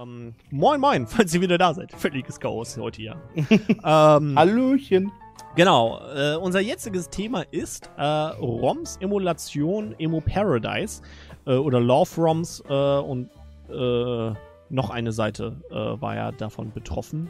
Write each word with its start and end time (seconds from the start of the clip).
Ähm, 0.00 0.34
moin, 0.50 0.80
moin, 0.80 1.06
falls 1.08 1.34
ihr 1.34 1.40
wieder 1.40 1.58
da 1.58 1.74
seid. 1.74 1.90
Völliges 1.92 2.38
Chaos 2.38 2.76
heute 2.78 3.02
hier. 3.02 3.16
ähm, 3.84 4.38
Hallöchen. 4.38 5.10
Genau, 5.56 6.00
äh, 6.14 6.36
unser 6.36 6.60
jetziges 6.60 7.10
Thema 7.10 7.42
ist 7.50 7.90
äh, 7.96 8.02
ROMs, 8.02 8.96
Emulation, 8.98 9.94
Emo 9.98 10.20
Paradise 10.20 11.02
äh, 11.46 11.54
oder 11.54 11.80
Love 11.80 12.10
ROMs 12.16 12.62
äh, 12.68 12.72
und 12.72 13.28
äh, 13.68 14.32
noch 14.70 14.90
eine 14.90 15.10
Seite 15.10 15.60
äh, 15.70 15.74
war 15.74 16.14
ja 16.14 16.30
davon 16.30 16.70
betroffen. 16.72 17.28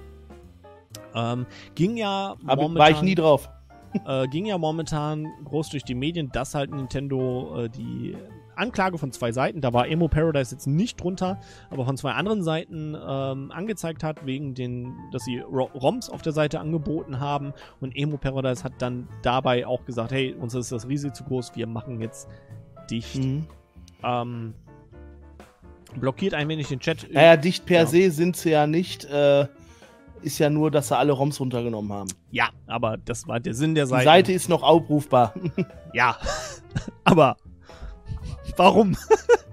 Ähm, 1.14 1.46
ging 1.74 1.96
ja 1.96 2.36
Aber 2.46 2.74
war 2.74 2.90
ich 2.90 3.00
nie 3.00 3.14
drauf. 3.14 3.48
ging 4.30 4.46
ja 4.46 4.56
momentan 4.56 5.26
groß 5.44 5.68
durch 5.68 5.84
die 5.84 5.94
Medien, 5.94 6.30
dass 6.32 6.54
halt 6.54 6.70
Nintendo 6.70 7.68
die 7.68 8.16
Anklage 8.56 8.98
von 8.98 9.12
zwei 9.12 9.32
Seiten, 9.32 9.60
da 9.60 9.72
war 9.72 9.88
Emo 9.88 10.08
Paradise 10.08 10.54
jetzt 10.54 10.66
nicht 10.66 11.00
drunter, 11.00 11.40
aber 11.70 11.84
von 11.84 11.96
zwei 11.96 12.12
anderen 12.12 12.42
Seiten 12.42 12.94
ähm, 12.94 13.50
angezeigt 13.50 14.02
hat, 14.04 14.26
wegen 14.26 14.54
den, 14.54 14.94
dass 15.12 15.24
sie 15.24 15.40
ROMs 15.40 16.10
auf 16.10 16.22
der 16.22 16.32
Seite 16.32 16.60
angeboten 16.60 17.20
haben 17.20 17.52
und 17.80 17.96
Emo 17.96 18.16
Paradise 18.16 18.64
hat 18.64 18.74
dann 18.78 19.08
dabei 19.22 19.66
auch 19.66 19.84
gesagt, 19.84 20.12
hey, 20.12 20.34
uns 20.34 20.54
ist 20.54 20.72
das 20.72 20.88
Risiko 20.88 21.12
zu 21.14 21.24
groß, 21.24 21.52
wir 21.54 21.66
machen 21.66 22.00
jetzt 22.00 22.28
dicht. 22.90 23.16
Mhm. 23.16 23.46
Ähm, 24.02 24.54
blockiert 25.98 26.34
ein 26.34 26.48
wenig 26.48 26.68
den 26.68 26.80
Chat. 26.80 27.08
Naja, 27.12 27.36
dicht 27.36 27.66
per 27.66 27.80
ja. 27.80 27.86
se 27.86 28.10
sind 28.10 28.36
sie 28.36 28.50
ja 28.50 28.66
nicht. 28.66 29.04
Äh, 29.04 29.46
ist 30.22 30.38
ja 30.38 30.50
nur, 30.50 30.70
dass 30.70 30.88
sie 30.88 30.96
alle 30.96 31.12
ROMs 31.12 31.40
runtergenommen 31.40 31.92
haben. 31.92 32.08
Ja, 32.30 32.50
aber 32.66 32.96
das 32.96 33.26
war 33.26 33.40
der 33.40 33.54
Sinn 33.54 33.74
der 33.74 33.86
Seite. 33.86 34.02
Die 34.02 34.06
Seite 34.06 34.32
ist 34.32 34.48
noch 34.48 34.62
aufrufbar. 34.62 35.34
ja, 35.92 36.16
aber 37.04 37.36
Warum? 38.56 38.96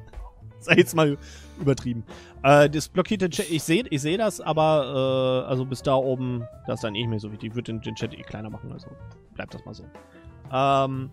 Sei 0.59 0.76
jetzt 0.76 0.95
mal 0.95 1.17
übertrieben. 1.59 2.03
Äh, 2.44 2.70
das 2.70 2.89
blockierte 2.89 3.30
Chat, 3.30 3.49
ich 3.49 3.63
sehe 3.63 3.84
ich 3.89 4.02
seh 4.02 4.17
das, 4.17 4.41
aber 4.41 5.44
äh, 5.45 5.49
also 5.49 5.66
bis 5.66 5.81
da 5.81 5.95
oben, 5.95 6.44
das 6.67 6.75
ist 6.75 6.83
dann 6.83 6.95
eh 6.95 7.00
nicht 7.00 7.09
mehr 7.09 7.19
so 7.19 7.31
wichtig. 7.31 7.50
Ich 7.50 7.56
würde 7.56 7.73
den, 7.73 7.81
den, 7.81 7.95
Chat 7.95 8.14
eh 8.14 8.22
kleiner 8.22 8.50
machen, 8.50 8.72
also 8.72 8.88
bleibt 9.36 9.53
das 9.53 9.66
mal 9.66 9.73
so. 9.73 9.86
Ähm, 10.52 11.11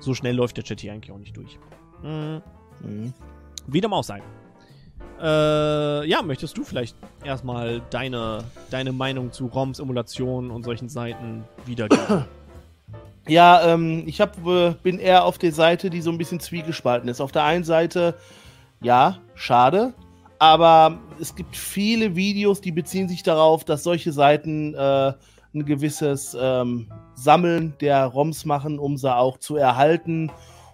so 0.00 0.14
schnell 0.14 0.36
läuft 0.36 0.56
der 0.56 0.64
Chat 0.64 0.80
hier 0.80 0.92
eigentlich 0.92 1.12
auch 1.12 1.18
nicht 1.18 1.36
durch. 1.36 1.58
Mhm. 2.02 2.42
Mhm. 2.80 3.14
Wie 3.66 3.80
dem 3.80 3.92
auch 3.92 4.04
sei. 4.04 4.22
Äh, 5.20 6.08
ja, 6.08 6.22
möchtest 6.22 6.58
du 6.58 6.64
vielleicht 6.64 6.96
erstmal 7.24 7.80
deine, 7.90 8.44
deine 8.70 8.92
Meinung 8.92 9.32
zu 9.32 9.46
ROMs, 9.46 9.78
Emulationen 9.78 10.50
und 10.50 10.64
solchen 10.64 10.88
Seiten 10.88 11.44
wiedergeben? 11.66 12.24
Ja, 13.26 13.72
ähm, 13.72 14.04
ich 14.06 14.20
hab, 14.20 14.46
äh, 14.46 14.74
bin 14.82 14.98
eher 14.98 15.24
auf 15.24 15.38
der 15.38 15.52
Seite, 15.52 15.88
die 15.88 16.02
so 16.02 16.10
ein 16.10 16.18
bisschen 16.18 16.40
zwiegespalten 16.40 17.08
ist. 17.08 17.20
Auf 17.20 17.32
der 17.32 17.44
einen 17.44 17.64
Seite, 17.64 18.16
ja, 18.82 19.18
schade, 19.34 19.94
aber 20.38 20.98
es 21.20 21.34
gibt 21.34 21.56
viele 21.56 22.16
Videos, 22.16 22.60
die 22.60 22.72
beziehen 22.72 23.08
sich 23.08 23.22
darauf, 23.22 23.64
dass 23.64 23.82
solche 23.82 24.12
Seiten 24.12 24.74
äh, 24.74 25.12
ein 25.54 25.64
gewisses 25.64 26.36
ähm, 26.38 26.90
Sammeln 27.14 27.74
der 27.80 28.04
ROMs 28.04 28.44
machen, 28.44 28.78
um 28.78 28.98
sie 28.98 29.14
auch 29.14 29.38
zu 29.38 29.56
erhalten 29.56 30.30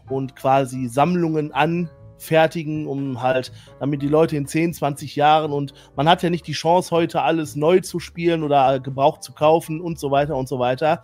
und 0.08 0.34
quasi 0.34 0.88
Sammlungen 0.88 1.52
anfertigen, 1.52 2.88
um 2.88 3.22
halt, 3.22 3.52
damit 3.78 4.02
die 4.02 4.08
Leute 4.08 4.36
in 4.36 4.48
10, 4.48 4.74
20 4.74 5.14
Jahren 5.14 5.52
und 5.52 5.72
man 5.94 6.08
hat 6.08 6.24
ja 6.24 6.30
nicht 6.30 6.48
die 6.48 6.52
Chance, 6.52 6.90
heute 6.90 7.22
alles 7.22 7.54
neu 7.54 7.78
zu 7.78 8.00
spielen 8.00 8.42
oder 8.42 8.80
gebraucht 8.80 9.22
zu 9.22 9.32
kaufen 9.32 9.80
und 9.80 10.00
so 10.00 10.10
weiter 10.10 10.34
und 10.34 10.48
so 10.48 10.58
weiter 10.58 11.02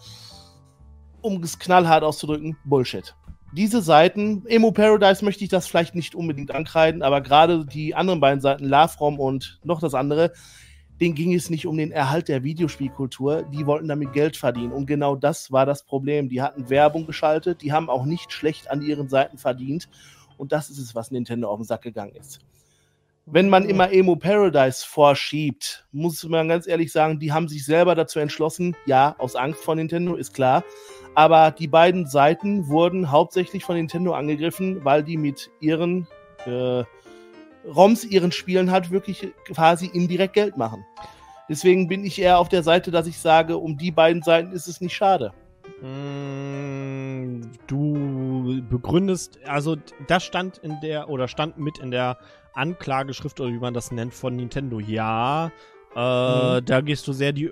um 1.27 1.42
es 1.42 1.58
knallhart 1.58 2.05
auszudrücken, 2.05 2.56
Bullshit. 2.64 3.14
Diese 3.52 3.82
Seiten, 3.82 4.44
Emo 4.46 4.70
Paradise 4.70 5.24
möchte 5.24 5.42
ich 5.42 5.50
das 5.50 5.66
vielleicht 5.66 5.94
nicht 5.94 6.14
unbedingt 6.14 6.55
ankreiden, 6.55 7.02
aber 7.02 7.20
gerade 7.20 7.66
die 7.66 7.94
anderen 7.94 8.20
beiden 8.20 8.41
Seiten, 8.41 8.64
Lavrom 8.64 9.19
und 9.19 9.58
noch 9.64 9.80
das 9.80 9.94
andere, 9.94 10.32
denen 11.00 11.14
ging 11.14 11.34
es 11.34 11.50
nicht 11.50 11.66
um 11.66 11.77
den 11.77 11.91
Erhalt 11.91 12.28
der 12.28 12.44
Videospielkultur, 12.44 13.42
die 13.52 13.66
wollten 13.66 13.88
damit 13.88 14.12
Geld 14.12 14.36
verdienen. 14.36 14.72
Und 14.72 14.86
genau 14.86 15.16
das 15.16 15.50
war 15.50 15.66
das 15.66 15.84
Problem. 15.84 16.28
Die 16.28 16.42
hatten 16.42 16.70
Werbung 16.70 17.06
geschaltet, 17.06 17.62
die 17.62 17.72
haben 17.72 17.91
auch 17.91 18.04
nicht 18.04 18.32
schlecht 18.32 18.70
an 18.70 18.82
ihren 18.82 19.08
Seiten 19.08 19.37
verdient. 19.37 19.88
Und 20.37 20.53
das 20.53 20.70
ist 20.70 20.78
es, 20.78 20.94
was 20.94 21.10
Nintendo 21.10 21.48
auf 21.48 21.58
den 21.58 21.64
Sack 21.64 21.82
gegangen 21.82 22.14
ist 22.14 22.41
wenn 23.26 23.48
man 23.48 23.69
immer 23.69 23.93
Emo 23.93 24.14
Paradise 24.14 24.87
vorschiebt, 24.87 25.84
muss 25.91 26.22
man 26.25 26.48
ganz 26.48 26.69
ehrlich 26.69 26.93
sagen, 26.93 27.19
die 27.19 27.32
haben 27.32 27.48
sich 27.48 27.64
selber 27.64 27.97
dazu 27.97 28.20
entschlossen, 28.20 28.76
ja, 28.87 29.16
aus 29.19 29.34
Angst 29.34 29.64
vor 29.64 29.75
Nintendo, 29.75 30.14
ist 30.14 30.32
klar. 30.32 30.64
Aber 31.16 31.50
die 31.50 31.66
beiden 31.66 32.04
Seiten 32.06 32.69
wurden 32.69 33.10
hauptsächlich 33.10 33.65
von 33.65 33.77
Nintendo 33.77 34.12
angegriffen, 34.12 34.84
weil 34.84 35.03
die 35.03 35.16
mit 35.16 35.50
ihren 35.60 36.06
äh, 36.44 36.84
ROMs, 37.66 38.04
ihren 38.04 38.32
Spielen 38.32 38.71
halt 38.71 38.91
wirklich 38.91 39.32
quasi 39.47 39.87
indirekt 39.87 40.34
Geld 40.34 40.59
machen. 40.59 40.84
Deswegen 41.49 41.88
bin 41.88 42.05
ich 42.05 42.21
eher 42.21 42.38
auf 42.38 42.50
der 42.50 42.62
Seite, 42.62 42.91
dass 42.91 43.06
ich 43.06 43.19
sage, 43.19 43.56
um 43.56 43.78
die 43.78 43.91
beiden 43.91 44.22
Seiten 44.22 44.53
ist 44.53 44.69
es 44.69 44.82
nicht 44.82 44.94
schade. 44.94 45.32
Mm, 45.81 47.41
du 47.66 48.62
begründest, 48.69 49.38
also 49.47 49.76
das 50.09 50.22
stand 50.22 50.59
in 50.59 50.78
der 50.82 51.09
oder 51.09 51.28
stand 51.28 51.56
mit 51.56 51.78
in 51.78 51.91
der 51.91 52.19
Anklageschrift 52.53 53.41
oder 53.41 53.50
wie 53.53 53.59
man 53.59 53.72
das 53.72 53.91
nennt 53.91 54.12
von 54.12 54.37
Nintendo. 54.37 54.81
Ja, 54.81 55.50
äh, 55.96 56.60
mhm. 56.60 56.64
da 56.66 56.80
gehst 56.82 57.08
du 57.08 57.12
sehr 57.12 57.32
die, 57.32 57.50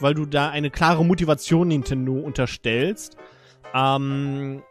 weil 0.00 0.14
du 0.14 0.24
da 0.24 0.50
eine 0.50 0.70
klare 0.70 1.04
Motivation 1.04 1.68
Nintendo 1.68 2.12
unterstellst. 2.12 3.16
Ähm, 3.74 4.62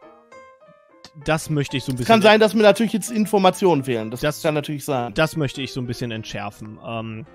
das 1.26 1.50
möchte 1.50 1.76
ich 1.76 1.84
so 1.84 1.92
ein 1.92 1.96
bisschen. 1.96 2.04
Es 2.04 2.08
kann 2.08 2.22
sein, 2.22 2.40
dass 2.40 2.54
mir 2.54 2.62
natürlich 2.62 2.94
jetzt 2.94 3.10
Informationen 3.10 3.84
fehlen. 3.84 4.10
Das, 4.10 4.20
das 4.20 4.42
kann 4.42 4.54
natürlich 4.54 4.86
sein. 4.86 5.12
Das 5.12 5.36
möchte 5.36 5.60
ich 5.60 5.72
so 5.72 5.80
ein 5.80 5.86
bisschen 5.86 6.10
entschärfen. 6.10 6.78
Ähm, 6.84 7.26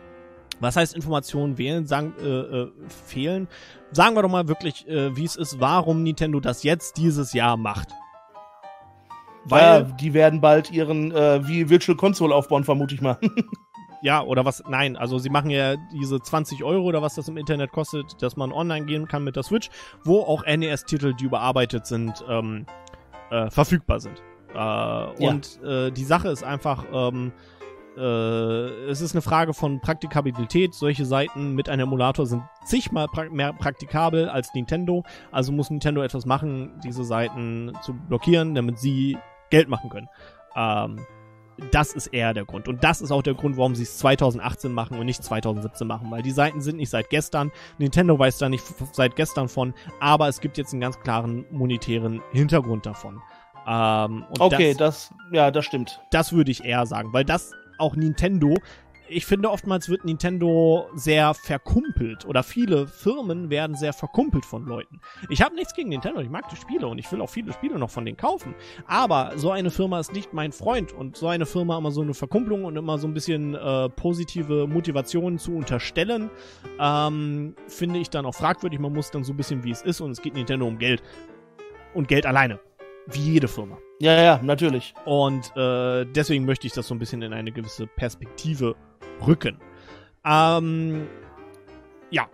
was 0.60 0.76
heißt 0.76 0.96
Informationen 0.96 1.60
wählen, 1.60 1.86
sagen, 1.86 2.14
äh, 2.20 2.26
äh, 2.26 2.72
fehlen? 3.06 3.48
Sagen 3.92 4.16
wir 4.16 4.24
doch 4.24 4.32
mal 4.32 4.48
wirklich, 4.48 4.88
äh, 4.88 5.16
wie 5.16 5.26
es 5.26 5.36
ist, 5.36 5.60
warum 5.60 6.02
Nintendo 6.02 6.40
das 6.40 6.64
jetzt 6.64 6.98
dieses 6.98 7.34
Jahr 7.34 7.56
macht. 7.56 7.90
Weil 9.46 9.62
ja, 9.62 9.82
die 9.82 10.16
werden 10.16 10.42
bald 10.42 10.72
ihren 10.72 11.12
äh, 11.12 11.48
wie 11.48 11.70
Virtual 11.70 11.96
Console 11.96 12.34
aufbauen, 12.34 12.64
vermute 12.64 12.96
ich 12.96 13.02
mal. 13.02 13.20
ja, 14.02 14.22
oder 14.22 14.46
was? 14.46 14.64
Nein, 14.68 14.96
also 14.96 15.18
sie 15.18 15.30
machen 15.30 15.50
ja 15.50 15.76
diese 15.92 16.20
20 16.20 16.64
Euro 16.64 16.84
oder 16.84 17.02
was 17.02 17.16
das 17.16 17.28
im 17.28 17.38
Internet 17.38 17.72
kostet, 17.72 18.22
dass 18.22 18.38
man 18.38 18.52
online 18.52 18.86
gehen 18.86 19.08
kann 19.08 19.24
mit 19.24 19.36
der 19.36 19.44
Switch, 19.44 19.70
wo 20.04 20.22
auch 20.22 20.46
NES-Titel, 20.46 21.14
die 21.14 21.26
überarbeitet 21.26 21.86
sind, 21.86 22.24
ähm, 22.30 22.66
äh, 23.32 23.50
verfügbar 23.50 24.00
sind. 24.00 24.22
Äh, 24.54 25.26
und 25.26 25.62
äh, 25.64 25.92
die 25.92 26.04
Sache 26.04 26.30
ist 26.30 26.44
einfach, 26.44 26.86
ähm, 26.92 27.32
äh, 27.98 28.90
es 28.90 29.02
ist 29.02 29.14
eine 29.14 29.22
Frage 29.22 29.54
von 29.54 29.82
Praktikabilität. 29.82 30.74
Solche 30.74 31.06
Seiten 31.06 31.56
mit 31.56 31.68
einem 31.68 31.88
Emulator 31.88 32.26
sind 32.26 32.44
zigmal 32.64 33.08
pra 33.08 33.26
mehr 33.30 33.54
praktikabel 33.54 34.30
als 34.30 34.54
Nintendo. 34.54 35.04
Also 35.32 35.52
muss 35.52 35.70
Nintendo 35.70 36.02
etwas 36.04 36.26
machen, 36.26 36.80
diese 36.84 37.04
Seiten 37.04 37.74
zu 37.82 37.94
blockieren, 37.94 38.54
damit 38.54 38.78
sie 38.78 39.18
Geld 39.50 39.68
machen 39.68 39.90
können. 39.90 40.08
Ähm, 40.56 41.00
das 41.72 41.94
ist 41.94 42.08
eher 42.08 42.34
der 42.34 42.46
Grund. 42.46 42.68
Und 42.68 42.84
das 42.84 43.02
ist 43.02 43.12
auch 43.12 43.24
der 43.24 43.34
Grund, 43.34 43.58
warum 43.58 43.76
sie 43.76 43.84
es 43.84 43.98
2018 43.98 44.72
machen 44.72 44.98
und 44.98 45.06
nicht 45.06 45.24
2017 45.24 45.88
machen, 45.88 46.12
weil 46.12 46.22
die 46.22 46.32
Seiten 46.32 46.62
sind 46.62 46.78
nicht 46.78 46.90
seit 46.90 47.10
gestern. 47.10 47.52
Nintendo 47.78 48.18
weiß 48.18 48.38
da 48.38 48.50
nicht 48.50 48.64
seit 48.94 49.16
gestern 49.16 49.50
von, 49.50 49.74
aber 50.00 50.28
es 50.28 50.40
gibt 50.42 50.58
jetzt 50.58 50.74
einen 50.74 50.82
ganz 50.82 51.00
klaren 51.00 51.46
monetären 51.52 52.22
Hintergrund 52.32 52.86
davon. 52.86 53.22
Ähm, 53.68 54.26
okay, 54.40 54.74
das, 54.74 55.10
das, 55.10 55.14
ja, 55.32 55.52
das 55.52 55.66
stimmt. 55.66 56.02
Das 56.12 56.32
würde 56.32 56.52
ich 56.52 56.64
eher 56.64 56.86
sagen, 56.86 57.12
weil 57.12 57.26
das 57.26 57.52
auch 57.80 57.96
Nintendo 57.96 58.56
ich 59.10 59.26
finde, 59.26 59.50
oftmals 59.50 59.90
wird 59.90 60.06
Nintendo 60.06 60.90
sehr 60.94 61.34
verkumpelt 61.34 62.26
oder 62.26 62.44
viele 62.44 62.88
Firmen 62.88 63.50
werden 63.50 63.76
sehr 63.76 63.94
verkumpelt 63.94 64.46
von 64.46 64.66
Leuten. 64.66 65.00
Ich 65.30 65.42
habe 65.42 65.56
nichts 65.56 65.74
gegen 65.74 65.90
Nintendo, 65.90 66.20
ich 66.22 66.30
mag 66.30 66.50
die 66.50 66.56
Spiele 66.56 66.88
und 66.88 66.98
ich 66.98 67.12
will 67.12 67.22
auch 67.22 67.30
viele 67.30 67.54
Spiele 67.54 67.80
noch 67.80 67.90
von 67.90 68.06
denen 68.06 68.18
kaufen. 68.18 68.56
Aber 68.86 69.34
so 69.36 69.52
eine 69.52 69.72
Firma 69.72 70.00
ist 70.00 70.14
nicht 70.14 70.34
mein 70.34 70.52
Freund 70.52 70.94
und 70.94 71.16
so 71.16 71.28
eine 71.28 71.46
Firma 71.46 71.78
immer 71.78 71.92
so 71.92 72.02
eine 72.02 72.14
Verkumpelung 72.14 72.66
und 72.66 72.76
immer 72.76 72.98
so 72.98 73.08
ein 73.08 73.14
bisschen 73.14 73.56
äh, 73.56 73.90
positive 73.90 74.68
Motivationen 74.68 75.40
zu 75.40 75.56
unterstellen, 75.56 76.30
ähm, 76.80 77.56
finde 77.68 78.00
ich 78.00 78.10
dann 78.10 78.26
auch 78.26 78.36
fragwürdig. 78.36 78.80
Man 78.80 78.94
muss 78.94 79.12
dann 79.12 79.24
so 79.24 79.34
ein 79.34 79.38
bisschen 79.38 79.64
wie 79.64 79.72
es 79.72 79.82
ist 79.82 80.02
und 80.02 80.12
es 80.12 80.22
geht 80.22 80.34
Nintendo 80.34 80.68
um 80.68 80.78
Geld. 80.78 81.02
Und 81.94 82.08
Geld 82.08 82.26
alleine. 82.26 82.60
Wie 83.08 83.34
jede 83.34 83.48
Firma. 83.48 83.78
Ja, 84.00 84.22
ja, 84.22 84.40
natürlich. 84.44 84.94
Und 85.06 85.56
äh, 85.56 86.06
deswegen 86.06 86.46
möchte 86.46 86.68
ich 86.68 86.74
das 86.74 86.88
so 86.88 86.94
ein 86.94 87.00
bisschen 87.00 87.22
in 87.22 87.34
eine 87.34 87.52
gewisse 87.52 87.88
Perspektive 87.88 88.76
rücken. 89.26 89.60
Ähm, 90.26 91.08
ja, 92.10 92.28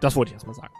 das 0.00 0.16
wollte 0.16 0.30
ich 0.30 0.34
erstmal 0.34 0.54
sagen. 0.54 0.74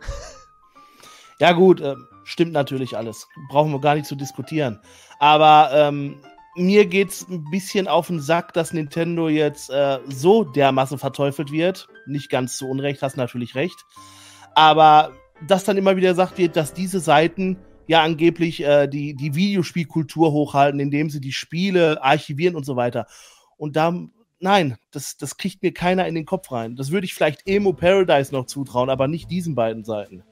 ja, 1.38 1.52
gut, 1.52 1.80
äh, 1.80 1.96
stimmt 2.24 2.52
natürlich 2.52 2.96
alles. 2.96 3.28
Brauchen 3.48 3.72
wir 3.72 3.80
gar 3.80 3.94
nicht 3.94 4.06
zu 4.06 4.16
diskutieren. 4.16 4.80
Aber 5.18 5.70
ähm, 5.72 6.20
mir 6.56 6.86
geht's 6.86 7.26
ein 7.28 7.44
bisschen 7.50 7.88
auf 7.88 8.08
den 8.08 8.20
Sack, 8.20 8.52
dass 8.52 8.72
Nintendo 8.72 9.28
jetzt 9.28 9.70
äh, 9.70 9.98
so 10.06 10.44
dermaßen 10.44 10.98
verteufelt 10.98 11.50
wird. 11.50 11.88
Nicht 12.06 12.30
ganz 12.30 12.56
zu 12.56 12.68
Unrecht, 12.68 13.02
hast 13.02 13.16
natürlich 13.16 13.54
recht. 13.54 13.84
Aber 14.54 15.12
dass 15.46 15.64
dann 15.64 15.76
immer 15.76 15.96
wieder 15.96 16.10
gesagt 16.10 16.38
wird, 16.38 16.56
dass 16.56 16.74
diese 16.74 17.00
Seiten 17.00 17.58
ja 17.86 18.02
angeblich 18.02 18.62
äh, 18.62 18.86
die, 18.86 19.14
die 19.14 19.34
Videospielkultur 19.34 20.32
hochhalten, 20.32 20.80
indem 20.80 21.10
sie 21.10 21.20
die 21.20 21.32
Spiele 21.32 22.02
archivieren 22.02 22.54
und 22.54 22.64
so 22.64 22.76
weiter. 22.76 23.06
Und 23.56 23.76
da 23.76 23.94
nein, 24.42 24.76
das, 24.90 25.16
das 25.16 25.36
kriegt 25.36 25.62
mir 25.62 25.72
keiner 25.72 26.06
in 26.06 26.14
den 26.14 26.26
Kopf 26.26 26.52
rein. 26.52 26.76
Das 26.76 26.90
würde 26.90 27.06
ich 27.06 27.14
vielleicht 27.14 27.46
Emo 27.46 27.72
Paradise 27.72 28.32
noch 28.34 28.46
zutrauen, 28.46 28.90
aber 28.90 29.08
nicht 29.08 29.30
diesen 29.30 29.54
beiden 29.54 29.84
Seiten. 29.84 30.22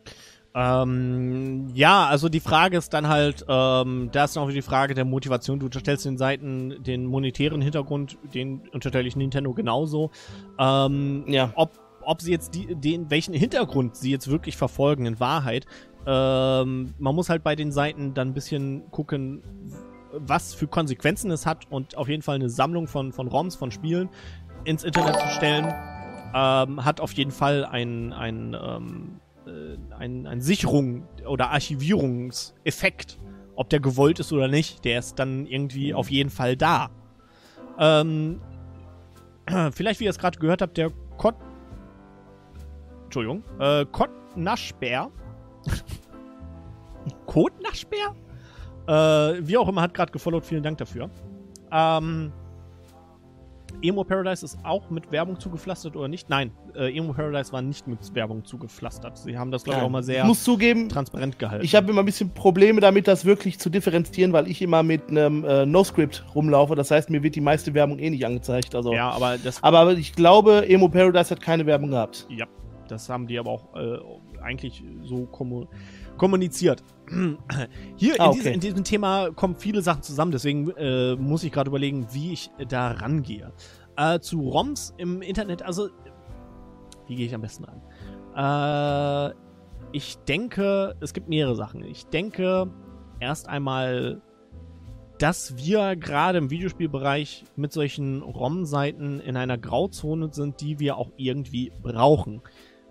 Ähm, 0.52 1.68
ja, 1.74 2.06
also 2.06 2.28
die 2.28 2.40
Frage 2.40 2.76
ist 2.76 2.92
dann 2.92 3.06
halt, 3.06 3.44
ähm, 3.48 4.08
da 4.12 4.24
ist 4.24 4.34
noch 4.34 4.50
die 4.50 4.62
Frage 4.62 4.94
der 4.94 5.04
Motivation. 5.04 5.60
Du 5.60 5.66
unterstellst 5.66 6.04
den 6.04 6.18
Seiten 6.18 6.82
den 6.82 7.06
monetären 7.06 7.60
Hintergrund, 7.60 8.18
den 8.34 8.68
unterstelle 8.72 9.06
ich 9.06 9.14
Nintendo 9.14 9.54
genauso. 9.54 10.10
Ähm, 10.58 11.24
ja. 11.28 11.52
Ob, 11.54 11.78
ob 12.02 12.20
sie 12.20 12.32
jetzt 12.32 12.54
die, 12.54 12.74
den, 12.74 13.10
welchen 13.10 13.34
Hintergrund 13.34 13.96
sie 13.96 14.10
jetzt 14.10 14.28
wirklich 14.28 14.56
verfolgen 14.56 15.06
in 15.06 15.20
Wahrheit. 15.20 15.66
Ähm, 16.04 16.94
man 16.98 17.14
muss 17.14 17.28
halt 17.28 17.44
bei 17.44 17.54
den 17.54 17.70
Seiten 17.70 18.14
dann 18.14 18.28
ein 18.28 18.34
bisschen 18.34 18.90
gucken, 18.90 19.42
was 20.12 20.54
für 20.54 20.66
Konsequenzen 20.66 21.30
es 21.30 21.46
hat 21.46 21.70
und 21.70 21.96
auf 21.96 22.08
jeden 22.08 22.22
Fall 22.22 22.36
eine 22.36 22.50
Sammlung 22.50 22.86
von, 22.86 23.12
von 23.12 23.28
ROMs, 23.28 23.56
von 23.56 23.70
Spielen 23.70 24.08
ins 24.64 24.84
Internet 24.84 25.16
zu 25.18 25.28
stellen, 25.28 25.72
ähm, 26.34 26.84
hat 26.84 27.00
auf 27.00 27.12
jeden 27.12 27.30
Fall 27.30 27.64
ein, 27.64 28.12
ein 28.12 28.56
ähm, 28.60 29.20
äh, 29.46 29.76
ein, 29.98 30.26
ein 30.26 30.40
Sicherung 30.40 31.06
oder 31.26 31.50
Archivierungseffekt. 31.50 33.18
Ob 33.56 33.68
der 33.68 33.80
gewollt 33.80 34.18
ist 34.20 34.32
oder 34.32 34.48
nicht, 34.48 34.84
der 34.84 34.98
ist 34.98 35.18
dann 35.18 35.46
irgendwie 35.46 35.92
auf 35.92 36.10
jeden 36.10 36.30
Fall 36.30 36.56
da. 36.56 36.90
Ähm, 37.78 38.40
vielleicht, 39.72 40.00
wie 40.00 40.04
ihr 40.04 40.10
es 40.10 40.18
gerade 40.18 40.38
gehört 40.38 40.62
habt, 40.62 40.76
der 40.76 40.90
Kot. 41.18 41.34
Entschuldigung. 43.04 43.42
Äh, 43.58 43.84
Kotnaschbär. 43.86 45.10
Kotnaschbär? 47.26 48.14
Äh, 48.90 49.46
wie 49.46 49.56
auch 49.56 49.68
immer, 49.68 49.82
hat 49.82 49.94
gerade 49.94 50.10
gefollowt. 50.10 50.44
Vielen 50.44 50.64
Dank 50.64 50.78
dafür. 50.78 51.10
Ähm, 51.70 52.32
Emo 53.82 54.02
Paradise 54.02 54.44
ist 54.44 54.58
auch 54.64 54.90
mit 54.90 55.12
Werbung 55.12 55.38
zugepflastert 55.38 55.94
oder 55.94 56.08
nicht? 56.08 56.28
Nein, 56.28 56.50
äh, 56.74 56.96
Emo 56.96 57.12
Paradise 57.12 57.52
war 57.52 57.62
nicht 57.62 57.86
mit 57.86 58.14
Werbung 58.16 58.44
zugepflastert. 58.44 59.16
Sie 59.16 59.38
haben 59.38 59.52
das, 59.52 59.62
glaube 59.62 59.78
ich, 59.78 59.84
auch 59.84 59.90
mal 59.90 60.02
sehr 60.02 60.22
ich 60.22 60.26
muss 60.26 60.42
zugeben, 60.42 60.88
transparent 60.88 61.38
gehalten. 61.38 61.64
Ich 61.64 61.76
habe 61.76 61.88
immer 61.88 62.02
ein 62.02 62.04
bisschen 62.04 62.34
Probleme 62.34 62.80
damit, 62.80 63.06
das 63.06 63.24
wirklich 63.24 63.60
zu 63.60 63.70
differenzieren, 63.70 64.32
weil 64.32 64.48
ich 64.48 64.60
immer 64.60 64.82
mit 64.82 65.08
einem 65.08 65.44
äh, 65.44 65.64
No-Script 65.64 66.24
rumlaufe. 66.34 66.74
Das 66.74 66.90
heißt, 66.90 67.10
mir 67.10 67.22
wird 67.22 67.36
die 67.36 67.40
meiste 67.40 67.72
Werbung 67.74 68.00
eh 68.00 68.10
nicht 68.10 68.26
angezeigt. 68.26 68.74
Also, 68.74 68.92
ja, 68.92 69.08
aber 69.10 69.38
das. 69.38 69.62
Aber 69.62 69.92
ich 69.92 70.14
glaube, 70.14 70.68
Emo 70.68 70.88
Paradise 70.88 71.30
hat 71.30 71.40
keine 71.40 71.64
Werbung 71.64 71.90
gehabt. 71.90 72.26
Ja, 72.28 72.46
das 72.88 73.08
haben 73.08 73.28
die 73.28 73.38
aber 73.38 73.52
auch 73.52 73.76
äh, 73.76 73.98
eigentlich 74.42 74.82
so 75.04 75.26
kommuniziert 75.26 75.78
kommuniziert. 76.20 76.84
Hier 77.96 78.14
ah, 78.18 78.28
okay. 78.28 78.28
in, 78.28 78.32
diesem, 78.34 78.52
in, 78.52 78.60
diesem, 78.60 78.84
Thema 78.84 79.30
kommen 79.30 79.56
viele 79.56 79.80
Sachen 79.80 80.02
zusammen, 80.02 80.32
deswegen 80.32 80.70
äh, 80.72 81.16
muss 81.16 81.42
ich 81.44 81.50
gerade 81.50 81.70
überlegen, 81.70 82.08
wie 82.12 82.34
ich 82.34 82.50
da 82.68 82.90
rangehe. 82.90 83.54
Äh, 83.96 84.20
zu 84.20 84.50
ROMs 84.50 84.92
im 84.98 85.22
Internet, 85.22 85.62
also 85.62 85.88
wie 87.06 87.16
gehe 87.16 87.24
ich 87.24 87.34
am 87.34 87.40
besten 87.40 87.64
ran? 87.64 89.32
Äh, 89.32 89.34
ich 89.92 90.18
denke, 90.28 90.94
es 91.00 91.14
gibt 91.14 91.30
mehrere 91.30 91.56
Sachen. 91.56 91.82
Ich 91.84 92.04
denke 92.04 92.70
erst 93.18 93.48
einmal, 93.48 94.20
dass 95.16 95.56
wir 95.56 95.96
gerade 95.96 96.36
im 96.36 96.50
Videospielbereich 96.50 97.44
mit 97.56 97.72
solchen 97.72 98.20
ROM-Seiten 98.20 99.20
in 99.20 99.38
einer 99.38 99.56
Grauzone 99.56 100.28
sind, 100.32 100.60
die 100.60 100.80
wir 100.80 100.98
auch 100.98 101.12
irgendwie 101.16 101.72
brauchen 101.82 102.42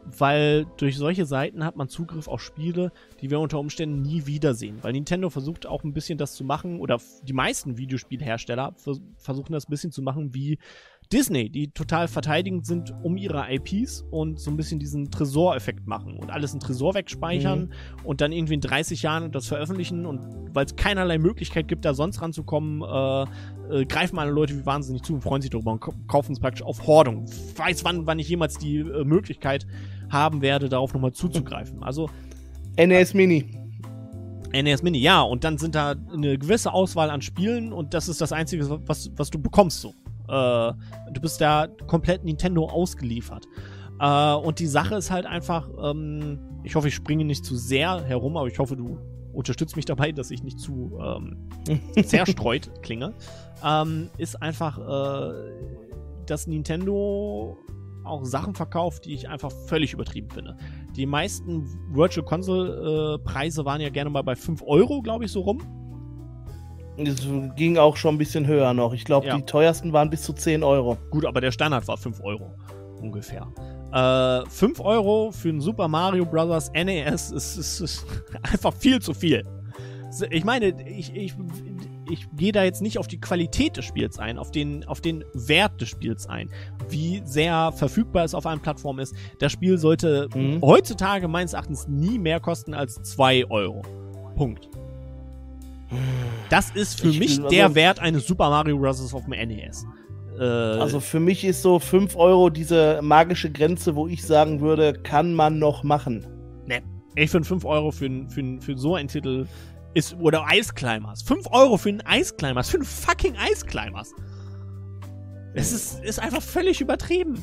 weil 0.06 0.66
durch 0.78 0.98
solche 0.98 1.26
Seiten 1.26 1.64
hat 1.64 1.76
man 1.76 1.90
Zugriff 1.90 2.28
auf 2.28 2.42
Spiele, 2.42 2.92
die 3.22 3.30
wir 3.30 3.40
unter 3.40 3.60
Umständen 3.60 4.02
nie 4.02 4.26
wiedersehen. 4.26 4.80
Weil 4.82 4.94
Nintendo 4.94 5.30
versucht 5.30 5.66
auch 5.66 5.84
ein 5.84 5.94
bisschen 5.94 6.18
das 6.18 6.34
zu 6.34 6.44
machen, 6.44 6.80
oder 6.80 7.00
die 7.24 7.34
meisten 7.34 7.78
Videospielhersteller 7.78 8.74
versuchen 9.18 9.54
das 9.54 9.68
ein 9.68 9.72
bisschen 9.72 9.92
zu 9.92 10.02
machen 10.02 10.34
wie 10.34 10.58
Disney, 11.12 11.50
die 11.50 11.72
total 11.72 12.08
verteidigend 12.08 12.68
sind 12.68 12.94
um 13.02 13.18
ihre 13.18 13.52
IPs 13.52 14.06
und 14.12 14.40
so 14.40 14.52
ein 14.52 14.58
bisschen 14.58 14.78
diesen 14.80 15.10
Tresoreffekt 15.10 15.88
machen 15.88 16.18
und 16.20 16.30
alles 16.30 16.54
in 16.54 16.60
Tresor 16.60 16.94
wegspeichern 16.94 17.62
mhm. 17.62 18.06
und 18.06 18.22
dann 18.22 18.32
irgendwie 18.32 18.54
in 18.54 18.62
30 18.62 19.02
Jahren 19.02 19.32
das 19.32 19.48
veröffentlichen 19.48 20.06
und 20.06 20.22
weil 20.54 20.66
es 20.66 20.76
keinerlei 20.76 21.18
Möglichkeit 21.18 21.68
gibt, 21.68 21.84
da 21.84 21.96
sonst 21.96 22.22
ranzukommen, 22.22 22.84
äh, 22.84 23.82
äh, 23.82 23.86
greifen 23.86 24.20
alle 24.20 24.30
Leute 24.30 24.56
wie 24.56 24.66
wahnsinnig 24.68 25.02
zu 25.02 25.16
und 25.16 25.22
freuen 25.22 25.42
sich 25.42 25.50
darüber 25.50 25.72
und 25.72 26.08
kaufen 26.08 26.34
es 26.34 26.40
praktisch 26.40 26.62
auf 26.62 26.86
Hordung. 26.86 27.26
Weiß, 27.56 27.84
wann, 27.84 28.06
wann 28.06 28.20
ich 28.20 28.30
jemals 28.30 28.60
die 28.60 28.78
äh, 28.78 29.04
Möglichkeit 29.04 29.66
haben 30.12 30.44
werde, 30.44 30.70
darauf 30.70 30.94
nochmal 30.94 31.14
zuzugreifen. 31.14 31.82
Also. 31.82 32.10
NES 32.78 33.16
Mini. 33.16 33.46
NES 34.54 34.84
Mini, 34.84 35.00
ja, 35.00 35.22
und 35.22 35.44
dann 35.44 35.58
sind 35.58 35.74
da 35.74 35.96
eine 36.14 36.38
gewisse 36.38 36.72
Auswahl 36.72 37.10
an 37.10 37.22
Spielen 37.22 37.74
und 37.74 37.96
das 37.96 38.10
ist 38.10 38.22
das 38.22 38.32
Einzige, 38.32 38.70
was, 38.88 39.12
was 39.16 39.30
du 39.32 39.40
bekommst 39.40 39.82
so. 39.82 39.94
Äh, 40.30 41.12
du 41.12 41.22
bist 41.22 41.42
da 41.42 41.68
komplett 41.88 42.24
Nintendo 42.24 42.66
ausgeliefert. 42.66 43.46
Äh, 44.00 44.34
und 44.34 44.60
die 44.60 44.68
Sache 44.68 44.96
ist 44.96 45.12
halt 45.12 45.26
einfach, 45.26 45.70
ähm, 45.82 46.40
ich 46.64 46.76
hoffe, 46.76 46.88
ich 46.88 46.96
springe 46.96 47.26
nicht 47.26 47.46
zu 47.46 47.56
sehr 47.56 48.04
herum, 48.04 48.38
aber 48.38 48.48
ich 48.48 48.60
hoffe, 48.60 48.76
du 48.76 48.98
unterstützt 49.34 49.76
mich 49.76 49.86
dabei, 49.86 50.12
dass 50.12 50.32
ich 50.32 50.44
nicht 50.44 50.60
zu 50.60 51.00
ähm, 51.02 51.50
zerstreut 52.04 52.70
klinge. 52.82 53.14
Ähm, 53.64 54.10
ist 54.18 54.42
einfach, 54.42 54.78
äh, 54.80 55.34
dass 56.26 56.48
Nintendo 56.48 57.58
auch 58.04 58.26
Sachen 58.26 58.56
verkauft, 58.56 59.06
die 59.06 59.14
ich 59.14 59.30
einfach 59.30 59.52
völlig 59.52 59.94
übertrieben 59.94 60.30
finde. 60.30 60.58
Die 60.96 61.06
meisten 61.06 61.66
Virtual 61.94 62.26
Console 62.26 63.20
äh, 63.20 63.24
Preise 63.24 63.66
waren 63.66 63.82
ja 63.82 63.90
gerne 63.90 64.10
mal 64.10 64.24
bei 64.24 64.36
5 64.36 64.64
Euro, 64.66 65.02
glaube 65.02 65.26
ich, 65.26 65.32
so 65.32 65.42
rum. 65.42 65.60
Es 67.08 67.28
ging 67.56 67.78
auch 67.78 67.98
schon 67.98 68.16
ein 68.16 68.18
bisschen 68.18 68.46
höher 68.48 68.74
noch. 68.74 68.94
Ich 68.94 69.06
glaube, 69.06 69.28
ja. 69.28 69.38
die 69.38 69.44
teuersten 69.44 69.94
waren 69.94 70.10
bis 70.10 70.24
zu 70.24 70.34
10 70.34 70.64
Euro. 70.64 70.98
Gut, 71.10 71.26
aber 71.26 71.42
der 71.42 71.52
Standard 71.52 71.88
war 71.88 71.98
5 71.98 72.22
Euro 72.22 72.54
ungefähr. 73.02 73.48
Äh, 73.94 74.50
5 74.50 74.80
Euro 74.80 75.32
für 75.32 75.50
ein 75.50 75.62
Super 75.62 75.88
Mario 75.88 76.26
Bros. 76.26 76.72
NES 76.74 77.32
ist, 77.32 77.58
ist, 77.58 77.80
ist 77.80 78.06
einfach 78.44 78.74
viel 78.74 79.02
zu 79.02 79.14
viel. 79.14 79.44
Ich 80.32 80.44
meine, 80.44 80.74
ich, 80.88 81.16
ich, 81.16 81.36
ich 82.10 82.28
gehe 82.36 82.52
da 82.52 82.64
jetzt 82.64 82.82
nicht 82.82 82.98
auf 82.98 83.08
die 83.08 83.20
Qualität 83.20 83.78
des 83.78 83.86
Spiels 83.86 84.18
ein, 84.18 84.38
auf 84.38 84.52
den, 84.52 84.84
auf 84.86 85.02
den 85.02 85.24
Wert 85.34 85.80
des 85.80 85.90
Spiels 85.90 86.28
ein, 86.28 86.50
wie 86.90 87.22
sehr 87.26 87.72
verfügbar 87.74 88.26
es 88.26 88.34
auf 88.34 88.46
einer 88.46 88.60
Plattform 88.60 89.00
ist. 89.00 89.14
Das 89.40 89.52
Spiel 89.52 89.78
sollte 89.78 90.28
mhm. 90.34 90.62
heutzutage 90.62 91.28
meines 91.28 91.54
Erachtens 91.54 91.88
nie 91.88 92.18
mehr 92.18 92.40
kosten 92.40 92.74
als 92.74 92.96
2 93.04 93.46
Euro. 93.50 93.84
Punkt. 94.36 94.70
Das 96.50 96.72
ist 96.72 97.02
für 97.02 97.10
ich 97.10 97.20
mich 97.20 97.38
also, 97.38 97.50
der 97.50 97.76
Wert 97.76 98.00
eines 98.00 98.28
Super 98.28 98.50
Mario 98.50 98.78
Bros. 98.78 99.14
auf 99.14 99.24
dem 99.26 99.32
NES. 99.32 99.86
Äh, 100.40 100.44
also 100.44 101.00
für 101.00 101.20
mich 101.20 101.44
ist 101.44 101.62
so 101.62 101.80
5 101.80 102.16
Euro 102.16 102.50
diese 102.50 103.02
magische 103.02 103.52
Grenze, 103.52 103.96
wo 103.96 104.08
ich 104.08 104.24
sagen 104.24 104.62
würde, 104.62 104.94
kann 104.94 105.34
man 105.34 105.60
noch 105.60 105.84
machen. 105.84 106.26
Ne, 106.66 106.82
ich 107.16 107.30
finde 107.30 107.48
5 107.48 107.66
Euro 107.66 107.92
für, 107.92 108.10
für, 108.30 108.62
für 108.62 108.78
so 108.78 108.96
einen 108.96 109.10
Titel 109.10 109.48
ist, 109.94 110.16
oder 110.20 110.46
Eisclimbers. 110.48 111.24
5 111.24 111.48
Euro 111.52 111.78
für 111.78 111.90
einen 111.90 112.02
Eisclimbers, 112.02 112.70
für 112.70 112.78
einen 112.78 112.86
fucking 112.86 113.36
Eisclimbers. 113.38 114.14
Es 115.54 115.72
ist, 115.72 116.04
ist 116.04 116.20
einfach 116.20 116.42
völlig 116.42 116.80
übertrieben. 116.80 117.42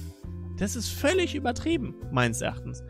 Das 0.59 0.77
ist 0.77 0.89
völlig 0.89 1.35
übertrieben, 1.35 1.95
meines 2.13 2.41
Erachtens. 2.41 2.83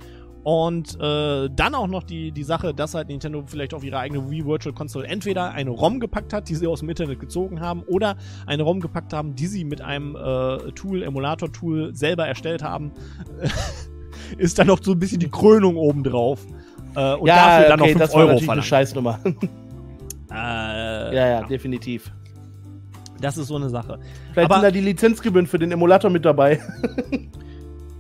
Und 0.46 0.96
äh, 1.00 1.48
dann 1.50 1.74
auch 1.74 1.88
noch 1.88 2.04
die, 2.04 2.30
die 2.30 2.44
Sache, 2.44 2.72
dass 2.72 2.94
halt 2.94 3.08
Nintendo 3.08 3.42
vielleicht 3.44 3.74
auf 3.74 3.82
ihre 3.82 3.98
eigene 3.98 4.30
Wii 4.30 4.46
Virtual 4.46 4.72
Console 4.72 5.04
entweder 5.04 5.50
eine 5.50 5.70
ROM 5.70 5.98
gepackt 5.98 6.32
hat, 6.32 6.48
die 6.48 6.54
sie 6.54 6.68
aus 6.68 6.78
dem 6.78 6.88
Internet 6.88 7.18
gezogen 7.18 7.58
haben, 7.58 7.82
oder 7.82 8.14
eine 8.46 8.62
ROM 8.62 8.78
gepackt 8.78 9.12
haben, 9.12 9.34
die 9.34 9.48
sie 9.48 9.64
mit 9.64 9.80
einem 9.80 10.14
äh, 10.14 10.70
Tool, 10.70 11.02
Emulator-Tool 11.02 11.96
selber 11.96 12.28
erstellt 12.28 12.62
haben, 12.62 12.92
ist 14.38 14.60
dann 14.60 14.68
noch 14.68 14.80
so 14.80 14.92
ein 14.92 15.00
bisschen 15.00 15.18
die 15.18 15.28
Krönung 15.28 15.74
obendrauf. 15.74 16.46
Äh, 16.94 17.14
und 17.14 17.26
ja, 17.26 17.34
dafür 17.34 17.68
dann 17.70 17.80
okay, 17.80 17.92
noch 17.94 17.98
5 17.98 17.98
das 17.98 18.14
Euro 18.14 18.28
war 18.28 18.38
verlangt. 18.38 18.50
eine 18.50 18.62
Scheißnummer. 18.62 19.18
äh, 20.30 20.32
ja, 20.32 21.12
ja, 21.12 21.28
ja, 21.28 21.42
definitiv. 21.42 22.12
Das 23.20 23.36
ist 23.36 23.48
so 23.48 23.56
eine 23.56 23.68
Sache. 23.68 23.98
Vielleicht 24.32 24.48
Aber, 24.48 24.60
sind 24.60 24.62
da 24.62 24.70
die 24.70 24.80
Lizenzgebühren 24.80 25.48
für 25.48 25.58
den 25.58 25.72
Emulator 25.72 26.08
mit 26.08 26.24
dabei. 26.24 26.60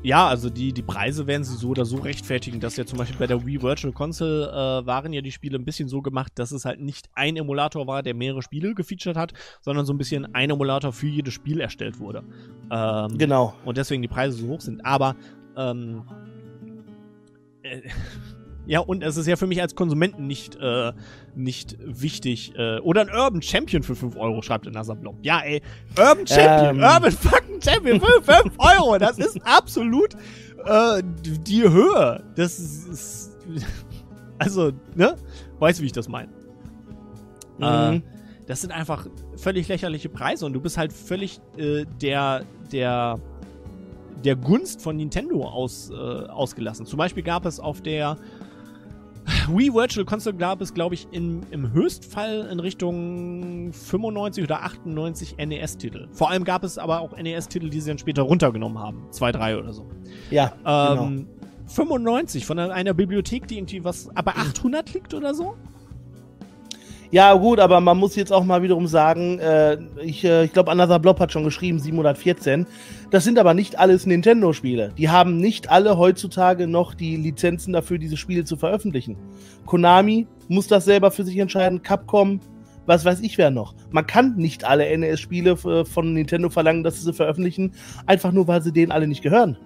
Ja, 0.06 0.28
also 0.28 0.50
die, 0.50 0.72
die 0.72 0.84
Preise 0.84 1.26
werden 1.26 1.42
sie 1.42 1.56
so 1.56 1.70
oder 1.70 1.84
so 1.84 1.96
rechtfertigen, 1.96 2.60
dass 2.60 2.76
ja 2.76 2.86
zum 2.86 2.96
Beispiel 2.96 3.18
bei 3.18 3.26
der 3.26 3.44
Wii 3.44 3.60
Virtual 3.60 3.92
Console 3.92 4.48
äh, 4.52 4.86
waren 4.86 5.12
ja 5.12 5.20
die 5.20 5.32
Spiele 5.32 5.58
ein 5.58 5.64
bisschen 5.64 5.88
so 5.88 6.00
gemacht, 6.00 6.30
dass 6.36 6.52
es 6.52 6.64
halt 6.64 6.80
nicht 6.80 7.08
ein 7.14 7.36
Emulator 7.36 7.88
war, 7.88 8.04
der 8.04 8.14
mehrere 8.14 8.40
Spiele 8.40 8.72
gefeatured 8.76 9.16
hat, 9.16 9.32
sondern 9.62 9.84
so 9.84 9.92
ein 9.92 9.98
bisschen 9.98 10.32
ein 10.32 10.50
Emulator 10.50 10.92
für 10.92 11.08
jedes 11.08 11.34
Spiel 11.34 11.58
erstellt 11.58 11.98
wurde. 11.98 12.22
Ähm, 12.70 13.18
genau. 13.18 13.56
Und 13.64 13.78
deswegen 13.78 14.00
die 14.00 14.06
Preise 14.06 14.36
so 14.36 14.46
hoch 14.46 14.60
sind. 14.60 14.86
Aber 14.86 15.16
ähm, 15.56 16.04
äh, 17.62 17.80
ja, 18.66 18.80
und 18.80 19.02
es 19.02 19.16
ist 19.16 19.26
ja 19.26 19.36
für 19.36 19.46
mich 19.46 19.62
als 19.62 19.74
Konsumenten 19.74 20.26
nicht, 20.26 20.56
äh, 20.56 20.92
nicht 21.34 21.76
wichtig. 21.80 22.52
Äh, 22.56 22.78
oder 22.80 23.02
ein 23.02 23.10
Urban 23.10 23.42
Champion 23.42 23.82
für 23.82 23.94
5 23.94 24.16
Euro, 24.16 24.42
schreibt 24.42 24.66
in 24.66 24.72
Nasserblog. 24.72 25.16
Ja, 25.22 25.40
ey. 25.40 25.62
Urban 25.98 26.26
Champion, 26.26 26.76
ähm. 26.76 26.82
Urban 26.82 27.12
fucking 27.12 27.62
Champion 27.62 28.00
für 28.00 28.22
5 28.22 28.54
Euro. 28.58 28.98
Das 28.98 29.18
ist 29.18 29.40
absolut 29.44 30.14
äh, 30.64 31.02
die 31.02 31.62
Höhe. 31.62 32.24
Das 32.34 32.58
ist. 32.58 33.36
Also, 34.38 34.72
ne? 34.94 35.16
Weißt 35.58 35.78
du, 35.78 35.82
wie 35.82 35.86
ich 35.86 35.92
das 35.92 36.08
meine? 36.08 36.28
Mhm. 37.58 37.64
Äh, 37.64 38.00
das 38.46 38.60
sind 38.60 38.72
einfach 38.72 39.06
völlig 39.36 39.68
lächerliche 39.68 40.08
Preise 40.08 40.46
und 40.46 40.52
du 40.52 40.60
bist 40.60 40.78
halt 40.78 40.92
völlig 40.92 41.40
äh, 41.56 41.84
der, 42.00 42.44
der, 42.70 43.18
der 44.24 44.36
Gunst 44.36 44.82
von 44.82 44.96
Nintendo 44.96 45.44
aus, 45.44 45.90
äh, 45.90 45.94
ausgelassen. 45.94 46.86
Zum 46.86 46.98
Beispiel 46.98 47.22
gab 47.22 47.44
es 47.44 47.58
auf 47.58 47.80
der 47.80 48.16
Wii 49.48 49.74
Virtual 49.74 50.04
Console 50.04 50.36
gab 50.36 50.60
es, 50.60 50.74
glaube 50.74 50.94
ich, 50.94 51.08
in, 51.10 51.42
im 51.50 51.72
Höchstfall 51.72 52.48
in 52.50 52.60
Richtung 52.60 53.72
95 53.72 54.44
oder 54.44 54.62
98 54.62 55.36
NES-Titel. 55.38 56.08
Vor 56.12 56.30
allem 56.30 56.44
gab 56.44 56.64
es 56.64 56.78
aber 56.78 57.00
auch 57.00 57.16
NES-Titel, 57.16 57.70
die 57.70 57.80
sie 57.80 57.90
dann 57.90 57.98
später 57.98 58.22
runtergenommen 58.22 58.78
haben. 58.78 59.06
Zwei, 59.10 59.32
drei 59.32 59.58
oder 59.58 59.72
so. 59.72 59.86
Ja, 60.30 60.52
ähm, 60.64 61.16
genau. 61.16 61.32
95 61.66 62.46
von 62.46 62.58
einer 62.58 62.94
Bibliothek, 62.94 63.48
die 63.48 63.58
irgendwie 63.58 63.82
was, 63.84 64.08
aber 64.14 64.36
800 64.36 64.94
liegt 64.94 65.14
oder 65.14 65.34
so? 65.34 65.56
Ja, 67.10 67.32
gut, 67.34 67.60
aber 67.60 67.80
man 67.80 67.98
muss 67.98 68.16
jetzt 68.16 68.32
auch 68.32 68.44
mal 68.44 68.62
wiederum 68.62 68.86
sagen, 68.86 69.38
äh, 69.38 69.78
ich, 70.02 70.24
äh, 70.24 70.44
ich 70.44 70.52
glaube, 70.52 70.72
Another 70.72 70.98
Blob 70.98 71.20
hat 71.20 71.32
schon 71.32 71.44
geschrieben, 71.44 71.78
714. 71.78 72.66
Das 73.10 73.22
sind 73.22 73.38
aber 73.38 73.54
nicht 73.54 73.78
alles 73.78 74.06
Nintendo-Spiele. 74.06 74.92
Die 74.98 75.08
haben 75.08 75.36
nicht 75.36 75.70
alle 75.70 75.98
heutzutage 75.98 76.66
noch 76.66 76.94
die 76.94 77.16
Lizenzen 77.16 77.72
dafür, 77.72 77.98
diese 77.98 78.16
Spiele 78.16 78.44
zu 78.44 78.56
veröffentlichen. 78.56 79.16
Konami 79.66 80.26
muss 80.48 80.66
das 80.66 80.84
selber 80.84 81.10
für 81.10 81.24
sich 81.24 81.38
entscheiden, 81.38 81.82
Capcom, 81.82 82.40
was 82.86 83.04
weiß 83.04 83.20
ich 83.20 83.38
wer 83.38 83.50
noch. 83.50 83.74
Man 83.90 84.06
kann 84.06 84.36
nicht 84.36 84.64
alle 84.64 84.96
NES-Spiele 84.96 85.52
äh, 85.52 85.84
von 85.84 86.12
Nintendo 86.12 86.50
verlangen, 86.50 86.82
dass 86.82 86.96
sie 86.96 87.02
sie 87.02 87.12
veröffentlichen, 87.12 87.72
einfach 88.06 88.32
nur, 88.32 88.48
weil 88.48 88.62
sie 88.62 88.72
denen 88.72 88.92
alle 88.92 89.06
nicht 89.06 89.22
gehören. 89.22 89.56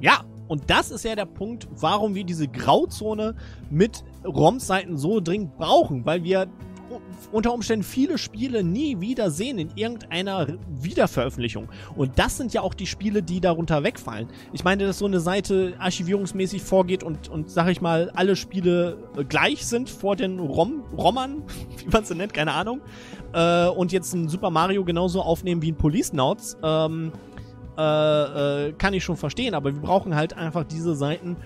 Ja, 0.00 0.20
und 0.48 0.68
das 0.68 0.90
ist 0.90 1.04
ja 1.04 1.14
der 1.14 1.26
Punkt, 1.26 1.68
warum 1.70 2.14
wir 2.14 2.24
diese 2.24 2.48
Grauzone 2.48 3.34
mit 3.70 4.02
ROM-Seiten 4.24 4.96
so 4.96 5.20
dringend 5.20 5.56
brauchen, 5.56 6.04
weil 6.04 6.24
wir 6.24 6.48
unter 7.32 7.52
Umständen 7.52 7.84
viele 7.84 8.18
Spiele 8.18 8.64
nie 8.64 9.00
wieder 9.00 9.30
sehen 9.30 9.58
in 9.58 9.70
irgendeiner 9.74 10.46
Wiederveröffentlichung. 10.80 11.68
Und 11.96 12.18
das 12.18 12.36
sind 12.36 12.54
ja 12.54 12.62
auch 12.62 12.74
die 12.74 12.86
Spiele, 12.86 13.22
die 13.22 13.40
darunter 13.40 13.82
wegfallen. 13.82 14.28
Ich 14.52 14.64
meine, 14.64 14.86
dass 14.86 14.98
so 14.98 15.06
eine 15.06 15.20
Seite 15.20 15.74
archivierungsmäßig 15.78 16.62
vorgeht 16.62 17.02
und, 17.02 17.28
und 17.28 17.50
sag 17.50 17.68
ich 17.68 17.80
mal, 17.80 18.10
alle 18.14 18.36
Spiele 18.36 18.96
äh, 19.16 19.24
gleich 19.24 19.66
sind 19.66 19.90
vor 19.90 20.16
den 20.16 20.38
Rom 20.38 20.82
Rommern, 20.96 21.42
wie 21.78 21.88
man 21.90 22.04
sie 22.04 22.14
nennt, 22.14 22.32
keine 22.32 22.52
Ahnung. 22.52 22.80
Äh, 23.32 23.66
und 23.68 23.92
jetzt 23.92 24.14
ein 24.14 24.28
Super 24.28 24.50
Mario 24.50 24.84
genauso 24.84 25.20
aufnehmen 25.20 25.62
wie 25.62 25.72
ein 25.72 25.76
Police 25.76 26.12
Nauts. 26.12 26.56
Ähm, 26.62 27.12
äh, 27.78 28.68
äh, 28.68 28.72
kann 28.72 28.92
ich 28.92 29.04
schon 29.04 29.16
verstehen, 29.16 29.54
aber 29.54 29.72
wir 29.72 29.80
brauchen 29.80 30.14
halt 30.14 30.36
einfach 30.36 30.64
diese 30.64 30.94
Seiten, 30.94 31.36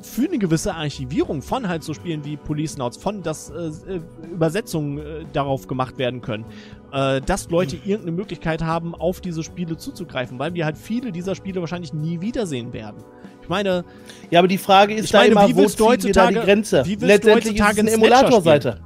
für 0.00 0.28
eine 0.28 0.38
gewisse 0.38 0.74
Archivierung 0.74 1.42
von 1.42 1.68
halt 1.68 1.82
so 1.82 1.94
Spielen 1.94 2.24
wie 2.24 2.36
Police 2.36 2.76
Notes, 2.76 2.96
von 2.98 3.22
dass 3.22 3.50
äh, 3.50 3.54
äh, 3.94 4.00
Übersetzungen 4.30 4.98
äh, 4.98 5.24
darauf 5.32 5.66
gemacht 5.66 5.98
werden 5.98 6.20
können, 6.20 6.44
äh, 6.92 7.20
dass 7.20 7.50
Leute 7.50 7.76
mhm. 7.76 7.82
irgendeine 7.84 8.16
Möglichkeit 8.16 8.62
haben, 8.62 8.94
auf 8.94 9.20
diese 9.20 9.42
Spiele 9.42 9.76
zuzugreifen, 9.76 10.38
weil 10.38 10.54
wir 10.54 10.64
halt 10.64 10.78
viele 10.78 11.12
dieser 11.12 11.34
Spiele 11.34 11.60
wahrscheinlich 11.60 11.92
nie 11.92 12.20
wiedersehen 12.20 12.72
werden. 12.72 13.02
Ich 13.42 13.48
meine, 13.48 13.84
ja, 14.30 14.40
aber 14.40 14.48
die 14.48 14.58
Frage 14.58 14.94
ist 14.94 15.12
da 15.12 15.18
meine, 15.18 15.32
immer, 15.32 15.48
wie 15.48 15.56
willst 15.56 15.80
wo 15.80 15.84
du 15.84 15.90
heutzutage, 15.90 16.34
da 16.34 16.40
die 16.40 16.46
Grenze? 16.46 16.84
Wie 16.84 16.90
willst 16.90 17.06
Letztendlich 17.06 17.56
du 17.56 17.64
heutzutage 17.64 17.80
ist 17.80 17.88
es 17.88 17.94
eine 17.94 18.04
Emulatorseite. 18.04 18.80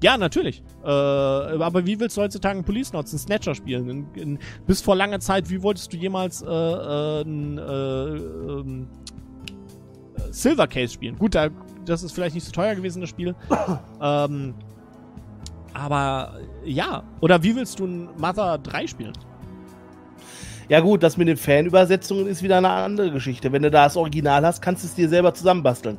Ja, 0.00 0.16
natürlich. 0.16 0.62
Äh, 0.84 0.88
aber 0.88 1.84
wie 1.86 1.98
willst 1.98 2.16
du 2.16 2.20
heutzutage 2.20 2.54
einen 2.54 2.64
Police 2.64 2.92
Notes, 2.92 3.12
einen 3.12 3.18
Snatcher 3.18 3.54
spielen? 3.54 3.88
In, 3.88 4.06
in, 4.14 4.38
bis 4.66 4.80
vor 4.80 4.94
langer 4.94 5.18
Zeit, 5.20 5.50
wie 5.50 5.62
wolltest 5.62 5.92
du 5.92 5.96
jemals 5.96 6.42
äh, 6.42 6.46
äh, 6.46 7.22
ein, 7.22 7.58
äh, 7.58 7.62
ähm, 7.62 8.86
Silver 10.30 10.66
Case 10.66 10.92
spielen. 10.92 11.18
Gut, 11.18 11.34
da, 11.34 11.48
das 11.84 12.02
ist 12.02 12.12
vielleicht 12.12 12.34
nicht 12.34 12.44
so 12.44 12.52
teuer 12.52 12.74
gewesen, 12.74 13.00
das 13.00 13.10
Spiel. 13.10 13.34
ähm, 14.02 14.54
aber 15.74 16.38
ja. 16.64 17.02
Oder 17.20 17.42
wie 17.42 17.56
willst 17.56 17.78
du 17.80 17.86
ein 17.86 18.08
Mother 18.16 18.58
3 18.58 18.86
spielen? 18.86 19.12
Ja 20.68 20.80
gut, 20.80 21.02
das 21.02 21.16
mit 21.16 21.28
den 21.28 21.38
Fanübersetzungen 21.38 22.26
ist 22.26 22.42
wieder 22.42 22.58
eine 22.58 22.68
andere 22.68 23.10
Geschichte. 23.10 23.52
Wenn 23.52 23.62
du 23.62 23.70
da 23.70 23.84
das 23.84 23.96
Original 23.96 24.44
hast, 24.44 24.60
kannst 24.60 24.82
du 24.82 24.86
es 24.86 24.94
dir 24.94 25.08
selber 25.08 25.32
zusammenbasteln. 25.32 25.96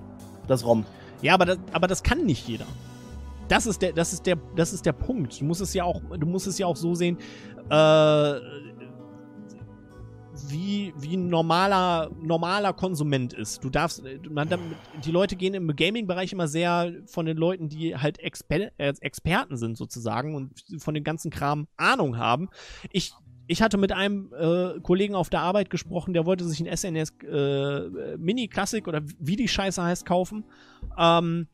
Das 0.48 0.64
ROM. 0.64 0.86
Ja, 1.22 1.34
aber 1.34 1.46
das, 1.46 1.58
aber 1.72 1.88
das 1.88 2.04
kann 2.04 2.26
nicht 2.26 2.48
jeder. 2.48 2.66
Das 3.50 3.66
ist 3.66 3.82
der, 3.82 3.92
das 3.92 4.14
ist 4.14 4.26
der, 4.26 4.38
das 4.56 4.72
ist 4.72 4.86
der 4.86 4.94
Punkt. 4.94 5.42
Du 5.42 5.46
musst 5.46 5.60
es 5.60 5.74
ja 5.74 5.84
auch, 5.84 6.02
du 6.18 6.26
musst 6.26 6.48
es 6.48 6.58
ja 6.58 6.68
auch 6.68 6.78
so 6.78 6.94
sehen. 6.96 7.18
Äh, 7.70 8.40
wie, 10.48 10.94
wie 10.98 11.18
ein 11.18 11.28
normaler, 11.28 12.10
normaler 12.22 12.74
Konsument 12.74 13.34
ist. 13.34 13.64
Du 13.64 13.70
darfst, 13.70 14.04
man, 14.30 14.50
die 15.04 15.12
Leute 15.12 15.36
gehen 15.36 15.54
im 15.54 15.76
Gaming-Bereich 15.76 16.32
immer 16.32 16.48
sehr 16.48 16.94
von 17.08 17.26
den 17.26 17.38
Leuten, 17.38 17.68
die 17.68 17.96
halt 17.96 18.20
Exper 18.20 18.72
äh, 18.78 18.94
Experten 19.02 19.58
sind 19.58 19.78
sozusagen 19.78 20.36
und 20.36 20.64
von 20.78 20.94
dem 20.94 21.04
ganzen 21.04 21.32
Kram 21.32 21.68
Ahnung 21.76 22.18
haben. 22.18 22.50
Ich, 22.92 23.14
ich 23.48 23.62
hatte 23.62 23.78
mit 23.78 23.92
einem 23.92 24.32
äh, 24.34 24.80
Kollegen 24.82 25.16
auf 25.16 25.30
der 25.30 25.42
Arbeit 25.42 25.70
gesprochen, 25.70 26.14
der 26.14 26.26
wollte 26.26 26.46
sich 26.46 26.60
ein 26.62 26.76
SNES 26.76 27.14
äh, 27.24 28.18
Mini 28.18 28.48
Classic 28.48 28.88
oder 28.88 29.02
wie 29.20 29.36
die 29.36 29.48
Scheiße 29.48 29.84
heißt 29.84 30.06
kaufen, 30.06 30.46
ähm, 30.98 31.48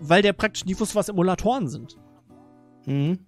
weil 0.00 0.22
der 0.22 0.32
praktisch 0.32 0.64
nie 0.64 0.78
wusste, 0.78 0.94
was 0.94 1.08
Emulatoren 1.08 1.68
sind. 1.68 1.96
Mhm. 2.86 3.18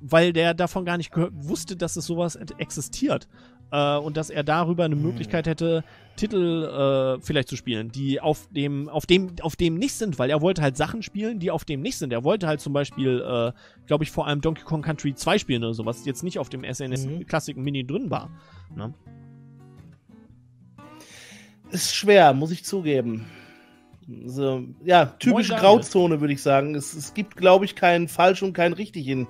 Weil 0.00 0.32
der 0.32 0.54
davon 0.54 0.84
gar 0.84 0.98
nicht 0.98 1.12
wusste, 1.14 1.76
dass 1.76 1.96
es 1.96 2.06
sowas 2.06 2.36
existiert 2.58 3.28
äh, 3.74 3.96
und 3.96 4.16
dass 4.16 4.30
er 4.30 4.44
darüber 4.44 4.84
eine 4.84 4.94
hm. 4.94 5.02
Möglichkeit 5.02 5.46
hätte, 5.46 5.84
Titel 6.16 6.64
äh, 6.64 7.20
vielleicht 7.20 7.48
zu 7.48 7.56
spielen, 7.56 7.90
die 7.90 8.20
auf 8.20 8.48
dem, 8.50 8.88
auf 8.88 9.04
dem, 9.04 9.32
auf 9.40 9.56
dem 9.56 9.74
nicht 9.74 9.94
sind, 9.94 10.18
weil 10.18 10.30
er 10.30 10.40
wollte 10.40 10.62
halt 10.62 10.76
Sachen 10.76 11.02
spielen, 11.02 11.40
die 11.40 11.50
auf 11.50 11.64
dem 11.64 11.80
nicht 11.80 11.96
sind. 11.96 12.12
Er 12.12 12.22
wollte 12.22 12.46
halt 12.46 12.60
zum 12.60 12.72
Beispiel, 12.72 13.20
äh, 13.20 13.52
glaube 13.86 14.04
ich, 14.04 14.12
vor 14.12 14.28
allem 14.28 14.40
Donkey 14.40 14.62
Kong 14.62 14.82
Country 14.82 15.14
2 15.14 15.38
spielen 15.38 15.64
oder 15.64 15.74
sowas, 15.74 16.04
jetzt 16.04 16.22
nicht 16.22 16.38
auf 16.38 16.48
dem 16.48 16.62
SNS 16.62 17.06
mhm. 17.06 17.26
Classic 17.26 17.56
Mini 17.56 17.84
drin 17.84 18.10
war. 18.10 18.30
Ne? 18.76 18.94
Ist 21.70 21.94
schwer, 21.94 22.32
muss 22.32 22.52
ich 22.52 22.64
zugeben. 22.64 23.26
So, 24.26 24.64
ja, 24.84 25.06
typische 25.18 25.54
Grauzone, 25.54 26.20
würde 26.20 26.34
ich 26.34 26.42
sagen. 26.42 26.74
Es, 26.74 26.94
es 26.94 27.14
gibt, 27.14 27.36
glaube 27.36 27.64
ich, 27.64 27.74
keinen 27.74 28.08
falsch 28.08 28.42
und 28.42 28.52
keinen 28.52 28.74
richtig 28.74 29.08
in 29.08 29.26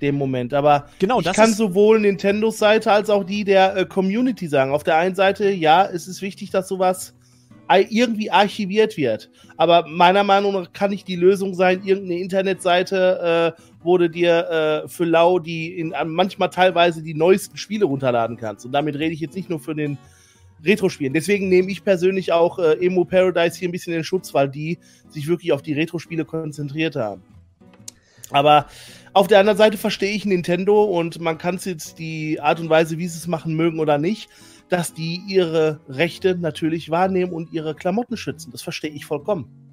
dem 0.00 0.16
Moment. 0.16 0.54
Aber 0.54 0.88
genau, 0.98 1.20
ich 1.20 1.32
kann 1.32 1.52
sowohl 1.52 2.00
Nintendos 2.00 2.58
Seite 2.58 2.92
als 2.92 3.10
auch 3.10 3.24
die 3.24 3.44
der 3.44 3.76
äh, 3.76 3.84
Community 3.84 4.48
sagen. 4.48 4.72
Auf 4.72 4.84
der 4.84 4.96
einen 4.96 5.14
Seite, 5.14 5.50
ja, 5.50 5.84
es 5.84 6.06
ist 6.06 6.22
wichtig, 6.22 6.50
dass 6.50 6.68
sowas 6.68 7.14
irgendwie 7.70 8.30
archiviert 8.30 8.96
wird. 8.96 9.30
Aber 9.58 9.86
meiner 9.86 10.24
Meinung 10.24 10.54
nach 10.54 10.72
kann 10.72 10.90
nicht 10.90 11.06
die 11.06 11.16
Lösung 11.16 11.54
sein, 11.54 11.82
irgendeine 11.84 12.20
Internetseite, 12.20 13.54
äh, 13.58 13.62
wo 13.82 13.98
du 13.98 14.08
dir 14.08 14.84
äh, 14.84 14.88
für 14.88 15.04
lau 15.04 15.38
die 15.38 15.78
in, 15.78 15.92
manchmal 16.06 16.48
teilweise 16.48 17.02
die 17.02 17.12
neuesten 17.12 17.58
Spiele 17.58 17.84
runterladen 17.84 18.38
kannst. 18.38 18.64
Und 18.64 18.72
damit 18.72 18.96
rede 18.96 19.12
ich 19.12 19.20
jetzt 19.20 19.36
nicht 19.36 19.50
nur 19.50 19.60
für 19.60 19.74
den 19.74 19.98
Retro-Spielen. 20.64 21.12
Deswegen 21.12 21.48
nehme 21.48 21.70
ich 21.70 21.84
persönlich 21.84 22.32
auch 22.32 22.58
äh, 22.58 22.84
Emo 22.84 23.04
Paradise 23.04 23.58
hier 23.58 23.68
ein 23.68 23.72
bisschen 23.72 23.94
in 23.94 24.04
Schutz, 24.04 24.34
weil 24.34 24.48
die 24.48 24.78
sich 25.08 25.28
wirklich 25.28 25.52
auf 25.52 25.62
die 25.62 25.72
Retro-Spiele 25.72 26.24
konzentriert 26.24 26.96
haben. 26.96 27.22
Aber 28.30 28.66
auf 29.12 29.26
der 29.26 29.40
anderen 29.40 29.58
Seite 29.58 29.78
verstehe 29.78 30.12
ich 30.12 30.26
Nintendo 30.26 30.84
und 30.84 31.20
man 31.20 31.38
kann 31.38 31.56
es 31.56 31.64
jetzt 31.64 31.98
die 31.98 32.40
Art 32.40 32.60
und 32.60 32.68
Weise, 32.68 32.98
wie 32.98 33.08
sie 33.08 33.18
es 33.18 33.26
machen 33.26 33.54
mögen 33.54 33.80
oder 33.80 33.98
nicht, 33.98 34.28
dass 34.68 34.92
die 34.92 35.22
ihre 35.26 35.80
Rechte 35.88 36.36
natürlich 36.36 36.90
wahrnehmen 36.90 37.32
und 37.32 37.52
ihre 37.52 37.74
Klamotten 37.74 38.16
schützen. 38.16 38.50
Das 38.52 38.62
verstehe 38.62 38.90
ich 38.90 39.06
vollkommen. 39.06 39.67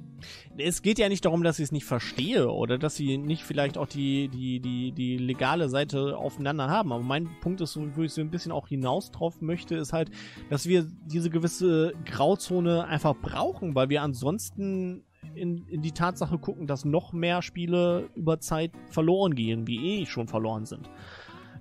Es 0.57 0.81
geht 0.81 1.00
ja 1.00 1.09
nicht 1.09 1.25
darum, 1.25 1.43
dass 1.43 1.59
ich 1.59 1.65
es 1.65 1.71
nicht 1.71 1.85
verstehe 1.85 2.50
oder 2.50 2.77
dass 2.77 2.95
sie 2.95 3.17
nicht 3.17 3.43
vielleicht 3.43 3.77
auch 3.77 3.88
die, 3.88 4.29
die, 4.29 4.59
die, 4.59 4.91
die 4.91 5.17
legale 5.17 5.69
Seite 5.69 6.17
aufeinander 6.17 6.69
haben. 6.69 6.91
Aber 6.91 7.03
mein 7.03 7.29
Punkt 7.41 7.62
ist, 7.62 7.77
wo 7.95 8.03
ich 8.03 8.13
so 8.13 8.21
ein 8.21 8.31
bisschen 8.31 8.51
auch 8.51 8.67
hinaus 8.67 9.12
drauf 9.12 9.41
möchte, 9.41 9.75
ist 9.75 9.93
halt, 9.93 10.12
dass 10.50 10.67
wir 10.67 10.85
diese 11.05 11.29
gewisse 11.29 11.93
Grauzone 12.05 12.85
einfach 12.85 13.15
brauchen, 13.15 13.75
weil 13.75 13.89
wir 13.89 14.01
ansonsten 14.01 15.03
in, 15.33 15.67
in 15.67 15.81
die 15.81 15.91
Tatsache 15.91 16.38
gucken, 16.38 16.67
dass 16.67 16.85
noch 16.85 17.13
mehr 17.13 17.41
Spiele 17.41 18.09
über 18.15 18.39
Zeit 18.39 18.71
verloren 18.89 19.35
gehen, 19.35 19.67
wie 19.67 20.01
eh 20.01 20.05
schon 20.05 20.27
verloren 20.27 20.65
sind. 20.65 20.89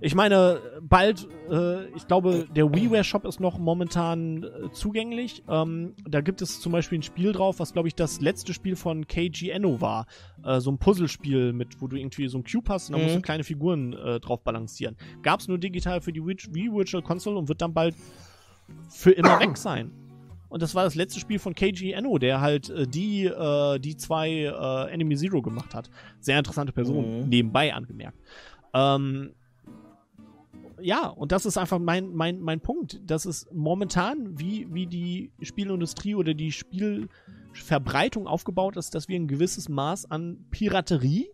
Ich 0.01 0.13
meine, 0.13 0.59
bald, 0.81 1.27
äh, 1.49 1.85
ich 1.95 2.07
glaube, 2.07 2.47
der 2.55 2.73
WiiWare 2.73 3.03
Shop 3.03 3.25
ist 3.25 3.39
noch 3.39 3.57
momentan 3.57 4.43
äh, 4.43 4.71
zugänglich. 4.71 5.43
Ähm, 5.49 5.93
da 6.07 6.21
gibt 6.21 6.41
es 6.41 6.59
zum 6.59 6.71
Beispiel 6.71 6.99
ein 6.99 7.03
Spiel 7.03 7.31
drauf, 7.31 7.59
was 7.59 7.73
glaube 7.73 7.87
ich 7.87 7.95
das 7.95 8.21
letzte 8.21 8.53
Spiel 8.53 8.75
von 8.75 9.07
KG 9.07 9.49
Enno 9.49 9.81
war. 9.81 10.05
Äh, 10.43 10.59
so 10.59 10.71
ein 10.71 10.77
Puzzlespiel 10.77 11.53
mit, 11.53 11.81
wo 11.81 11.87
du 11.87 11.95
irgendwie 11.95 12.27
so 12.27 12.37
ein 12.37 12.43
Cube 12.43 12.69
hast 12.69 12.89
und 12.89 12.93
da 12.93 12.97
mhm. 12.97 13.03
musst 13.05 13.15
du 13.15 13.21
kleine 13.21 13.43
Figuren 13.43 13.93
äh, 13.93 14.19
drauf 14.19 14.43
balancieren. 14.43 14.97
Gab 15.23 15.39
es 15.39 15.47
nur 15.47 15.57
digital 15.57 16.01
für 16.01 16.11
die 16.11 16.25
Wii 16.25 16.71
Virtual 16.73 17.01
Console 17.01 17.37
und 17.37 17.47
wird 17.47 17.61
dann 17.61 17.73
bald 17.73 17.95
für 18.89 19.11
immer 19.11 19.39
weg 19.39 19.57
sein. 19.57 19.91
Und 20.49 20.61
das 20.61 20.75
war 20.75 20.83
das 20.83 20.95
letzte 20.95 21.19
Spiel 21.19 21.39
von 21.39 21.53
KG 21.53 21.91
Enno, 21.91 22.17
der 22.17 22.41
halt 22.41 22.69
äh, 22.69 22.87
die, 22.87 23.25
äh, 23.25 23.79
die 23.79 23.97
zwei 23.97 24.29
äh, 24.29 24.91
Enemy 24.91 25.15
Zero 25.17 25.41
gemacht 25.41 25.73
hat. 25.73 25.89
Sehr 26.19 26.37
interessante 26.37 26.71
Person, 26.71 27.23
mhm. 27.23 27.29
nebenbei 27.29 27.73
angemerkt. 27.73 28.17
Ähm, 28.73 29.33
ja, 30.85 31.07
und 31.07 31.31
das 31.31 31.47
ist 31.47 31.57
einfach 31.57 31.79
mein, 31.79 32.13
mein, 32.13 32.39
mein 32.39 32.61
Punkt. 32.61 32.99
Das 33.03 33.25
ist 33.25 33.51
momentan, 33.51 34.37
wie, 34.37 34.67
wie 34.71 34.85
die 34.85 35.31
Spielindustrie 35.41 36.13
oder 36.13 36.35
die 36.35 36.51
Spielverbreitung 36.51 38.27
aufgebaut 38.27 38.77
ist, 38.77 38.93
dass 38.93 39.07
wir 39.07 39.15
ein 39.15 39.27
gewisses 39.27 39.67
Maß 39.67 40.11
an 40.11 40.45
Piraterie 40.51 41.31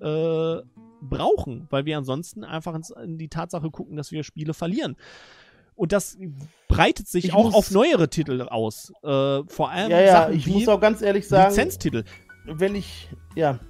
äh, 0.00 0.56
brauchen, 1.02 1.68
weil 1.70 1.84
wir 1.84 1.98
ansonsten 1.98 2.42
einfach 2.42 2.74
ins, 2.74 2.90
in 2.90 3.16
die 3.16 3.28
Tatsache 3.28 3.70
gucken, 3.70 3.96
dass 3.96 4.10
wir 4.10 4.24
Spiele 4.24 4.54
verlieren. 4.54 4.96
Und 5.76 5.92
das 5.92 6.18
breitet 6.68 7.06
sich 7.06 7.26
Ich 7.26 7.32
auch 7.32 7.54
auf 7.54 7.70
neuere 7.70 8.10
Titel 8.10 8.42
aus. 8.42 8.92
Äh, 9.04 9.44
vor 9.46 9.70
allem 9.70 9.90
Ja, 9.92 10.00
ja, 10.00 10.12
Sachen 10.12 10.34
ich 10.34 10.46
wie 10.46 10.52
muss 10.54 10.68
auch 10.68 10.80
ganz 10.80 11.00
ehrlich 11.00 11.28
sagen, 11.28 11.50
Lizenztitel. 11.50 12.02
wenn 12.44 12.74
ich, 12.74 13.08
ja, 13.36 13.60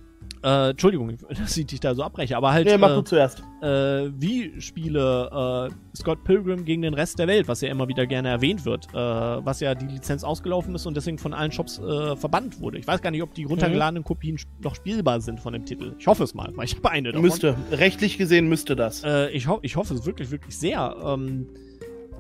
Äh, 0.43 0.71
Entschuldigung, 0.71 1.17
dass 1.29 1.57
ich 1.57 1.67
dich 1.67 1.81
da 1.81 1.95
so 1.95 2.03
abbreche, 2.03 2.37
aber 2.37 2.53
halt 2.53 2.67
nee, 2.67 2.79
mach 2.79 2.91
äh, 2.93 2.95
du 2.95 3.03
zuerst. 3.03 3.43
äh, 3.61 4.11
wie 4.19 4.59
Spiele 4.61 5.69
äh, 5.71 5.97
Scott 5.97 6.25
Pilgrim 6.25 6.65
gegen 6.65 6.81
den 6.83 6.95
Rest 6.95 7.19
der 7.19 7.27
Welt, 7.29 7.47
was 7.47 7.61
ja 7.61 7.69
immer 7.69 7.89
wieder 7.89 8.07
gerne 8.07 8.29
erwähnt 8.31 8.65
wird, 8.65 8.87
äh, 8.95 8.95
was 8.97 9.61
ja 9.61 9.75
die 9.75 9.87
Lizenz 9.87 10.25
ausgelaufen 10.25 10.75
ist 10.75 10.87
und 10.87 10.97
deswegen 10.97 11.19
von 11.19 11.35
allen 11.35 11.53
Shops 11.53 11.79
äh, 11.79 12.17
verbannt 12.17 12.61
wurde. 12.61 12.79
Ich 12.79 12.87
weiß 12.87 13.03
gar 13.03 13.11
nicht, 13.11 13.23
ob 13.23 13.35
die 13.35 13.45
runtergeladenen 13.45 14.03
Kopien 14.05 14.37
sp- 14.41 14.49
noch 14.63 14.75
spielbar 14.75 15.21
sind 15.21 15.41
von 15.41 15.53
dem 15.53 15.67
Titel. 15.67 15.95
Ich 15.99 16.07
hoffe 16.07 16.25
es 16.25 16.33
mal, 16.35 16.51
weil 16.57 16.65
ich 16.65 16.77
habe 16.77 16.91
eine 16.91 17.09
davon. 17.13 17.23
Müsste, 17.23 17.57
rechtlich 17.73 18.17
gesehen 18.17 18.49
müsste 18.49 18.77
das. 18.77 19.05
Äh, 19.05 19.29
ich, 19.33 19.47
ho 19.47 19.59
ich 19.63 19.77
hoffe 19.77 19.93
es 19.95 20.07
wirklich, 20.07 20.31
wirklich 20.31 20.57
sehr. 20.59 20.97
Ähm, 21.05 21.49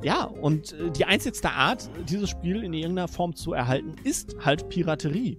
ja, 0.02 0.24
und 0.24 0.72
äh, 0.72 0.90
die 0.90 1.04
einzigste 1.04 1.50
Art, 1.50 1.88
dieses 2.08 2.28
Spiel 2.30 2.62
in 2.64 2.72
irgendeiner 2.74 3.08
Form 3.08 3.34
zu 3.34 3.52
erhalten, 3.54 3.92
ist 4.04 4.36
halt 4.44 4.68
Piraterie. 4.68 5.38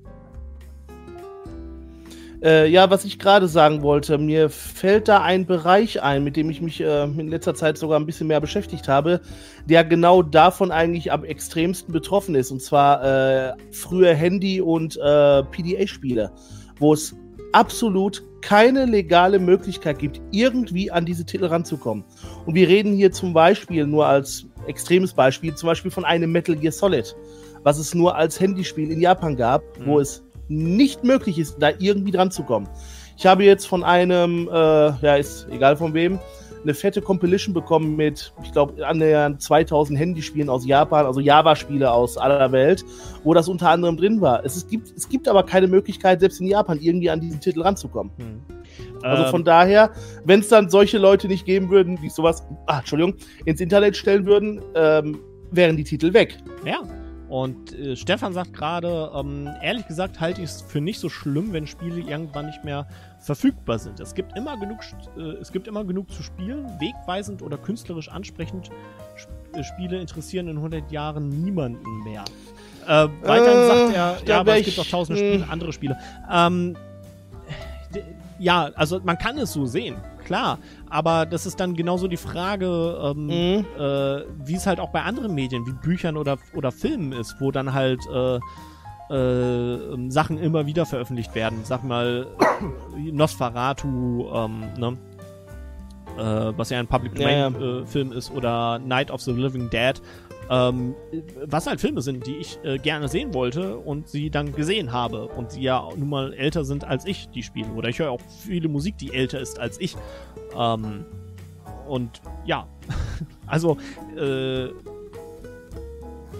Äh, 2.43 2.67
ja, 2.69 2.89
was 2.89 3.05
ich 3.05 3.19
gerade 3.19 3.47
sagen 3.47 3.83
wollte, 3.83 4.17
mir 4.17 4.49
fällt 4.49 5.07
da 5.07 5.21
ein 5.21 5.45
Bereich 5.45 6.01
ein, 6.01 6.23
mit 6.23 6.35
dem 6.35 6.49
ich 6.49 6.59
mich 6.59 6.81
äh, 6.81 7.03
in 7.03 7.27
letzter 7.27 7.53
Zeit 7.53 7.77
sogar 7.77 7.99
ein 7.99 8.07
bisschen 8.07 8.27
mehr 8.27 8.41
beschäftigt 8.41 8.87
habe, 8.87 9.21
der 9.67 9.83
genau 9.83 10.23
davon 10.23 10.71
eigentlich 10.71 11.11
am 11.11 11.23
extremsten 11.23 11.93
betroffen 11.93 12.33
ist. 12.33 12.49
Und 12.49 12.61
zwar 12.61 13.03
äh, 13.03 13.53
frühe 13.71 14.13
Handy- 14.15 14.59
und 14.59 14.97
äh, 14.97 15.43
PDA-Spiele, 15.43 16.31
wo 16.79 16.93
es 16.93 17.15
absolut 17.53 18.23
keine 18.41 18.85
legale 18.85 19.37
Möglichkeit 19.37 19.99
gibt, 19.99 20.19
irgendwie 20.31 20.89
an 20.89 21.05
diese 21.05 21.25
Titel 21.25 21.45
ranzukommen. 21.45 22.03
Und 22.47 22.55
wir 22.55 22.67
reden 22.67 22.95
hier 22.95 23.11
zum 23.11 23.33
Beispiel 23.33 23.85
nur 23.85 24.07
als 24.07 24.47
extremes 24.65 25.13
Beispiel, 25.13 25.53
zum 25.53 25.67
Beispiel 25.67 25.91
von 25.91 26.05
einem 26.05 26.31
Metal 26.31 26.55
Gear 26.55 26.71
Solid, 26.71 27.15
was 27.61 27.77
es 27.77 27.93
nur 27.93 28.15
als 28.15 28.39
Handyspiel 28.39 28.89
in 28.89 28.99
Japan 28.99 29.35
gab, 29.35 29.61
wo 29.85 29.95
Mhm. 29.97 30.01
es 30.01 30.23
nicht 30.51 31.03
möglich 31.03 31.39
ist, 31.39 31.57
da 31.59 31.71
irgendwie 31.79 32.11
dran 32.11 32.31
zu 32.31 32.43
kommen. 32.43 32.67
Ich 33.17 33.25
habe 33.25 33.43
jetzt 33.43 33.67
von 33.67 33.83
einem, 33.83 34.47
äh, 34.47 34.51
ja, 34.51 35.15
ist 35.15 35.47
egal 35.51 35.77
von 35.77 35.93
wem, 35.93 36.19
eine 36.63 36.73
fette 36.73 37.01
Compilation 37.01 37.53
bekommen 37.53 37.95
mit, 37.95 38.33
ich 38.43 38.51
glaube, 38.51 38.85
annähernd 38.85 39.41
2000 39.41 39.97
Handyspielen 39.97 40.49
aus 40.49 40.65
Japan, 40.65 41.05
also 41.05 41.19
Java-Spiele 41.19 41.91
aus 41.91 42.17
aller 42.17 42.51
Welt, 42.51 42.83
wo 43.23 43.33
das 43.33 43.47
unter 43.47 43.69
anderem 43.69 43.97
drin 43.97 44.21
war. 44.21 44.45
Es, 44.45 44.55
ist, 44.55 44.69
gibt, 44.69 44.91
es 44.95 45.09
gibt 45.09 45.27
aber 45.27 45.43
keine 45.43 45.67
Möglichkeit, 45.67 46.19
selbst 46.19 46.39
in 46.39 46.47
Japan 46.47 46.79
irgendwie 46.79 47.09
an 47.09 47.19
diesen 47.19 47.39
Titel 47.39 47.61
ranzukommen. 47.61 48.11
Hm. 48.17 48.41
Also 49.01 49.23
Ähm, 49.23 49.29
von 49.29 49.43
daher, 49.43 49.91
wenn 50.23 50.41
es 50.41 50.49
dann 50.49 50.69
solche 50.69 50.97
Leute 50.97 51.27
nicht 51.27 51.45
geben 51.45 51.69
würden, 51.69 51.97
die 52.01 52.09
sowas, 52.09 52.43
ah, 52.67 52.79
Entschuldigung, 52.79 53.15
ins 53.45 53.59
Internet 53.59 53.97
stellen 53.97 54.25
würden, 54.25 54.61
ähm, 54.75 55.19
wären 55.49 55.77
die 55.77 55.83
Titel 55.83 56.13
weg. 56.13 56.37
Ja. 56.65 56.81
Und 57.31 57.73
äh, 57.79 57.95
Stefan 57.95 58.33
sagt 58.33 58.51
gerade, 58.51 59.09
ähm, 59.15 59.49
ehrlich 59.61 59.87
gesagt 59.87 60.19
halte 60.19 60.41
ich 60.41 60.49
es 60.49 60.61
für 60.61 60.81
nicht 60.81 60.99
so 60.99 61.07
schlimm, 61.07 61.53
wenn 61.53 61.65
Spiele 61.65 62.01
irgendwann 62.01 62.47
nicht 62.47 62.65
mehr 62.65 62.85
verfügbar 63.21 63.79
sind. 63.79 64.01
Es 64.01 64.13
gibt 64.13 64.35
immer 64.35 64.57
genug, 64.57 64.79
äh, 65.17 65.21
es 65.39 65.53
gibt 65.53 65.69
immer 65.69 65.85
genug 65.85 66.11
zu 66.11 66.23
spielen, 66.23 66.65
wegweisend 66.81 67.41
oder 67.41 67.57
künstlerisch 67.57 68.09
ansprechend. 68.09 68.69
Sp 69.15 69.31
äh, 69.55 69.63
Spiele 69.63 70.01
interessieren 70.01 70.49
in 70.49 70.57
100 70.57 70.91
Jahren 70.91 71.29
niemanden 71.29 72.03
mehr. 72.03 72.25
Äh, 72.85 73.07
weiterhin 73.21 73.59
Äh, 73.59 73.67
sagt 73.67 73.95
er, 73.95 74.17
ja, 74.27 74.39
aber 74.41 74.59
es 74.59 74.65
gibt 74.65 74.79
auch 74.79 74.85
tausende 74.85 75.21
hm. 75.21 75.27
Spiele, 75.29 75.49
andere 75.49 75.71
Spiele. 75.71 75.97
Ähm, 76.29 76.75
ja, 78.39 78.71
also 78.75 78.99
man 79.05 79.17
kann 79.17 79.37
es 79.37 79.53
so 79.53 79.65
sehen, 79.65 79.95
klar. 80.25 80.59
Aber 80.91 81.25
das 81.25 81.45
ist 81.45 81.59
dann 81.59 81.73
genauso 81.73 82.07
die 82.09 82.17
Frage, 82.17 82.67
ähm, 83.01 83.25
Mhm. 83.27 83.65
äh, 83.79 84.21
wie 84.45 84.55
es 84.55 84.67
halt 84.67 84.79
auch 84.81 84.89
bei 84.91 85.01
anderen 85.03 85.33
Medien, 85.33 85.65
wie 85.65 85.71
Büchern 85.71 86.17
oder, 86.17 86.37
oder 86.53 86.71
Filmen 86.71 87.13
ist, 87.13 87.37
wo 87.39 87.49
dann 87.51 87.73
halt 87.73 88.01
äh, 88.13 88.39
äh, 89.09 89.93
ähm, 89.93 90.11
Sachen 90.11 90.37
immer 90.37 90.65
wieder 90.65 90.85
veröffentlicht 90.85 91.33
werden. 91.35 91.59
Sag 91.63 91.83
mal, 91.83 92.27
äh, 92.97 93.11
Nosferatu, 93.11 94.27
ähm, 94.33 94.63
ne? 94.77 94.97
Äh, 96.17 96.53
was 96.57 96.69
ja 96.69 96.79
ein 96.79 96.87
Public 96.87 97.17
Ja, 97.17 97.49
Domain 97.49 97.83
Äh, 97.83 97.85
Film 97.85 98.11
ist, 98.11 98.31
oder 98.31 98.79
Night 98.79 99.11
of 99.11 99.21
the 99.21 99.31
Living 99.31 99.69
Dead. 99.69 100.01
Ähm, 100.53 100.95
was 101.45 101.65
halt 101.65 101.79
Filme 101.79 102.01
sind, 102.01 102.27
die 102.27 102.35
ich 102.35 102.59
äh, 102.63 102.77
gerne 102.77 103.07
sehen 103.07 103.33
wollte 103.33 103.77
und 103.77 104.09
sie 104.09 104.29
dann 104.29 104.53
gesehen 104.53 104.91
habe 104.91 105.27
und 105.29 105.51
sie 105.51 105.61
ja 105.61 105.87
nun 105.95 106.09
mal 106.09 106.33
älter 106.33 106.65
sind 106.65 106.83
als 106.83 107.05
ich, 107.05 107.29
die 107.29 107.41
Spiele. 107.41 107.69
Oder 107.71 107.87
ich 107.87 107.99
höre 107.99 108.11
auch 108.11 108.19
viele 108.43 108.67
Musik, 108.67 108.97
die 108.97 109.13
älter 109.13 109.39
ist 109.39 109.59
als 109.59 109.79
ich. 109.79 109.95
Ähm, 110.57 111.05
und 111.87 112.21
ja, 112.45 112.67
also 113.47 113.77
äh, 114.17 114.67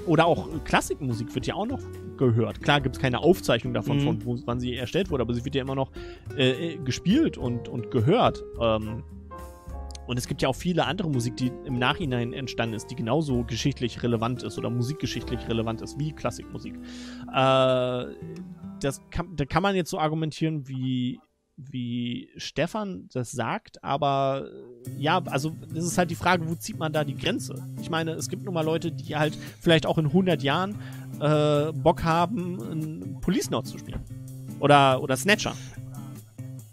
oder 0.08 0.26
auch 0.26 0.47
Klassikmusik 0.65 1.34
wird 1.34 1.47
ja 1.47 1.56
auch 1.56 1.67
noch 1.67 1.80
gehört. 2.17 2.62
Klar 2.62 2.82
gibt 2.82 2.97
es 2.97 3.02
keine 3.02 3.19
Aufzeichnung 3.19 3.74
davon, 3.74 3.97
Mhm. 3.97 4.02
von 4.02 4.26
wo, 4.26 4.38
wann 4.45 4.60
sie 4.60 4.76
erstellt 4.76 5.10
wurde, 5.10 5.21
aber 5.24 5.34
sie 5.34 5.45
wird 5.45 5.56
ja 5.56 5.62
immer 5.62 5.76
noch 5.76 5.89
äh, 6.38 6.74
äh, 6.74 6.78
gespielt 6.78 7.38
und, 7.38 7.67
und 7.69 7.91
gehört. 7.91 8.43
Ähm, 8.60 9.04
und 10.12 10.17
es 10.17 10.28
gibt 10.28 10.41
ja 10.41 10.50
auch 10.50 10.56
viele 10.58 10.88
andere 10.88 11.10
Musik, 11.10 11.38
die 11.38 11.54
im 11.63 11.80
Nachhinein 11.80 12.34
entstanden 12.34 12.76
ist, 12.76 12.88
die 12.88 12.95
genauso 12.95 13.45
geschichtlich 13.45 14.04
relevant 14.04 14.43
ist 14.43 14.58
oder 14.58 14.69
musikgeschichtlich 14.69 15.47
relevant 15.47 15.82
ist 15.82 15.97
wie 16.00 16.12
Klassikmusik. 16.12 16.74
Äh, 17.34 18.06
das 18.82 19.00
kann, 19.10 19.38
da 19.38 19.45
kann 19.45 19.63
man 19.63 19.74
jetzt 19.74 19.89
so 19.89 19.97
argumentieren, 19.97 20.67
wie, 20.67 21.21
wie 21.56 22.28
Stefan 22.36 23.08
das 23.13 23.32
sagt, 23.32 23.82
aber 23.86 24.50
äh, 24.86 25.02
ja, 25.02 25.21
also 25.28 25.56
das 25.74 25.86
ist 25.86 25.97
halt 25.97 26.12
die 26.12 26.15
Frage, 26.15 26.45
wo 26.45 26.56
zieht 26.56 26.78
man 26.78 26.91
da 26.91 27.06
die 27.06 27.15
Grenze? 27.15 27.65
Ich 27.82 27.89
meine, 27.89 28.12
es 28.12 28.28
gibt 28.28 28.43
nun 28.43 28.54
mal 28.54 28.65
Leute, 28.65 28.91
die 28.91 29.15
halt 29.15 29.38
vielleicht 29.62 29.86
auch 29.86 29.97
in 29.97 30.08
100 30.08 30.43
Jahren 30.43 30.76
äh, 31.21 31.71
Bock 31.71 32.04
haben, 32.04 33.17
Police 33.21 33.50
Note 33.50 33.69
zu 33.69 33.78
spielen. 33.78 34.02
Oder, 34.60 35.02
oder 35.02 35.15
Snatcher. 35.15 35.56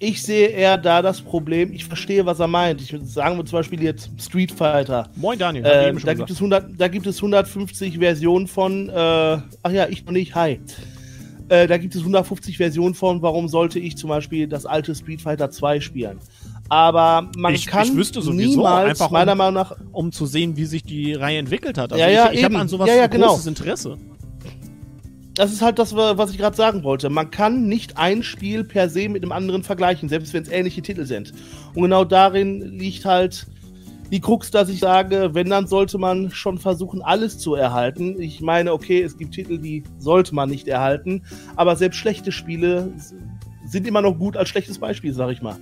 Ich 0.00 0.22
sehe 0.22 0.46
eher 0.48 0.78
da 0.78 1.02
das 1.02 1.20
Problem, 1.20 1.72
ich 1.72 1.84
verstehe, 1.84 2.24
was 2.24 2.38
er 2.38 2.46
meint. 2.46 2.80
Ich 2.80 2.92
würde 2.92 3.04
sagen 3.04 3.36
wir 3.36 3.44
zum 3.44 3.58
Beispiel 3.58 3.82
jetzt 3.82 4.10
Street 4.20 4.52
Fighter. 4.52 5.08
Moin 5.16 5.36
Daniel, 5.38 5.64
Äh, 5.64 5.92
da, 6.04 6.14
gibt 6.14 6.30
es 6.30 6.36
100, 6.36 6.66
da 6.78 6.86
gibt 6.86 7.06
es 7.08 7.16
150 7.16 7.98
Versionen 7.98 8.46
von, 8.46 8.88
äh, 8.90 8.92
ach 8.94 9.72
ja, 9.72 9.88
ich 9.88 10.04
noch 10.04 10.12
nicht, 10.12 10.36
hi. 10.36 10.60
Äh, 11.48 11.66
da 11.66 11.78
gibt 11.78 11.96
es 11.96 12.02
150 12.02 12.58
Versionen 12.58 12.94
von, 12.94 13.22
warum 13.22 13.48
sollte 13.48 13.80
ich 13.80 13.96
zum 13.96 14.10
Beispiel 14.10 14.46
das 14.46 14.66
alte 14.66 14.94
Street 14.94 15.20
Fighter 15.20 15.50
2 15.50 15.80
spielen. 15.80 16.18
Aber 16.68 17.28
man 17.36 17.54
Ich- 17.54 17.66
kann 17.66 17.88
ich 17.88 17.96
wüsste 17.96 18.22
sowieso, 18.22 18.50
niemals, 18.60 18.90
einfach 18.90 19.06
um- 19.08 19.14
meiner 19.14 19.34
Meinung 19.34 19.54
nach, 19.54 19.74
um 19.90 20.12
zu 20.12 20.26
sehen, 20.26 20.56
wie 20.56 20.66
sich 20.66 20.84
die 20.84 21.14
Reihe 21.14 21.38
entwickelt 21.38 21.76
hat. 21.76 21.92
Also 21.92 22.04
Ja, 22.04 22.08
ja, 22.10 22.30
ich, 22.30 22.38
ich 22.38 22.44
habe 22.44 22.56
an 22.58 22.68
sowas 22.68 22.88
Ja, 22.88 22.94
ja, 22.94 23.04
ein 23.04 23.10
genau. 23.10 23.28
großes 23.30 23.46
Interesse. 23.48 23.96
Das 25.38 25.52
ist 25.52 25.62
halt 25.62 25.78
das, 25.78 25.94
was 25.94 26.32
ich 26.32 26.38
gerade 26.38 26.56
sagen 26.56 26.82
wollte. 26.82 27.08
Man 27.10 27.30
kann 27.30 27.68
nicht 27.68 27.96
ein 27.96 28.24
Spiel 28.24 28.64
per 28.64 28.88
se 28.88 29.08
mit 29.08 29.22
einem 29.22 29.30
anderen 29.30 29.62
vergleichen, 29.62 30.08
selbst 30.08 30.34
wenn 30.34 30.42
es 30.42 30.48
ähnliche 30.48 30.82
Titel 30.82 31.04
sind. 31.04 31.32
Und 31.74 31.82
genau 31.84 32.04
darin 32.04 32.60
liegt 32.76 33.04
halt 33.04 33.46
die 34.10 34.20
Krux, 34.20 34.50
dass 34.50 34.68
ich 34.68 34.80
sage, 34.80 35.30
wenn, 35.34 35.48
dann 35.48 35.68
sollte 35.68 35.96
man 35.96 36.32
schon 36.32 36.58
versuchen, 36.58 37.02
alles 37.02 37.38
zu 37.38 37.54
erhalten. 37.54 38.20
Ich 38.20 38.40
meine, 38.40 38.72
okay, 38.72 39.00
es 39.00 39.16
gibt 39.16 39.32
Titel, 39.32 39.58
die 39.58 39.84
sollte 39.98 40.34
man 40.34 40.50
nicht 40.50 40.66
erhalten, 40.66 41.22
aber 41.54 41.76
selbst 41.76 41.98
schlechte 41.98 42.32
Spiele 42.32 42.92
sind 43.64 43.86
immer 43.86 44.02
noch 44.02 44.18
gut 44.18 44.36
als 44.36 44.48
schlechtes 44.48 44.78
Beispiel, 44.78 45.12
sag 45.12 45.30
ich 45.30 45.40
mal. 45.40 45.56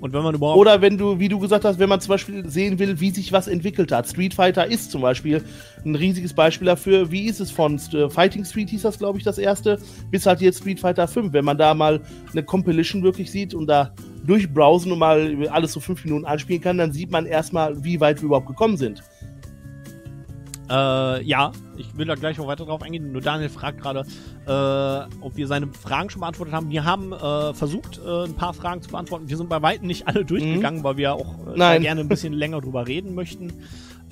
Und 0.00 0.14
wenn 0.14 0.22
man 0.22 0.34
überhaupt. 0.34 0.58
Oder 0.58 0.80
wenn 0.80 0.96
du, 0.96 1.18
wie 1.18 1.28
du 1.28 1.38
gesagt 1.38 1.64
hast, 1.64 1.78
wenn 1.78 1.88
man 1.88 2.00
zum 2.00 2.10
Beispiel 2.10 2.48
sehen 2.48 2.78
will, 2.78 3.00
wie 3.00 3.10
sich 3.10 3.32
was 3.32 3.48
entwickelt 3.48 3.92
hat. 3.92 4.08
Street 4.08 4.32
Fighter 4.32 4.66
ist 4.66 4.90
zum 4.90 5.02
Beispiel 5.02 5.44
ein 5.84 5.94
riesiges 5.94 6.32
Beispiel 6.32 6.66
dafür. 6.66 7.10
Wie 7.10 7.26
ist 7.26 7.38
es 7.38 7.50
von 7.50 7.78
äh, 7.92 8.08
Fighting 8.08 8.44
Street 8.46 8.70
hieß 8.70 8.82
das, 8.82 8.98
glaube 8.98 9.18
ich, 9.18 9.24
das 9.24 9.36
erste, 9.36 9.78
bis 10.10 10.24
halt 10.24 10.40
jetzt 10.40 10.60
Street 10.60 10.80
Fighter 10.80 11.06
5. 11.06 11.34
Wenn 11.34 11.44
man 11.44 11.58
da 11.58 11.74
mal 11.74 12.00
eine 12.32 12.42
Compilation 12.42 13.02
wirklich 13.02 13.30
sieht 13.30 13.52
und 13.52 13.66
da 13.66 13.92
durchbrowsen 14.24 14.90
und 14.90 14.98
mal 14.98 15.48
alles 15.50 15.72
so 15.72 15.80
fünf 15.80 16.02
Minuten 16.04 16.24
anspielen 16.24 16.62
kann, 16.62 16.78
dann 16.78 16.92
sieht 16.92 17.10
man 17.10 17.26
erstmal, 17.26 17.84
wie 17.84 18.00
weit 18.00 18.22
wir 18.22 18.26
überhaupt 18.26 18.48
gekommen 18.48 18.78
sind. 18.78 19.02
Äh, 20.70 21.24
ja, 21.24 21.50
ich 21.76 21.96
will 21.96 22.06
da 22.06 22.14
gleich 22.14 22.38
noch 22.38 22.46
weiter 22.46 22.64
drauf 22.64 22.82
eingehen. 22.82 23.10
Nur 23.10 23.20
Daniel 23.20 23.48
fragt 23.48 23.82
gerade, 23.82 24.00
äh, 24.46 25.14
ob 25.20 25.36
wir 25.36 25.48
seine 25.48 25.66
Fragen 25.72 26.10
schon 26.10 26.20
beantwortet 26.20 26.54
haben. 26.54 26.70
Wir 26.70 26.84
haben 26.84 27.12
äh, 27.12 27.52
versucht, 27.54 27.98
äh, 27.98 28.24
ein 28.24 28.34
paar 28.34 28.54
Fragen 28.54 28.80
zu 28.80 28.90
beantworten. 28.90 29.28
Wir 29.28 29.36
sind 29.36 29.48
bei 29.48 29.60
weitem 29.62 29.88
nicht 29.88 30.06
alle 30.06 30.24
durchgegangen, 30.24 30.84
weil 30.84 30.96
wir 30.96 31.14
auch 31.14 31.34
äh, 31.54 31.80
gerne 31.80 32.02
ein 32.02 32.08
bisschen 32.08 32.32
länger 32.32 32.60
drüber 32.60 32.86
reden 32.86 33.16
möchten. 33.16 33.52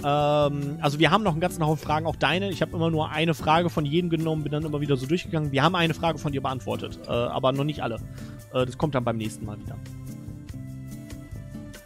Ähm, 0.04 0.78
also 0.80 0.98
wir 0.98 1.10
haben 1.10 1.22
noch 1.22 1.32
einen 1.32 1.40
ganzen 1.40 1.64
Haufen 1.64 1.84
Fragen, 1.84 2.06
auch 2.06 2.16
deine. 2.16 2.50
Ich 2.50 2.60
habe 2.60 2.72
immer 2.72 2.90
nur 2.90 3.10
eine 3.10 3.34
Frage 3.34 3.70
von 3.70 3.84
jedem 3.84 4.10
genommen, 4.10 4.42
bin 4.42 4.52
dann 4.52 4.64
immer 4.64 4.80
wieder 4.80 4.96
so 4.96 5.06
durchgegangen. 5.06 5.52
Wir 5.52 5.62
haben 5.62 5.76
eine 5.76 5.94
Frage 5.94 6.18
von 6.18 6.32
dir 6.32 6.40
beantwortet, 6.40 6.98
äh, 7.06 7.10
aber 7.10 7.52
noch 7.52 7.64
nicht 7.64 7.82
alle. 7.82 7.96
Äh, 8.52 8.66
das 8.66 8.76
kommt 8.78 8.96
dann 8.96 9.04
beim 9.04 9.16
nächsten 9.16 9.44
Mal 9.44 9.58
wieder. 9.60 9.76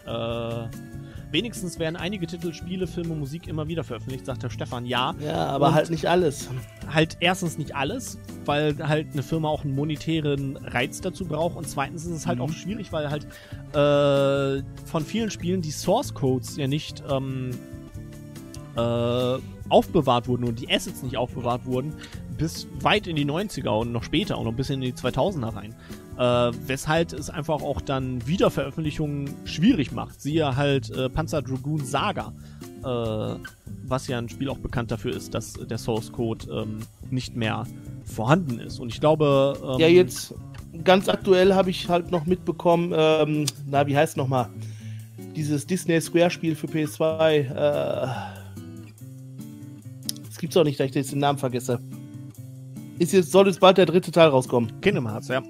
Äh, 0.06 0.91
wenigstens 1.32 1.78
werden 1.78 1.96
einige 1.96 2.26
Titel, 2.26 2.52
Spiele, 2.52 2.86
Filme, 2.86 3.14
Musik 3.14 3.48
immer 3.48 3.66
wieder 3.66 3.82
veröffentlicht, 3.82 4.26
sagt 4.26 4.42
der 4.44 4.50
Stefan. 4.50 4.86
Ja. 4.86 5.14
Ja, 5.24 5.46
aber 5.46 5.68
Und- 5.68 5.74
halt 5.74 5.90
nicht 5.90 6.06
alles. 6.06 6.48
Halt 6.92 7.16
erstens 7.20 7.58
nicht 7.58 7.74
alles, 7.74 8.18
weil 8.44 8.76
halt 8.86 9.08
eine 9.12 9.22
Firma 9.22 9.48
auch 9.48 9.64
einen 9.64 9.74
monetären 9.74 10.56
Reiz 10.58 11.00
dazu 11.00 11.24
braucht. 11.24 11.56
Und 11.56 11.66
zweitens 11.68 12.04
ist 12.04 12.12
es 12.12 12.26
halt 12.26 12.38
Mhm. 12.38 12.44
auch 12.44 12.52
schwierig, 12.52 12.92
weil 12.92 13.10
halt 13.10 13.24
äh, 13.74 14.62
von 14.86 15.04
vielen 15.04 15.30
Spielen 15.30 15.62
die 15.62 15.70
Source 15.70 16.12
Codes 16.14 16.56
ja 16.56 16.68
nicht 16.68 17.02
ähm, 17.10 17.50
äh, 18.76 19.38
aufbewahrt 19.68 20.28
wurden 20.28 20.44
und 20.44 20.60
die 20.60 20.70
Assets 20.70 21.02
nicht 21.02 21.16
aufbewahrt 21.16 21.64
wurden, 21.66 21.94
bis 22.42 22.66
weit 22.80 23.06
in 23.06 23.14
die 23.14 23.24
90er 23.24 23.68
und 23.68 23.92
noch 23.92 24.02
später 24.02 24.36
und 24.36 24.46
noch 24.46 24.52
bis 24.52 24.68
in 24.68 24.80
die 24.80 24.92
2000er 24.92 25.54
rein. 25.54 25.76
Äh, 26.18 26.52
weshalb 26.66 27.12
es 27.12 27.30
einfach 27.30 27.62
auch 27.62 27.80
dann 27.80 28.26
Wiederveröffentlichungen 28.26 29.32
schwierig 29.44 29.92
macht. 29.92 30.20
Siehe 30.20 30.56
halt 30.56 30.90
äh, 30.90 31.08
Panzer 31.08 31.40
Dragoon 31.40 31.84
Saga, 31.84 32.32
äh, 32.80 33.36
was 33.84 34.08
ja 34.08 34.18
ein 34.18 34.28
Spiel 34.28 34.48
auch 34.48 34.58
bekannt 34.58 34.90
dafür 34.90 35.14
ist, 35.14 35.34
dass 35.34 35.52
der 35.52 35.78
Source 35.78 36.10
Code 36.10 36.46
ähm, 36.50 36.80
nicht 37.10 37.36
mehr 37.36 37.64
vorhanden 38.04 38.58
ist. 38.58 38.80
Und 38.80 38.88
ich 38.88 38.98
glaube, 38.98 39.56
ähm, 39.62 39.78
Ja, 39.78 39.86
jetzt 39.86 40.34
ganz 40.82 41.08
aktuell 41.08 41.54
habe 41.54 41.70
ich 41.70 41.88
halt 41.88 42.10
noch 42.10 42.26
mitbekommen, 42.26 42.92
ähm, 42.92 43.46
na, 43.70 43.86
wie 43.86 43.96
heißt 43.96 44.16
nochmal? 44.16 44.48
Dieses 45.36 45.64
Disney 45.64 46.00
Square 46.00 46.30
Spiel 46.30 46.56
für 46.56 46.66
PS2. 46.66 47.30
Äh, 47.36 48.08
das 50.26 50.38
gibt's 50.38 50.56
auch 50.56 50.64
nicht, 50.64 50.80
dass 50.80 50.88
ich 50.88 50.94
jetzt 50.96 51.12
den 51.12 51.20
Namen 51.20 51.38
vergesse. 51.38 51.78
Ist 53.02 53.12
jetzt, 53.12 53.32
soll 53.32 53.48
jetzt 53.48 53.58
bald 53.58 53.78
der 53.78 53.86
dritte 53.86 54.12
Teil 54.12 54.28
rauskommen. 54.28 54.80
Kingdom 54.80 55.08
Hearts, 55.10 55.26
ja. 55.26 55.42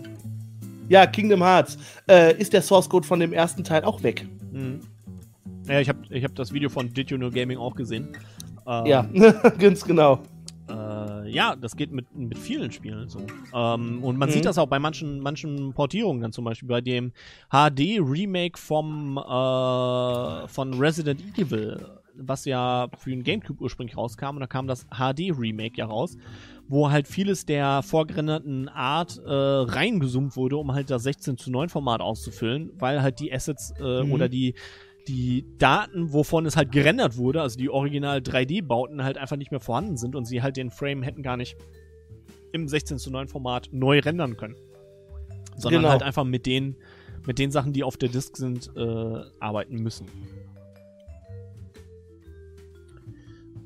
Ja, 0.89 1.07
Kingdom 1.07 1.43
Hearts. 1.43 1.77
Äh, 2.09 2.39
ist 2.41 2.53
der 2.55 2.63
Source 2.63 2.89
Code 2.89 3.07
von 3.07 3.21
dem 3.21 3.33
ersten 3.35 3.63
Teil 3.63 3.85
auch 3.85 4.03
weg? 4.03 4.27
Mhm. 4.53 4.81
Ja, 5.69 5.79
ich 5.81 5.89
habe 5.89 5.99
ich 6.09 6.25
hab 6.25 6.35
das 6.35 6.53
Video 6.53 6.71
von 6.71 6.93
Did 6.93 7.11
You 7.11 7.19
Know 7.19 7.31
Gaming 7.31 7.59
auch 7.59 7.75
gesehen. 7.75 8.09
Ähm, 8.67 8.87
Ja, 8.87 9.03
ganz 9.59 9.85
genau. 9.85 10.21
Äh, 10.71 11.29
ja, 11.31 11.55
das 11.55 11.77
geht 11.77 11.93
mit, 11.93 12.07
mit 12.17 12.39
vielen 12.39 12.73
Spielen 12.73 13.09
so. 13.11 13.21
Ähm, 13.55 14.03
und 14.03 14.17
man 14.17 14.31
Mhm. 14.31 14.33
sieht 14.33 14.47
das 14.47 14.57
auch 14.57 14.67
bei 14.69 14.79
manchen, 14.79 15.21
manchen 15.21 15.75
Portierungen 15.75 16.23
dann 16.23 16.33
zum 16.33 16.45
Beispiel 16.47 16.69
bei 16.69 16.81
dem 16.81 17.13
HD-Remake 17.51 18.59
vom 18.59 19.19
äh, 19.19 20.49
von 20.49 20.75
Resident 20.81 21.21
Evil, 21.39 21.87
was 22.15 22.45
ja 22.47 22.89
für 22.99 23.11
den 23.11 23.23
Gamecube 23.23 23.63
ursprünglich 23.63 23.97
rauskam. 23.97 24.31
Und 24.37 24.41
da 24.41 24.47
kam 24.47 24.67
das 24.67 24.87
HD-Remake 24.91 25.77
ja 25.77 25.85
raus, 25.87 26.17
wo 26.73 26.91
halt 26.91 27.07
vieles 27.07 27.45
der 27.45 27.83
vorgerenderten 27.83 28.69
Art 28.71 29.19
äh, 29.25 29.31
reingezoomt 29.31 30.37
wurde, 30.37 30.57
um 30.57 30.73
halt 30.73 30.89
das 30.89 31.03
16 31.03 31.37
zu 31.37 31.51
9 31.51 31.69
Format 31.69 32.01
auszufüllen, 32.01 32.71
weil 32.79 33.03
halt 33.03 33.21
die 33.21 33.31
Assets 33.31 33.75
äh, 33.79 34.03
Mhm. 34.05 34.13
oder 34.13 34.29
die 34.31 34.55
die 35.07 35.45
Daten, 35.59 36.13
wovon 36.13 36.47
es 36.47 36.57
halt 36.57 36.71
gerendert 36.73 37.17
wurde, 37.17 37.43
also 37.43 37.59
die 37.59 37.69
original 37.69 38.19
3D-Bauten 38.21 39.03
halt 39.03 39.19
einfach 39.19 39.37
nicht 39.37 39.51
mehr 39.51 39.59
vorhanden 39.61 39.97
sind 39.97 40.15
und 40.15 40.25
sie 40.27 40.41
halt 40.43 40.57
den 40.57 40.71
Frame 40.71 41.03
hätten 41.03 41.23
gar 41.23 41.37
nicht 41.37 41.57
im 42.53 42.69
16 42.69 42.99
zu 42.99 43.11
9 43.11 43.27
Format 43.29 43.69
neu 43.73 43.99
rendern 43.99 44.37
können. 44.37 44.55
Sondern 45.57 45.81
Genau. 45.83 45.91
halt 45.91 46.03
einfach 46.05 46.23
mit 46.25 46.47
den, 46.47 46.77
mit 47.27 47.39
den 47.41 47.51
Sachen, 47.51 47.73
die 47.73 47.83
auf 47.83 47.97
der 47.97 48.09
Disk 48.11 48.37
sind, 48.37 48.71
äh, 48.77 49.21
arbeiten 49.41 49.75
müssen. 49.83 50.07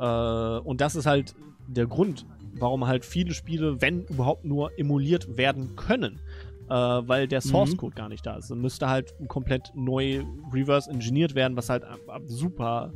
Äh, 0.00 0.58
und 0.60 0.80
das 0.80 0.96
ist 0.96 1.06
halt 1.06 1.34
der 1.68 1.86
Grund, 1.86 2.26
warum 2.58 2.86
halt 2.86 3.04
viele 3.04 3.32
Spiele, 3.34 3.80
wenn 3.80 4.04
überhaupt 4.06 4.44
nur 4.44 4.76
emuliert 4.78 5.36
werden 5.36 5.76
können. 5.76 6.18
Äh, 6.68 6.72
weil 6.72 7.28
der 7.28 7.40
Source 7.42 7.74
Mhm. 7.74 7.76
Code 7.76 7.94
gar 7.94 8.08
nicht 8.08 8.26
da 8.26 8.36
ist. 8.38 8.50
Dann 8.50 8.60
müsste 8.60 8.88
halt 8.88 9.14
komplett 9.28 9.70
neu 9.76 10.24
reverse 10.52 10.90
engineert 10.90 11.36
werden, 11.36 11.56
was 11.56 11.68
halt 11.70 11.84
super 12.26 12.92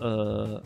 äh, 0.00 0.04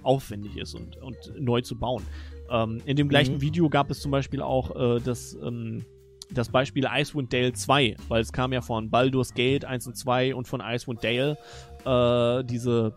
aufwendig 0.02 0.58
ist 0.58 0.74
und, 0.74 0.98
und 0.98 1.16
neu 1.40 1.62
zu 1.62 1.78
bauen. 1.78 2.02
Ähm, 2.50 2.82
in 2.84 2.96
dem 2.96 3.08
gleichen 3.08 3.36
Mhm. 3.36 3.40
Video 3.40 3.70
gab 3.70 3.90
es 3.90 4.00
zum 4.00 4.10
Beispiel 4.10 4.42
auch 4.42 4.76
äh, 4.76 5.00
das, 5.00 5.34
ähm, 5.42 5.86
das 6.30 6.50
Beispiel 6.50 6.86
Icewind 6.86 7.32
Dale 7.32 7.54
2, 7.54 7.96
weil 8.08 8.20
es 8.20 8.32
kam 8.34 8.52
ja 8.52 8.60
von 8.60 8.90
Baldur's 8.90 9.32
Gate 9.32 9.64
1 9.64 9.86
und 9.86 9.96
2 9.96 10.34
und 10.34 10.46
von 10.46 10.60
Icewind 10.60 11.02
Dale 11.02 11.38
äh, 11.86 12.44
diese 12.44 12.92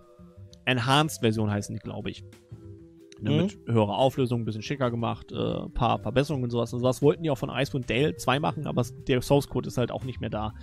Enhanced-Version 0.66 1.50
heißen 1.50 1.74
die, 1.76 1.80
glaube 1.82 2.10
ich. 2.10 2.24
Mhm. 3.22 3.38
Mit 3.38 3.58
höherer 3.66 3.98
Auflösung, 3.98 4.42
ein 4.42 4.46
bisschen 4.46 4.62
schicker 4.62 4.92
gemacht, 4.92 5.32
äh, 5.32 5.70
paar 5.70 6.00
Verbesserungen 6.00 6.46
und 6.46 6.50
sowas. 6.50 6.74
Und 6.74 6.80
sowas 6.80 7.02
wollten 7.02 7.24
die 7.24 7.30
auch 7.30 7.38
von 7.38 7.50
Icewind 7.50 7.90
Dale 7.90 8.16
2 8.16 8.40
machen, 8.40 8.68
aber 8.68 8.84
der 9.08 9.22
Source 9.22 9.48
Code 9.48 9.68
ist 9.68 9.78
halt 9.78 9.92
auch 9.92 10.04
nicht 10.04 10.20
mehr 10.20 10.30
da. 10.30 10.54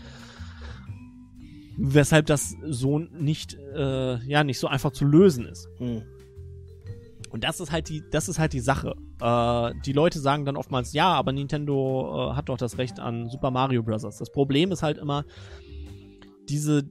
Weshalb 1.79 2.27
das 2.27 2.55
so 2.63 2.99
nicht, 2.99 3.55
äh, 3.75 4.19
ja, 4.27 4.45
nicht 4.45 4.59
so 4.59 4.67
einfach 4.67 4.93
zu 4.93 5.07
lösen 5.07 5.47
ist. 5.47 5.69
Hm. 5.79 6.03
Und 7.31 7.45
das 7.45 7.61
ist 7.61 7.73
halt 7.73 7.89
die, 7.89 8.03
das 8.11 8.29
ist 8.29 8.39
halt 8.39 8.53
die 8.53 8.61
Sache. 8.61 8.95
Äh, 9.21 9.73
die 9.87 9.95
Leute 9.95 10.21
sagen 10.21 10.45
dann 10.45 10.57
oftmals, 10.57 10.93
ja, 10.93 11.11
aber 11.15 11.33
Nintendo 11.33 12.31
äh, 12.31 12.37
hat 12.37 12.51
doch 12.51 12.59
das 12.59 12.77
Recht 12.77 13.01
an 13.01 13.31
Super 13.31 13.51
Mario 13.51 13.83
Bros. 13.83 14.03
Das 14.03 14.31
Problem 14.31 14.71
ist 14.71 14.83
halt 14.83 14.99
immer 14.99 15.25
diese, 16.51 16.91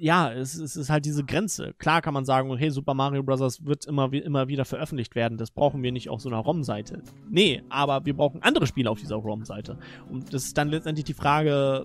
ja, 0.00 0.32
es, 0.32 0.54
es 0.54 0.76
ist 0.76 0.90
halt 0.90 1.04
diese 1.04 1.24
Grenze. 1.24 1.74
Klar 1.78 2.02
kann 2.02 2.14
man 2.14 2.24
sagen, 2.24 2.54
hey, 2.56 2.70
Super 2.70 2.94
Mario 2.94 3.22
Bros. 3.22 3.64
wird 3.64 3.86
immer, 3.86 4.12
immer 4.12 4.48
wieder 4.48 4.64
veröffentlicht 4.64 5.14
werden. 5.14 5.38
Das 5.38 5.50
brauchen 5.50 5.82
wir 5.82 5.92
nicht 5.92 6.08
auf 6.08 6.20
so 6.20 6.28
einer 6.28 6.38
ROM-Seite. 6.38 7.02
Nee, 7.28 7.62
aber 7.68 8.04
wir 8.04 8.14
brauchen 8.14 8.42
andere 8.42 8.66
Spiele 8.66 8.90
auf 8.90 9.00
dieser 9.00 9.16
ROM-Seite. 9.16 9.78
Und 10.10 10.32
das 10.32 10.44
ist 10.44 10.58
dann 10.58 10.68
letztendlich 10.68 11.04
die 11.04 11.14
Frage, 11.14 11.84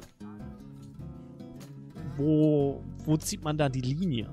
wo, 2.18 2.82
wo 3.06 3.18
zieht 3.18 3.44
man 3.44 3.58
da 3.58 3.70
die 3.70 3.82
Linie? 3.82 4.30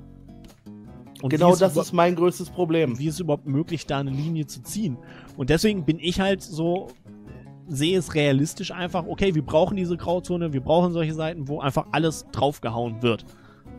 Und 1.21 1.31
Genau 1.31 1.57
das 1.57 1.77
ist 1.77 1.93
mein 1.93 2.15
größtes 2.15 2.51
Problem. 2.51 2.99
wie 2.99 3.09
ist 3.09 3.15
es 3.15 3.21
überhaupt 3.21 3.47
möglich, 3.47 3.87
da 3.87 3.99
eine 3.99 4.11
Linie 4.11 4.47
zu 4.47 4.63
ziehen? 4.63 4.97
Und 5.37 5.51
deswegen 5.51 5.85
bin 5.85 5.99
ich 5.99 6.21
halt 6.21 6.43
so, 6.43 6.89
sehe 7.67 7.99
es 7.99 8.15
realistisch 8.15 8.71
einfach, 8.71 9.05
okay, 9.07 9.35
wir 9.35 9.45
brauchen 9.45 9.77
diese 9.77 9.97
Grauzone, 9.97 10.53
wir 10.53 10.61
brauchen 10.61 10.93
solche 10.93 11.15
Seiten, 11.15 11.49
wo 11.49 11.61
einfach 11.61 11.87
alles 11.93 12.27
draufgehauen 12.31 13.03
wird. 13.03 13.25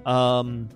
Ähm, 0.06 0.70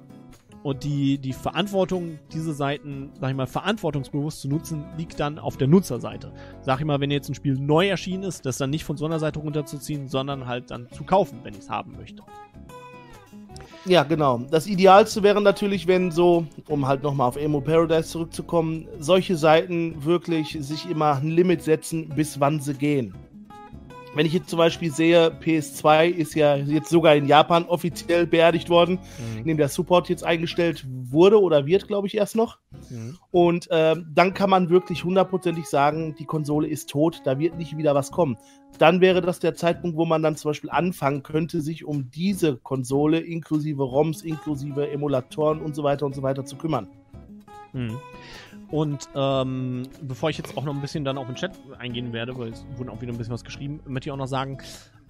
und 0.64 0.86
die, 0.86 1.18
die 1.18 1.34
Verantwortung, 1.34 2.20
diese 2.32 2.54
Seiten, 2.54 3.12
sag 3.20 3.32
ich 3.32 3.36
mal, 3.36 3.48
verantwortungsbewusst 3.48 4.42
zu 4.42 4.48
nutzen, 4.48 4.86
liegt 4.98 5.20
dann 5.20 5.38
auf 5.38 5.58
der 5.58 5.68
Nutzerseite. 5.68 6.32
Sag 6.62 6.80
ich 6.80 6.86
mal, 6.86 7.02
wenn 7.02 7.12
jetzt 7.12 7.30
ein 7.30 7.36
Spiel 7.36 7.56
neu 7.60 7.90
erschienen 7.90 8.24
ist, 8.24 8.46
das 8.46 8.58
dann 8.58 8.70
nicht 8.70 8.86
von 8.86 8.96
so 8.96 9.06
einer 9.06 9.20
Seite 9.20 9.40
runterzuziehen, 9.40 10.08
sondern 10.08 10.48
halt 10.48 10.72
dann 10.72 10.90
zu 10.92 11.04
kaufen, 11.04 11.40
wenn 11.44 11.54
ich 11.54 11.60
es 11.60 11.70
haben 11.70 11.98
möchte. 11.98 12.24
Ja, 13.86 14.04
genau. 14.04 14.40
Das 14.50 14.66
Idealste 14.66 15.24
wäre 15.24 15.42
natürlich, 15.42 15.88
wenn 15.88 16.10
so, 16.10 16.48
um 16.70 16.88
halt 16.88 17.04
nochmal 17.04 17.28
auf 17.28 17.36
Emo 17.36 17.60
Paradise 17.60 18.08
zurückzukommen, 18.08 18.88
solche 19.00 19.36
Seiten 19.36 20.06
wirklich 20.06 20.58
sich 20.62 20.90
immer 20.90 21.16
ein 21.18 21.28
Limit 21.28 21.62
setzen, 21.64 22.08
bis 22.08 22.40
wann 22.40 22.62
sie 22.62 22.76
gehen. 22.76 23.14
Wenn 24.16 24.26
ich 24.26 24.34
jetzt 24.34 24.50
zum 24.50 24.58
Beispiel 24.58 24.92
sehe, 24.92 25.30
PS2 25.30 26.10
ist 26.10 26.36
ja 26.36 26.56
jetzt 26.56 26.90
sogar 26.90 27.16
in 27.16 27.26
Japan 27.26 27.66
offiziell 27.66 28.28
beerdigt 28.28 28.70
worden, 28.70 29.00
in 29.38 29.46
dem 29.46 29.58
der 29.58 29.70
Support 29.70 30.08
jetzt 30.10 30.24
eingestellt 30.24 30.86
wurde 30.88 31.42
oder 31.42 31.66
wird, 31.66 31.88
glaube 31.88 32.08
ich, 32.08 32.16
erst 32.16 32.36
noch. 32.36 32.60
Mhm. 32.90 33.18
Und 33.32 33.68
ähm, 33.72 34.06
dann 34.14 34.34
kann 34.34 34.50
man 34.50 34.70
wirklich 34.70 35.04
hundertprozentig 35.04 35.66
sagen, 35.66 36.16
die 36.20 36.26
Konsole 36.26 36.68
ist 36.68 36.90
tot, 36.90 37.22
da 37.26 37.40
wird 37.40 37.58
nicht 37.58 37.76
wieder 37.76 37.96
was 37.96 38.12
kommen. 38.12 38.38
Dann 38.78 39.02
wäre 39.02 39.22
das 39.22 39.40
der 39.40 39.56
Zeitpunkt, 39.56 39.98
wo 39.98 40.06
man 40.06 40.22
dann 40.22 40.36
zum 40.36 40.50
Beispiel 40.50 40.70
anfangen 40.70 41.24
könnte, 41.24 41.62
sich 41.62 41.86
um 41.86 42.12
diese 42.12 42.58
Konsole 42.58 43.20
inklusive 43.20 43.84
ROMs, 43.84 44.22
inklusive 44.22 44.90
Emulatoren 44.90 45.60
und 45.60 45.76
so 45.76 45.84
weiter 45.84 46.06
und 46.06 46.16
so 46.16 46.22
weiter 46.22 46.46
zu 46.46 46.56
kümmern. 46.56 46.88
Mhm. 47.74 47.98
Und 48.74 49.08
ähm, 49.14 49.84
bevor 50.02 50.32
ich 50.32 50.40
jetzt 50.40 50.58
auch 50.58 50.64
noch 50.64 50.74
ein 50.74 50.82
bisschen 50.82 51.06
dann 51.06 51.20
auf 51.20 51.28
den 51.28 51.36
Chat 51.36 51.52
eingehen 51.78 52.12
werde, 52.12 52.36
weil 52.36 52.50
es 52.50 52.66
wurden 52.76 52.90
auch 52.90 53.00
wieder 53.02 53.12
ein 53.14 53.18
bisschen 53.20 53.36
was 53.36 53.44
geschrieben, 53.44 53.82
möchte 53.86 54.10
ich 54.10 54.12
auch 54.12 54.18
noch 54.18 54.26
sagen, 54.26 54.58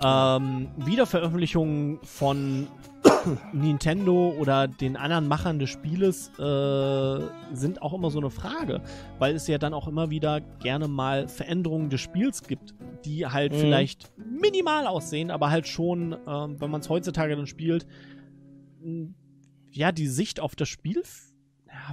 ähm, 0.04 0.68
Wiederveröffentlichungen 0.76 2.00
von 2.04 2.68
Nintendo 3.54 4.36
oder 4.38 4.68
den 4.68 4.98
anderen 4.98 5.30
Machern 5.30 5.60
des 5.60 5.70
Spieles 5.70 6.28
äh, 6.40 7.20
sind 7.54 7.82
auch 7.82 7.94
immer 7.94 8.10
so 8.12 8.20
eine 8.20 8.30
Frage, 8.30 8.82
weil 9.20 9.34
es 9.34 9.48
ja 9.48 9.58
dann 9.58 9.74
auch 9.74 9.88
immer 9.88 10.10
wieder 10.10 10.42
gerne 10.42 10.90
mal 10.90 11.30
Veränderungen 11.30 11.90
des 11.90 12.02
Spiels 12.02 12.44
gibt, 12.44 12.76
die 13.06 13.28
halt 13.28 13.54
Mhm. 13.54 13.58
vielleicht 13.60 14.12
minimal 14.18 14.88
aussehen, 14.88 15.32
aber 15.32 15.52
halt 15.52 15.70
schon, 15.70 16.18
ähm, 16.28 16.60
wenn 16.60 16.70
man 16.70 16.82
es 16.82 16.90
heutzutage 16.90 17.38
dann 17.38 17.48
spielt, 17.48 17.88
ja, 19.72 19.94
die 19.94 20.08
Sicht 20.08 20.42
auf 20.42 20.58
das 20.58 20.68
Spiel 20.68 21.02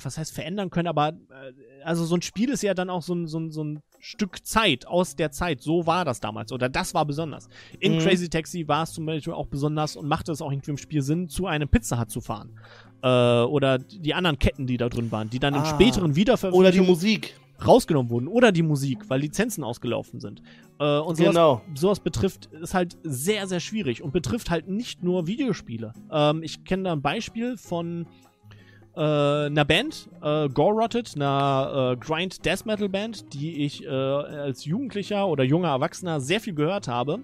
was 0.03 0.18
heißt 0.18 0.33
verändern 0.35 0.70
können, 0.70 0.88
aber 0.88 1.09
äh, 1.09 1.83
also 1.85 2.05
so 2.05 2.14
ein 2.14 2.22
Spiel 2.22 2.50
ist 2.50 2.62
ja 2.62 2.74
dann 2.74 2.90
auch 2.90 3.03
so 3.03 3.14
ein, 3.14 3.26
so, 3.26 3.38
ein, 3.40 3.50
so 3.50 3.64
ein 3.64 3.81
Stück 3.98 4.46
Zeit 4.46 4.87
aus 4.87 5.16
der 5.16 5.31
Zeit. 5.31 5.61
So 5.62 5.87
war 5.87 6.05
das 6.05 6.20
damals 6.20 6.53
oder 6.53 6.68
das 6.68 6.94
war 6.94 7.05
besonders. 7.05 7.48
In 7.81 7.94
Mhm. 7.94 7.98
Crazy 7.98 8.29
Taxi 8.29 8.66
war 8.68 8.85
es 8.85 8.92
zum 8.92 9.07
Beispiel 9.07 9.33
auch 9.33 9.46
besonders 9.46 9.96
und 9.96 10.09
machte 10.09 10.33
es 10.33 10.40
auch 10.42 10.50
irgendwie 10.53 10.70
im 10.72 10.79
Spiel 10.79 11.03
Sinn, 11.03 11.29
zu 11.29 11.46
einem 11.46 11.68
Pizza 11.68 12.00
Hut 12.00 12.11
zu 12.11 12.20
fahren. 12.20 12.59
Äh, 13.03 13.09
oder 13.09 13.79
die 13.79 14.14
anderen 14.14 14.38
Ketten, 14.38 14.66
die 14.66 14.76
da 14.76 14.88
drin 14.88 15.11
waren, 15.12 15.31
die 15.31 15.38
dann 15.38 15.55
in 15.55 15.62
Ah. 15.62 15.64
späteren 15.64 16.05
Oder 16.05 16.12
die 16.12 16.16
Wiederveröffentlichungen 16.16 16.90
Musik. 16.90 17.38
rausgenommen 17.66 18.11
wurden. 18.11 18.29
Oder 18.29 18.53
die 18.53 18.62
Musik, 18.62 19.09
weil 19.09 19.20
Lizenzen 19.20 19.64
ausgelaufen 19.64 20.20
sind. 20.20 20.40
Äh, 20.79 20.98
und 20.98 21.16
sowas 21.16 21.35
Genau. 21.35 21.62
sowas 21.74 22.00
betrifft, 22.00 22.46
ist 22.46 22.72
halt 22.74 22.96
sehr, 23.03 23.46
sehr 23.46 23.61
schwierig 23.61 24.03
und 24.03 24.12
betrifft 24.12 24.48
halt 24.50 24.68
nicht 24.68 25.03
nur 25.03 25.26
Videospiele. 25.26 25.92
Ähm, 26.11 26.42
ich 26.42 26.64
kenne 26.64 26.85
da 26.85 26.92
ein 26.92 27.03
Beispiel 27.03 27.57
von 27.59 28.07
äh, 28.96 29.00
einer 29.00 29.64
Band, 29.64 30.09
äh, 30.22 30.48
Gore 30.48 30.74
Rotted, 30.74 31.12
einer 31.14 31.92
äh, 31.92 31.96
Grind 31.96 32.44
Death 32.44 32.66
Metal 32.66 32.88
Band, 32.88 33.33
die 33.33 33.64
ich 33.64 33.85
äh, 33.85 33.88
als 33.88 34.64
Jugendlicher 34.64 35.26
oder 35.26 35.44
junger 35.44 35.68
Erwachsener 35.68 36.20
sehr 36.20 36.40
viel 36.40 36.55
gehört 36.55 36.88
habe. 36.88 37.20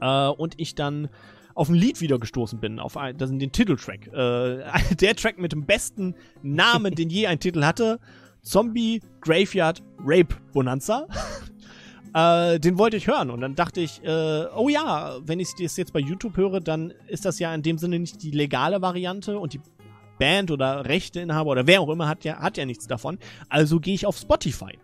Äh, 0.00 0.28
und 0.28 0.54
ich 0.58 0.74
dann 0.74 1.08
auf 1.54 1.68
ein 1.68 1.74
Lied 1.74 2.00
wieder 2.00 2.18
gestoßen 2.18 2.60
bin, 2.60 2.78
auf 2.78 2.96
ein, 2.96 3.16
das 3.16 3.30
den 3.30 3.52
Titeltrack. 3.52 4.06
Äh, 4.08 4.94
der 5.00 5.16
Track 5.16 5.38
mit 5.38 5.52
dem 5.52 5.66
besten 5.66 6.14
Namen, 6.42 6.94
den 6.94 7.10
je 7.10 7.26
ein 7.26 7.40
Titel 7.40 7.64
hatte. 7.64 7.98
Zombie 8.42 9.02
Graveyard 9.20 9.82
Rape 10.04 10.34
Bonanza. 10.52 11.06
Äh, 12.12 12.58
den 12.58 12.76
wollte 12.76 12.96
ich 12.96 13.06
hören 13.06 13.30
und 13.30 13.40
dann 13.40 13.54
dachte 13.54 13.80
ich, 13.80 14.02
äh, 14.02 14.44
oh 14.56 14.68
ja, 14.68 15.18
wenn 15.22 15.38
ich 15.38 15.54
das 15.60 15.76
jetzt 15.76 15.92
bei 15.92 16.00
YouTube 16.00 16.36
höre, 16.36 16.58
dann 16.58 16.92
ist 17.06 17.24
das 17.24 17.38
ja 17.38 17.54
in 17.54 17.62
dem 17.62 17.78
Sinne 17.78 18.00
nicht 18.00 18.20
die 18.24 18.32
legale 18.32 18.82
Variante 18.82 19.38
und 19.38 19.52
die 19.52 19.60
Band 20.20 20.52
oder 20.52 20.84
Rechteinhaber 20.84 21.50
oder 21.50 21.66
wer 21.66 21.80
auch 21.80 21.88
immer 21.88 22.06
hat 22.06 22.22
ja, 22.22 22.38
hat 22.38 22.56
ja 22.56 22.64
nichts 22.64 22.86
davon. 22.86 23.18
Also 23.48 23.80
gehe 23.80 23.94
ich 23.94 24.06
auf 24.06 24.16
Spotify. 24.16 24.78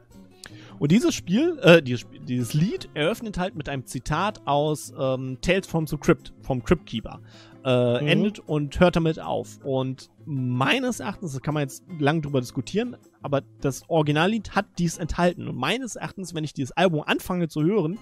Und 0.79 0.92
dieses 0.92 1.14
Spiel, 1.14 1.59
äh, 1.62 1.83
dieses, 1.83 2.07
dieses 2.27 2.53
Lied 2.53 2.88
eröffnet 2.94 3.38
halt 3.38 3.55
mit 3.55 3.68
einem 3.68 3.87
Zitat 3.87 4.46
aus 4.46 4.92
ähm, 4.99 5.38
Tales 5.40 5.66
from 5.66 5.87
the 5.87 5.96
Crypt, 5.96 6.33
vom 6.42 6.62
Crypt 6.62 6.87
Keeper. 6.87 7.20
Äh, 7.64 8.01
mhm. 8.01 8.09
Endet 8.09 8.38
und 8.40 8.79
hört 8.79 8.96
damit 8.96 9.18
auf. 9.18 9.59
Und 9.64 10.11
meines 10.25 11.01
Erachtens, 11.01 11.33
da 11.33 11.40
kann 11.40 11.55
man 11.55 11.62
jetzt 11.62 11.85
lang 11.99 12.22
drüber 12.22 12.40
diskutieren, 12.40 12.96
aber 13.22 13.42
das 13.61 13.88
Originallied 13.88 14.55
hat 14.55 14.66
dies 14.79 14.99
enthalten. 14.99 15.49
Und 15.49 15.57
meines 15.57 15.96
Erachtens, 15.96 16.35
wenn 16.35 16.44
ich 16.44 16.53
dieses 16.53 16.72
Album 16.72 17.03
anfange 17.05 17.49
zu 17.49 17.62
hören, 17.62 17.99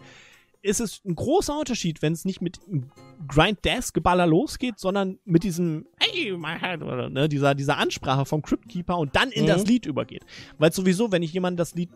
ist 0.65 0.81
es 0.81 1.03
ein 1.05 1.15
großer 1.15 1.59
Unterschied, 1.59 2.01
wenn 2.01 2.15
es 2.15 2.25
nicht 2.25 2.41
mit 2.41 2.59
Grind 3.29 3.63
Death 3.67 3.93
Geballer 3.93 4.27
losgeht, 4.27 4.79
sondern 4.79 5.19
mit 5.27 5.45
diesem 5.45 5.87
Hey, 5.99 6.33
my 6.33 6.59
head, 6.59 6.83
oder 6.83 7.11
ne, 7.11 7.29
dieser, 7.29 7.55
dieser 7.55 7.77
Ansprache 7.77 8.25
vom 8.25 8.41
Crypt 8.41 8.69
Keeper 8.69 8.97
und 8.97 9.15
dann 9.15 9.31
in 9.31 9.45
mhm. 9.45 9.49
das 9.49 9.67
Lied 9.67 9.85
übergeht. 9.85 10.25
Weil 10.57 10.73
sowieso, 10.73 11.13
wenn 11.13 11.23
ich 11.23 11.35
jemandem 11.35 11.59
das 11.59 11.75
Lied 11.75 11.91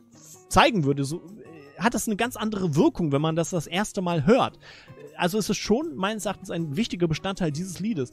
zeigen 0.50 0.85
würde, 0.85 1.04
so, 1.04 1.16
äh, 1.16 1.81
hat 1.81 1.94
das 1.94 2.07
eine 2.07 2.16
ganz 2.16 2.37
andere 2.37 2.76
Wirkung, 2.76 3.11
wenn 3.11 3.22
man 3.22 3.37
das 3.37 3.50
das 3.50 3.66
erste 3.66 4.02
Mal 4.02 4.26
hört. 4.26 4.59
Also 5.16 5.38
ist 5.38 5.48
es 5.48 5.57
schon 5.57 5.96
meines 5.96 6.26
Erachtens 6.26 6.50
ein 6.50 6.76
wichtiger 6.76 7.09
Bestandteil 7.09 7.50
dieses 7.50 7.81
Liedes. 7.81 8.12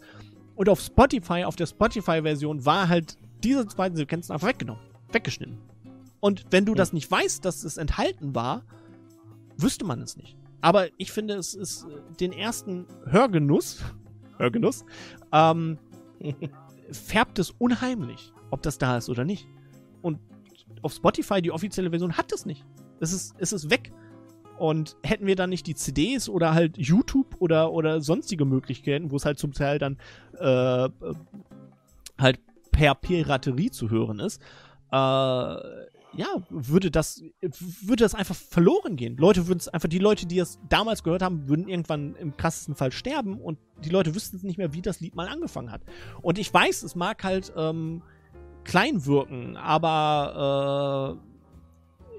Und 0.55 0.69
auf 0.69 0.79
Spotify, 0.79 1.43
auf 1.43 1.57
der 1.57 1.65
Spotify-Version 1.65 2.65
war 2.65 2.87
halt 2.87 3.17
diese 3.43 3.67
zweiten 3.67 3.97
Sequenzen 3.97 4.31
einfach 4.31 4.47
weggenommen, 4.47 4.81
weggeschnitten. 5.11 5.57
Und 6.21 6.45
wenn 6.51 6.65
du 6.65 6.75
das 6.75 6.93
nicht 6.93 7.11
weißt, 7.11 7.43
dass 7.43 7.65
es 7.65 7.75
enthalten 7.75 8.33
war, 8.33 8.63
wüsste 9.57 9.83
man 9.83 10.01
es 10.01 10.15
nicht. 10.15 10.37
Aber 10.61 10.87
ich 10.97 11.11
finde, 11.11 11.35
es 11.35 11.53
ist 11.53 11.83
äh, 11.83 12.15
den 12.19 12.31
ersten 12.31 12.85
Hörgenuss, 13.05 13.83
Hörgenuss, 14.37 14.85
ähm, 15.31 15.77
färbt 16.91 17.39
es 17.39 17.51
unheimlich, 17.51 18.33
ob 18.51 18.61
das 18.61 18.77
da 18.77 18.97
ist 18.97 19.09
oder 19.09 19.25
nicht. 19.25 19.47
Und 20.01 20.19
auf 20.81 20.93
Spotify, 20.93 21.41
die 21.41 21.51
offizielle 21.51 21.89
Version, 21.89 22.17
hat 22.17 22.31
es 22.31 22.45
nicht. 22.45 22.65
Es 22.99 23.11
ist, 23.11 23.35
es 23.37 23.53
ist 23.53 23.69
weg. 23.69 23.91
Und 24.57 24.95
hätten 25.03 25.25
wir 25.25 25.35
dann 25.35 25.49
nicht 25.49 25.67
die 25.67 25.75
CDs 25.75 26.29
oder 26.29 26.53
halt 26.53 26.77
YouTube 26.77 27.35
oder, 27.39 27.73
oder 27.73 27.99
sonstige 27.99 28.45
Möglichkeiten, 28.45 29.11
wo 29.11 29.17
es 29.17 29.25
halt 29.25 29.37
zum 29.37 29.51
Teil 29.51 29.79
dann 29.79 29.97
äh, 30.39 30.89
halt 32.17 32.39
per 32.71 32.95
Piraterie 32.95 33.71
zu 33.71 33.89
hören 33.89 34.19
ist, 34.19 34.41
äh, 34.91 35.55
ja, 36.15 36.27
würde 36.49 36.91
das, 36.91 37.23
würde 37.41 38.03
das 38.03 38.15
einfach 38.15 38.35
verloren 38.35 38.95
gehen. 38.95 39.17
Leute 39.17 39.47
würden 39.47 39.59
es 39.59 39.67
einfach, 39.67 39.89
die 39.89 39.99
Leute, 39.99 40.25
die 40.25 40.39
es 40.39 40.59
damals 40.69 41.03
gehört 41.03 41.21
haben, 41.21 41.47
würden 41.49 41.67
irgendwann 41.67 42.15
im 42.15 42.37
krassesten 42.37 42.75
Fall 42.75 42.91
sterben 42.91 43.39
und 43.39 43.59
die 43.83 43.89
Leute 43.89 44.15
wüssten 44.15 44.39
nicht 44.45 44.57
mehr, 44.57 44.73
wie 44.73 44.81
das 44.81 44.99
Lied 44.99 45.15
mal 45.15 45.27
angefangen 45.27 45.71
hat. 45.71 45.81
Und 46.21 46.37
ich 46.39 46.53
weiß, 46.53 46.83
es 46.83 46.95
mag 46.95 47.23
halt 47.23 47.53
ähm, 47.57 48.01
klein 48.63 49.05
wirken, 49.05 49.57
aber 49.57 51.17
äh, 51.19 51.35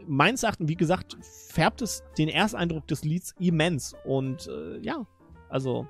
meines 0.06 0.42
Erachtens, 0.42 0.68
wie 0.68 0.76
gesagt, 0.76 1.16
färbt 1.50 1.82
es 1.82 2.02
den 2.18 2.28
Ersteindruck 2.28 2.87
des 2.87 3.04
Lieds 3.04 3.35
immens. 3.38 3.94
Und 4.04 4.48
äh, 4.48 4.78
ja, 4.78 5.06
also. 5.48 5.87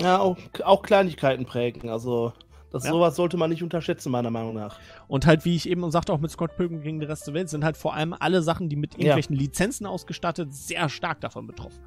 Ja, 0.00 0.18
auch, 0.18 0.36
auch 0.64 0.82
Kleinigkeiten 0.82 1.44
prägen. 1.44 1.90
Also 1.90 2.32
das 2.72 2.84
ja. 2.84 2.90
sowas 2.90 3.16
sollte 3.16 3.36
man 3.36 3.50
nicht 3.50 3.62
unterschätzen, 3.62 4.10
meiner 4.10 4.30
Meinung 4.30 4.54
nach. 4.54 4.78
Und 5.08 5.26
halt, 5.26 5.44
wie 5.44 5.56
ich 5.56 5.68
eben 5.68 5.88
sagte, 5.90 6.12
auch 6.12 6.20
mit 6.20 6.30
Scott 6.30 6.56
Pilgrim 6.56 6.82
gegen 6.82 7.00
den 7.00 7.08
Rest 7.08 7.26
der 7.26 7.34
Welt, 7.34 7.48
sind 7.48 7.64
halt 7.64 7.76
vor 7.76 7.94
allem 7.94 8.14
alle 8.18 8.42
Sachen, 8.42 8.68
die 8.68 8.76
mit 8.76 8.94
irgendwelchen 8.94 9.36
ja. 9.36 9.42
Lizenzen 9.42 9.86
ausgestattet, 9.86 10.54
sehr 10.54 10.88
stark 10.88 11.20
davon 11.20 11.46
betroffen. 11.46 11.80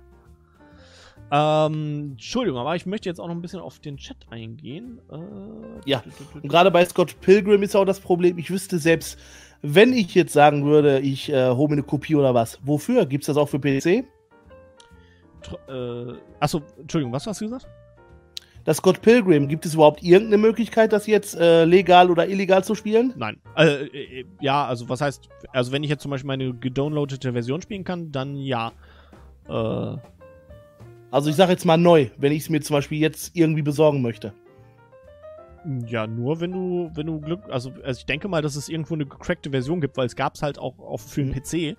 Ähm, 1.31 2.11
Entschuldigung, 2.11 2.59
aber 2.59 2.75
ich 2.75 2.85
möchte 2.85 3.09
jetzt 3.09 3.19
auch 3.19 3.27
noch 3.27 3.35
ein 3.35 3.41
bisschen 3.41 3.61
auf 3.61 3.79
den 3.79 3.97
Chat 3.97 4.17
eingehen. 4.29 4.99
Äh, 5.09 5.89
ja, 5.89 6.03
und 6.35 6.47
gerade 6.49 6.69
bei 6.69 6.85
Scott 6.85 7.19
Pilgrim 7.21 7.63
ist 7.63 7.75
auch 7.75 7.85
das 7.85 7.99
Problem, 7.99 8.37
ich 8.37 8.51
wüsste 8.51 8.77
selbst, 8.77 9.17
wenn 9.61 9.93
ich 9.93 10.13
jetzt 10.13 10.33
sagen 10.33 10.65
würde, 10.65 10.99
ich 10.99 11.31
äh, 11.31 11.49
hole 11.49 11.69
mir 11.69 11.73
eine 11.75 11.83
Kopie 11.83 12.15
oder 12.15 12.33
was, 12.33 12.59
wofür? 12.63 13.05
Gibt 13.05 13.23
es 13.23 13.27
das 13.27 13.37
auch 13.37 13.47
für 13.47 13.59
PC? 13.59 14.05
Äh, 15.67 16.13
achso, 16.39 16.61
Entschuldigung, 16.77 17.13
was 17.13 17.25
hast 17.25 17.41
du 17.41 17.45
gesagt? 17.45 17.67
Das 18.63 18.77
Scott 18.77 19.01
Pilgrim, 19.01 19.47
gibt 19.47 19.65
es 19.65 19.73
überhaupt 19.73 20.03
irgendeine 20.03 20.37
Möglichkeit, 20.37 20.93
das 20.93 21.05
jetzt 21.07 21.35
äh, 21.35 21.65
legal 21.65 22.09
oder 22.09 22.27
illegal 22.27 22.63
zu 22.63 22.75
spielen? 22.75 23.13
Nein. 23.17 23.37
Äh, 23.57 23.85
äh, 23.85 24.25
ja, 24.39 24.65
also 24.65 24.87
was 24.87 25.01
heißt, 25.01 25.29
also 25.51 25.71
wenn 25.71 25.83
ich 25.83 25.89
jetzt 25.89 26.01
zum 26.01 26.11
Beispiel 26.11 26.27
meine 26.27 26.53
gedownloadete 26.53 27.33
Version 27.33 27.61
spielen 27.61 27.83
kann, 27.83 28.11
dann 28.11 28.35
ja. 28.35 28.71
Äh, 29.49 29.97
also 31.11 31.29
ich 31.29 31.35
sage 31.35 31.51
jetzt 31.51 31.65
mal 31.65 31.77
neu, 31.77 32.09
wenn 32.17 32.31
ich 32.31 32.43
es 32.43 32.49
mir 32.49 32.61
zum 32.61 32.75
Beispiel 32.75 32.99
jetzt 32.99 33.35
irgendwie 33.35 33.61
besorgen 33.61 34.01
möchte. 34.01 34.33
Ja, 35.87 36.07
nur 36.07 36.41
wenn 36.41 36.51
du, 36.51 36.91
wenn 36.93 37.07
du 37.07 37.21
Glück, 37.21 37.41
also, 37.49 37.71
also 37.83 37.99
ich 37.99 38.05
denke 38.05 38.27
mal, 38.27 38.41
dass 38.41 38.55
es 38.55 38.67
irgendwo 38.67 38.95
eine 38.95 39.05
gecrackte 39.05 39.49
Version 39.49 39.79
gibt, 39.79 39.95
weil 39.95 40.07
es 40.07 40.15
gab 40.15 40.35
es 40.35 40.41
halt 40.41 40.57
auch, 40.57 40.77
auch 40.79 40.99
für 40.99 41.23
den 41.23 41.29
mhm. 41.29 41.75
PC 41.75 41.77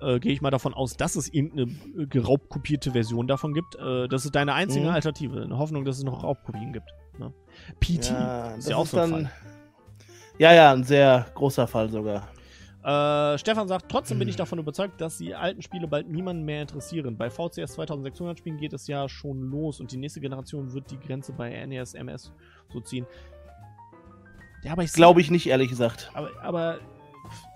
äh, 0.00 0.18
gehe 0.20 0.32
ich 0.32 0.40
mal 0.40 0.50
davon 0.50 0.74
aus, 0.74 0.96
dass 0.96 1.16
es 1.16 1.32
irgendeine 1.32 1.70
äh, 2.02 2.06
geraubkopierte 2.06 2.92
Version 2.92 3.26
davon 3.26 3.54
gibt. 3.54 3.76
Äh, 3.76 4.08
das 4.08 4.24
ist 4.24 4.34
deine 4.34 4.54
einzige 4.54 4.86
mhm. 4.86 4.92
Alternative. 4.92 5.40
In 5.42 5.56
Hoffnung, 5.56 5.84
dass 5.84 5.98
es 5.98 6.04
noch 6.04 6.22
Raubkopien 6.22 6.72
gibt. 6.72 6.90
Ne? 7.18 7.32
PT 7.80 8.10
ja, 8.10 8.54
ist 8.54 8.68
ja 8.68 8.76
auch 8.76 8.84
ist 8.84 8.90
so 8.90 8.98
ein 8.98 9.10
Fall. 9.10 9.30
Ja, 10.38 10.52
ja, 10.52 10.72
ein 10.72 10.84
sehr 10.84 11.26
großer 11.34 11.66
Fall 11.66 11.90
sogar. 11.90 12.28
Äh, 12.84 13.38
Stefan 13.38 13.66
sagt, 13.66 13.90
trotzdem 13.90 14.18
bin 14.18 14.28
ich 14.28 14.34
hm. 14.34 14.38
davon 14.38 14.58
überzeugt, 14.58 15.00
dass 15.00 15.16
die 15.16 15.34
alten 15.34 15.62
Spiele 15.62 15.88
bald 15.88 16.08
niemanden 16.08 16.44
mehr 16.44 16.60
interessieren. 16.60 17.16
Bei 17.16 17.30
VCS 17.30 17.74
2600 17.74 18.38
Spielen 18.38 18.58
geht 18.58 18.74
es 18.74 18.86
ja 18.86 19.08
schon 19.08 19.40
los 19.40 19.80
und 19.80 19.90
die 19.90 19.96
nächste 19.96 20.20
Generation 20.20 20.74
wird 20.74 20.90
die 20.90 20.98
Grenze 20.98 21.32
bei 21.32 21.64
NES, 21.64 21.94
MS 21.94 22.32
so 22.70 22.80
ziehen. 22.80 23.06
Ja, 24.64 24.72
aber 24.72 24.82
ich 24.82 24.92
glaube 24.92 25.20
ich 25.20 25.30
nicht, 25.30 25.46
ehrlich 25.46 25.70
gesagt. 25.70 26.10
Aber, 26.14 26.30
aber 26.42 26.78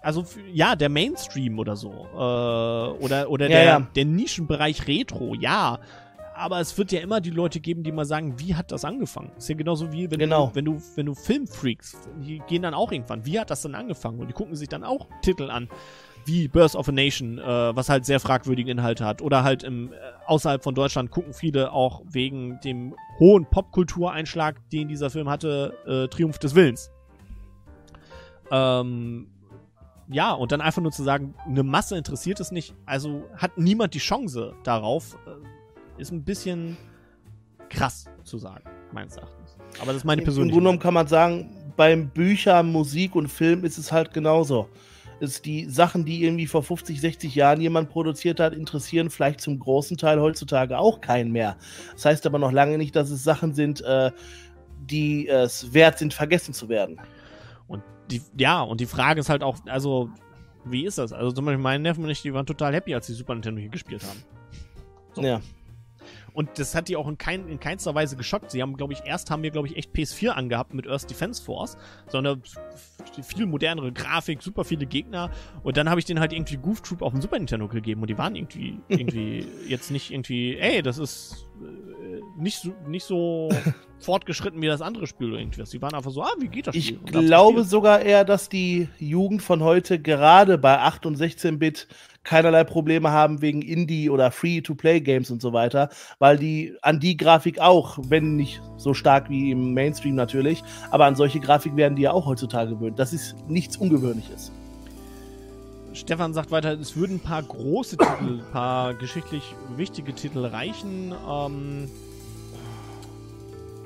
also 0.02 0.24
ja, 0.52 0.76
der 0.76 0.88
Mainstream 0.88 1.58
oder 1.58 1.76
so. 1.76 1.90
Äh, 1.90 2.16
oder 2.16 3.30
oder 3.30 3.48
ja, 3.48 3.56
der, 3.56 3.64
ja. 3.64 3.80
der 3.80 4.04
Nischenbereich 4.04 4.86
Retro, 4.86 5.34
ja. 5.34 5.78
Aber 6.34 6.60
es 6.60 6.78
wird 6.78 6.92
ja 6.92 7.00
immer 7.00 7.20
die 7.20 7.30
Leute 7.30 7.58
geben, 7.58 7.82
die 7.82 7.90
mal 7.90 8.04
sagen, 8.04 8.38
wie 8.38 8.54
hat 8.54 8.70
das 8.70 8.84
angefangen? 8.84 9.32
Ist 9.36 9.48
ja 9.48 9.56
genauso 9.56 9.90
wie 9.92 10.08
wenn 10.08 10.20
genau. 10.20 10.48
du, 10.48 10.54
wenn 10.54 10.64
du, 10.64 10.82
wenn 10.94 11.06
du 11.06 11.14
Filmfreaks, 11.16 11.96
die 12.22 12.40
gehen 12.46 12.62
dann 12.62 12.74
auch 12.74 12.92
irgendwann, 12.92 13.26
wie 13.26 13.40
hat 13.40 13.50
das 13.50 13.62
denn 13.62 13.74
angefangen? 13.74 14.20
Und 14.20 14.28
die 14.28 14.34
gucken 14.34 14.54
sich 14.54 14.68
dann 14.68 14.84
auch 14.84 15.08
Titel 15.20 15.50
an, 15.50 15.68
wie 16.26 16.46
Birth 16.46 16.76
of 16.76 16.88
a 16.88 16.92
Nation, 16.92 17.38
äh, 17.38 17.42
was 17.74 17.88
halt 17.88 18.06
sehr 18.06 18.20
fragwürdige 18.20 18.70
Inhalte 18.70 19.04
hat. 19.04 19.20
Oder 19.20 19.42
halt 19.42 19.64
im, 19.64 19.92
äh, 19.92 19.96
außerhalb 20.26 20.62
von 20.62 20.76
Deutschland 20.76 21.10
gucken 21.10 21.32
viele 21.32 21.72
auch 21.72 22.02
wegen 22.08 22.60
dem 22.60 22.94
hohen 23.18 23.46
Popkultureinschlag, 23.46 24.56
den 24.70 24.86
dieser 24.86 25.10
Film 25.10 25.28
hatte, 25.28 25.74
äh, 25.86 26.06
Triumph 26.06 26.38
des 26.38 26.54
Willens. 26.54 26.92
Ähm, 28.52 29.26
ja, 30.10 30.32
und 30.32 30.52
dann 30.52 30.60
einfach 30.60 30.80
nur 30.80 30.92
zu 30.92 31.02
sagen, 31.02 31.34
eine 31.46 31.62
Masse 31.62 31.96
interessiert 31.96 32.40
es 32.40 32.50
nicht, 32.50 32.74
also 32.86 33.24
hat 33.36 33.58
niemand 33.58 33.94
die 33.94 33.98
Chance 33.98 34.54
darauf, 34.64 35.16
äh, 35.26 36.00
ist 36.00 36.12
ein 36.12 36.24
bisschen 36.24 36.76
krass 37.68 38.06
zu 38.24 38.38
sagen, 38.38 38.64
meines 38.92 39.16
Erachtens. 39.16 39.56
Aber 39.80 39.88
das 39.88 39.96
ist 39.96 40.04
meine 40.04 40.22
persönliche. 40.22 40.48
Im 40.48 40.52
Grunde 40.52 40.64
genommen 40.64 40.78
kann 40.78 40.94
man 40.94 41.06
sagen, 41.06 41.72
beim 41.76 42.08
Bücher, 42.08 42.62
Musik 42.62 43.14
und 43.14 43.28
Film 43.28 43.64
ist 43.64 43.76
es 43.76 43.92
halt 43.92 44.14
genauso. 44.14 44.68
Ist 45.20 45.44
die 45.44 45.66
Sachen, 45.66 46.04
die 46.04 46.24
irgendwie 46.24 46.46
vor 46.46 46.62
50, 46.62 47.00
60 47.00 47.34
Jahren 47.34 47.60
jemand 47.60 47.90
produziert 47.90 48.40
hat, 48.40 48.54
interessieren 48.54 49.10
vielleicht 49.10 49.40
zum 49.40 49.58
großen 49.58 49.96
Teil 49.96 50.20
heutzutage 50.20 50.78
auch 50.78 51.00
keinen 51.00 51.32
mehr. 51.32 51.56
Das 51.92 52.04
heißt 52.06 52.26
aber 52.26 52.38
noch 52.38 52.52
lange 52.52 52.78
nicht, 52.78 52.96
dass 52.96 53.10
es 53.10 53.24
Sachen 53.24 53.52
sind, 53.52 53.82
äh, 53.82 54.12
die 54.78 55.28
es 55.28 55.74
wert 55.74 55.98
sind, 55.98 56.14
vergessen 56.14 56.54
zu 56.54 56.68
werden 56.68 56.98
die, 58.10 58.22
ja, 58.36 58.62
und 58.62 58.80
die 58.80 58.86
Frage 58.86 59.20
ist 59.20 59.28
halt 59.28 59.42
auch, 59.42 59.58
also, 59.66 60.10
wie 60.64 60.84
ist 60.84 60.98
das? 60.98 61.12
Also 61.12 61.32
zum 61.32 61.44
Beispiel 61.44 61.62
meine 61.62 61.82
Neffen 61.82 62.04
und 62.04 62.10
ich, 62.10 62.22
die 62.22 62.34
waren 62.34 62.46
total 62.46 62.74
happy, 62.74 62.94
als 62.94 63.06
die 63.06 63.12
Super 63.12 63.34
Nintendo 63.34 63.60
hier 63.60 63.70
gespielt 63.70 64.02
haben. 64.02 64.22
So. 65.14 65.22
Ja. 65.22 65.40
Und 66.38 66.56
das 66.60 66.76
hat 66.76 66.86
die 66.86 66.94
auch 66.94 67.08
in, 67.08 67.18
kein, 67.18 67.48
in 67.48 67.58
keinster 67.58 67.96
Weise 67.96 68.14
geschockt. 68.14 68.52
Sie 68.52 68.62
haben, 68.62 68.76
glaube 68.76 68.92
ich, 68.92 69.00
erst 69.04 69.28
haben 69.28 69.42
wir, 69.42 69.50
glaube 69.50 69.66
ich, 69.66 69.76
echt 69.76 69.92
PS4 69.92 70.28
angehabt 70.28 70.72
mit 70.72 70.86
Earth 70.86 71.10
Defense 71.10 71.42
Force, 71.42 71.76
sondern 72.06 72.44
viel 73.24 73.46
modernere 73.46 73.90
Grafik, 73.90 74.40
super 74.40 74.62
viele 74.62 74.86
Gegner. 74.86 75.32
Und 75.64 75.76
dann 75.76 75.90
habe 75.90 75.98
ich 75.98 76.06
denen 76.06 76.20
halt 76.20 76.32
irgendwie 76.32 76.56
Goof 76.56 76.80
Troop 76.82 77.02
auf 77.02 77.10
dem 77.10 77.20
Super 77.20 77.38
Nintendo 77.38 77.66
gegeben 77.66 78.02
und 78.02 78.08
die 78.08 78.18
waren 78.18 78.36
irgendwie, 78.36 78.78
irgendwie 78.88 79.48
jetzt 79.66 79.90
nicht 79.90 80.12
irgendwie, 80.12 80.56
ey, 80.58 80.80
das 80.80 80.98
ist, 80.98 81.48
äh, 81.60 82.20
nicht 82.40 82.60
so, 82.60 82.72
nicht 82.86 83.04
so 83.04 83.48
fortgeschritten 83.98 84.62
wie 84.62 84.68
das 84.68 84.80
andere 84.80 85.08
Spiel 85.08 85.30
oder 85.30 85.40
irgendwas. 85.40 85.70
Die 85.70 85.82
waren 85.82 85.94
einfach 85.94 86.12
so, 86.12 86.22
ah, 86.22 86.34
wie 86.38 86.46
geht 86.46 86.68
das 86.68 86.76
Ich 86.76 86.86
Spiel? 86.86 87.00
Haben's 87.00 87.26
glaube 87.26 87.64
sogar 87.64 88.00
eher, 88.00 88.24
dass 88.24 88.48
die 88.48 88.88
Jugend 89.00 89.42
von 89.42 89.64
heute 89.64 89.98
gerade 90.00 90.56
bei 90.56 90.78
8 90.78 91.04
und 91.04 91.18
16-Bit 91.18 91.88
keinerlei 92.28 92.62
Probleme 92.62 93.10
haben 93.10 93.40
wegen 93.40 93.62
Indie- 93.62 94.10
oder 94.10 94.30
Free-to-Play-Games 94.30 95.30
und 95.30 95.40
so 95.40 95.54
weiter, 95.54 95.88
weil 96.18 96.36
die 96.36 96.76
an 96.82 97.00
die 97.00 97.16
Grafik 97.16 97.58
auch, 97.58 97.98
wenn 98.08 98.36
nicht 98.36 98.60
so 98.76 98.92
stark 98.92 99.30
wie 99.30 99.50
im 99.50 99.72
Mainstream 99.72 100.14
natürlich, 100.14 100.62
aber 100.90 101.06
an 101.06 101.16
solche 101.16 101.40
Grafik 101.40 101.74
werden 101.74 101.96
die 101.96 102.02
ja 102.02 102.12
auch 102.12 102.26
heutzutage 102.26 102.72
gewöhnt. 102.74 102.98
Das 102.98 103.14
ist 103.14 103.34
nichts 103.48 103.78
Ungewöhnliches. 103.78 104.52
Stefan 105.94 106.34
sagt 106.34 106.50
weiter, 106.50 106.78
es 106.78 106.96
würden 106.96 107.16
ein 107.16 107.20
paar 107.20 107.42
große 107.42 107.96
Titel, 107.96 108.40
ein 108.40 108.52
paar 108.52 108.92
geschichtlich 108.92 109.54
wichtige 109.76 110.14
Titel 110.14 110.44
reichen. 110.44 111.14
Ähm, 111.26 111.88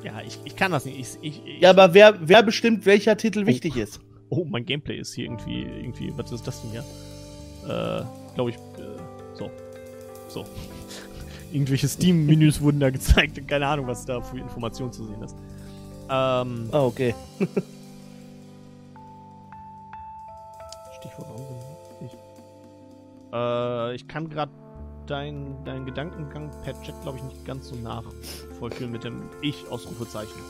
ja, 0.03 0.21
ich, 0.27 0.41
ich 0.45 0.57
kann 0.57 0.73
das 0.73 0.85
nicht. 0.85 0.99
Ich, 0.99 1.17
ich, 1.23 1.47
ich, 1.47 1.61
Ja, 1.61 1.71
aber 1.71 1.95
wer, 1.95 2.17
wer 2.21 2.43
bestimmt, 2.43 2.87
welcher 2.87 3.17
Titel 3.17 3.47
wichtig 3.47 3.77
ist? 3.77 4.01
Oh, 4.31 4.45
mein 4.45 4.65
Gameplay 4.65 4.99
ist 4.99 5.15
hier 5.15 5.27
irgendwie, 5.27 5.63
irgendwie, 5.63 6.13
was 6.17 6.33
ist 6.33 6.45
das 6.45 6.61
denn 6.63 6.73
hier? 6.73 6.85
Äh, 7.65 8.03
glaube 8.35 8.51
ich, 8.51 8.57
äh, 8.57 8.99
so. 9.35 9.51
So. 10.29 10.45
Irgendwelche 11.53 11.87
Steam-Menüs 11.89 12.61
wurden 12.61 12.81
da 12.81 12.91
gezeigt. 12.91 13.47
Keine 13.49 13.67
Ahnung, 13.67 13.87
was 13.87 14.05
da 14.07 14.21
für 14.21 14.39
Informationen 14.39 14.93
zu 14.93 15.05
sehen 15.07 15.23
ist. 15.23 15.37
Ähm, 16.09 16.69
Ah, 16.73 16.83
okay. 16.85 17.15
Stichwort 20.99 21.29
bin 21.99 22.07
ich? 22.09 22.17
Äh, 23.33 23.95
ich 23.95 24.09
kann 24.09 24.29
gerade 24.29 24.53
deinen 25.07 25.65
dein 25.65 25.85
Gedankengang 25.85 26.51
per 26.65 26.81
Chat, 26.83 27.01
glaube 27.03 27.19
ich, 27.19 27.25
nicht 27.25 27.45
ganz 27.45 27.69
so 27.69 27.77
nachvollführen 27.77 28.93
mit 28.93 29.05
dem 29.05 29.29
Ich-Ausrufezeichen. 29.43 30.41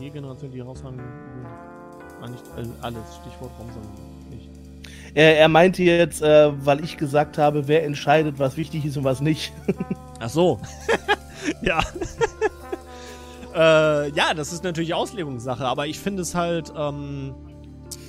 Die 0.00 0.10
Generation, 0.10 0.50
die 0.50 0.60
raushauen, 0.60 0.98
war 2.20 2.28
nicht 2.28 2.44
all- 2.56 2.68
alles. 2.82 3.16
Stichwort 3.22 3.50
nicht. 3.58 3.78
Er, 5.16 5.38
er 5.38 5.48
meinte 5.48 5.82
jetzt, 5.82 6.20
äh, 6.20 6.52
weil 6.66 6.84
ich 6.84 6.98
gesagt 6.98 7.38
habe, 7.38 7.68
wer 7.68 7.84
entscheidet, 7.84 8.38
was 8.38 8.58
wichtig 8.58 8.84
ist 8.84 8.98
und 8.98 9.04
was 9.04 9.22
nicht. 9.22 9.50
Ach 10.20 10.28
so. 10.28 10.60
ja. 11.62 11.80
äh, 13.54 14.10
ja, 14.10 14.34
das 14.34 14.52
ist 14.52 14.62
natürlich 14.62 14.92
Auslegungssache, 14.92 15.64
aber 15.64 15.86
ich 15.86 15.98
finde 15.98 16.20
es 16.20 16.34
halt, 16.34 16.70
ähm, 16.76 17.34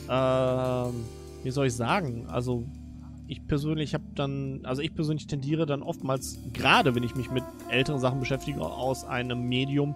ähm, 0.09 1.05
wie 1.43 1.51
soll 1.51 1.67
ich 1.67 1.75
sagen? 1.75 2.27
Also, 2.27 2.65
ich 3.25 3.47
persönlich 3.47 3.93
habe 3.93 4.03
dann, 4.13 4.59
also 4.63 4.81
ich 4.81 4.93
persönlich 4.93 5.27
tendiere 5.27 5.65
dann 5.65 5.83
oftmals, 5.83 6.37
gerade 6.51 6.93
wenn 6.93 7.03
ich 7.03 7.15
mich 7.15 7.31
mit 7.31 7.45
älteren 7.69 8.01
Sachen 8.01 8.19
beschäftige, 8.19 8.59
aus 8.59 9.05
einem 9.05 9.47
Medium, 9.47 9.95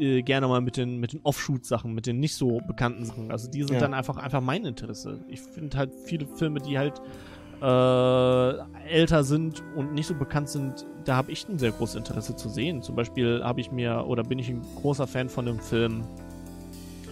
äh, 0.00 0.22
gerne 0.22 0.48
mal 0.48 0.60
mit 0.60 0.76
den, 0.76 0.98
mit 0.98 1.12
den 1.12 1.20
Offshoot-Sachen, 1.22 1.92
mit 1.94 2.06
den 2.06 2.18
nicht 2.20 2.34
so 2.34 2.60
bekannten 2.66 3.04
Sachen. 3.04 3.30
Also 3.30 3.50
die 3.50 3.62
sind 3.62 3.74
Ja. 3.74 3.80
dann 3.80 3.94
einfach, 3.94 4.16
einfach 4.16 4.40
mein 4.40 4.64
Interesse. 4.64 5.20
Ich 5.28 5.40
finde 5.40 5.76
halt 5.76 5.92
viele 6.04 6.26
Filme, 6.26 6.60
die 6.60 6.78
halt 6.78 7.00
äh, 7.62 8.88
älter 8.88 9.22
sind 9.24 9.62
und 9.76 9.92
nicht 9.92 10.06
so 10.06 10.14
bekannt 10.14 10.48
sind, 10.48 10.86
da 11.04 11.16
habe 11.16 11.30
ich 11.30 11.46
ein 11.48 11.58
sehr 11.58 11.72
großes 11.72 11.96
Interesse 11.96 12.34
zu 12.36 12.48
sehen. 12.48 12.82
Zum 12.82 12.96
Beispiel 12.96 13.42
habe 13.44 13.60
ich 13.60 13.70
mir, 13.70 14.04
oder 14.06 14.22
bin 14.24 14.38
ich 14.38 14.48
ein 14.48 14.62
großer 14.80 15.06
Fan 15.06 15.28
von 15.28 15.46
dem 15.46 15.60
Film 15.60 16.02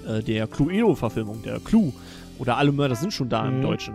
äh, 0.07 0.23
der 0.23 0.47
Cluedo-Verfilmung, 0.47 1.43
der 1.43 1.61
Clue. 1.61 1.93
Oder 2.39 2.57
Alle 2.57 2.73
Mörder 2.73 2.95
sind 2.95 3.13
schon 3.13 3.29
da 3.29 3.47
im 3.47 3.59
Mhm. 3.59 3.63
Deutschen. 3.63 3.95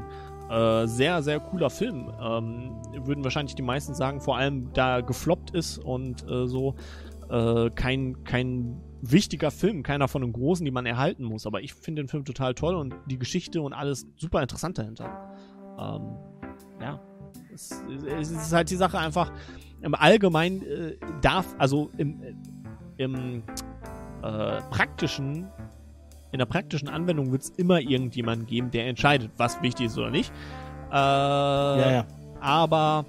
Äh, 0.50 0.86
sehr, 0.88 1.24
sehr 1.24 1.40
cooler 1.40 1.70
Film. 1.70 2.12
Ähm, 2.22 2.72
würden 3.06 3.24
wahrscheinlich 3.24 3.56
die 3.56 3.62
meisten 3.64 3.96
sagen, 3.96 4.22
vor 4.22 4.38
allem 4.38 4.70
da 4.74 5.02
gefloppt 5.02 5.52
ist 5.52 5.78
und 5.80 6.24
äh, 6.30 6.46
so 6.48 6.76
äh, 7.30 7.70
kein, 7.72 8.24
kein 8.24 8.82
wichtiger 9.02 9.52
Film, 9.52 9.84
keiner 9.84 10.08
von 10.08 10.22
den 10.22 10.34
großen, 10.34 10.64
die 10.64 10.72
man 10.72 10.86
erhalten 10.86 11.24
muss. 11.24 11.46
Aber 11.46 11.62
ich 11.62 11.74
finde 11.74 12.04
den 12.04 12.08
Film 12.08 12.26
total 12.26 12.54
toll 12.54 12.76
und 12.76 12.96
die 13.08 13.18
Geschichte 13.18 13.62
und 13.62 13.74
alles 13.74 14.08
super 14.16 14.42
interessant 14.42 14.78
dahinter. 14.78 15.34
Ähm, 15.78 16.16
ja, 16.82 17.00
es, 17.54 17.84
es 18.20 18.32
ist 18.32 18.54
halt 18.54 18.70
die 18.70 18.76
Sache 18.76 18.98
einfach, 18.98 19.32
im 19.82 19.96
Allgemeinen 19.96 20.62
äh, 20.64 20.96
darf, 21.22 21.46
also 21.58 21.92
im, 21.98 22.22
im 22.98 23.44
äh, 24.24 24.62
praktischen, 24.70 25.48
in 26.32 26.40
der 26.40 26.46
praktischen 26.46 26.88
Anwendung 26.88 27.32
wird 27.32 27.44
es 27.44 27.50
immer 27.50 27.82
irgendjemanden 27.82 28.48
geben, 28.48 28.72
der 28.72 28.88
entscheidet, 28.88 29.32
was 29.38 29.62
wichtig 29.62 29.88
ist 29.88 29.98
oder 29.98 30.10
nicht. 30.10 30.32
Äh, 30.90 30.96
ja, 30.96 31.92
ja. 31.92 32.08
aber 32.40 33.06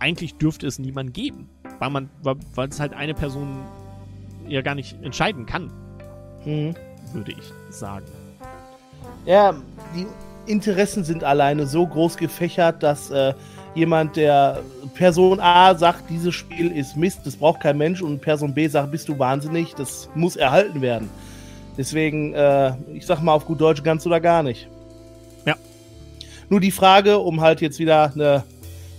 eigentlich 0.00 0.36
dürfte 0.38 0.66
es 0.66 0.80
niemand 0.80 1.14
geben, 1.14 1.48
weil 1.82 1.90
man, 1.90 2.08
weil, 2.22 2.68
es 2.68 2.78
halt 2.78 2.94
eine 2.94 3.12
Person 3.12 3.56
ja 4.46 4.62
gar 4.62 4.76
nicht 4.76 5.02
entscheiden 5.02 5.46
kann, 5.46 5.68
Mhm. 6.44 6.76
würde 7.12 7.32
ich 7.32 7.52
sagen. 7.70 8.06
Ja, 9.26 9.52
die 9.92 10.06
Interessen 10.46 11.02
sind 11.02 11.24
alleine 11.24 11.66
so 11.66 11.84
groß 11.84 12.18
gefächert, 12.18 12.84
dass 12.84 13.10
äh, 13.10 13.34
jemand, 13.74 14.14
der 14.14 14.60
Person 14.94 15.40
A 15.40 15.74
sagt, 15.74 16.08
dieses 16.08 16.36
Spiel 16.36 16.70
ist 16.70 16.96
Mist, 16.96 17.22
das 17.24 17.34
braucht 17.34 17.58
kein 17.60 17.78
Mensch, 17.78 18.00
und 18.00 18.20
Person 18.20 18.54
B 18.54 18.68
sagt, 18.68 18.92
bist 18.92 19.08
du 19.08 19.18
wahnsinnig, 19.18 19.74
das 19.74 20.08
muss 20.14 20.36
erhalten 20.36 20.82
werden. 20.82 21.10
Deswegen, 21.76 22.32
äh, 22.34 22.74
ich 22.92 23.06
sag 23.06 23.20
mal 23.22 23.32
auf 23.32 23.44
gut 23.44 23.60
Deutsch, 23.60 23.82
ganz 23.82 24.06
oder 24.06 24.20
gar 24.20 24.44
nicht. 24.44 24.68
Ja. 25.46 25.56
Nur 26.48 26.60
die 26.60 26.70
Frage, 26.70 27.18
um 27.18 27.40
halt 27.40 27.60
jetzt 27.60 27.80
wieder 27.80 28.12
eine 28.14 28.44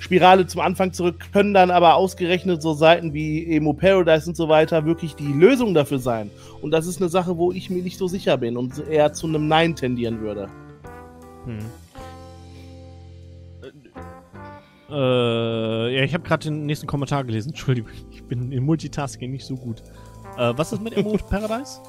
Spirale 0.04 0.46
zum 0.46 0.60
Anfang 0.60 0.92
zurück, 0.92 1.16
können 1.32 1.54
dann 1.54 1.72
aber 1.72 1.96
ausgerechnet 1.96 2.62
so 2.62 2.74
Seiten 2.74 3.14
wie 3.14 3.56
Emo 3.56 3.72
Paradise 3.72 4.28
und 4.28 4.36
so 4.36 4.50
weiter 4.50 4.86
wirklich 4.86 5.16
die 5.16 5.32
Lösung 5.32 5.74
dafür 5.74 5.98
sein? 5.98 6.30
Und 6.62 6.72
das 6.72 6.88
ist 6.88 7.02
eine 7.02 7.08
Sache, 7.08 7.38
wo 7.38 7.54
ich 7.54 7.70
mir 7.70 7.82
nicht 7.82 7.98
so 7.98 8.10
sicher 8.10 8.36
bin 8.36 8.58
und 8.58 8.86
eher 8.90 9.14
zu 9.14 9.28
einem 9.28 9.48
Nein 9.48 9.78
tendieren 9.78 10.20
würde. 10.20 10.50
Hm. 11.46 11.60
Äh, 14.92 15.96
ja, 15.96 16.04
ich 16.04 16.14
habe 16.14 16.26
gerade 16.26 16.50
den 16.50 16.66
nächsten 16.66 16.86
Kommentar 16.86 17.24
gelesen. 17.24 17.50
Entschuldigung, 17.52 17.92
ich 18.12 18.26
bin 18.26 18.52
im 18.52 18.66
Multitasking 18.66 19.32
nicht 19.32 19.46
so 19.46 19.56
gut. 19.56 19.84
Äh, 20.38 20.52
was 20.58 20.74
ist 20.74 20.82
mit 20.82 20.98
Emo 20.98 21.16
Paradise? 21.30 21.80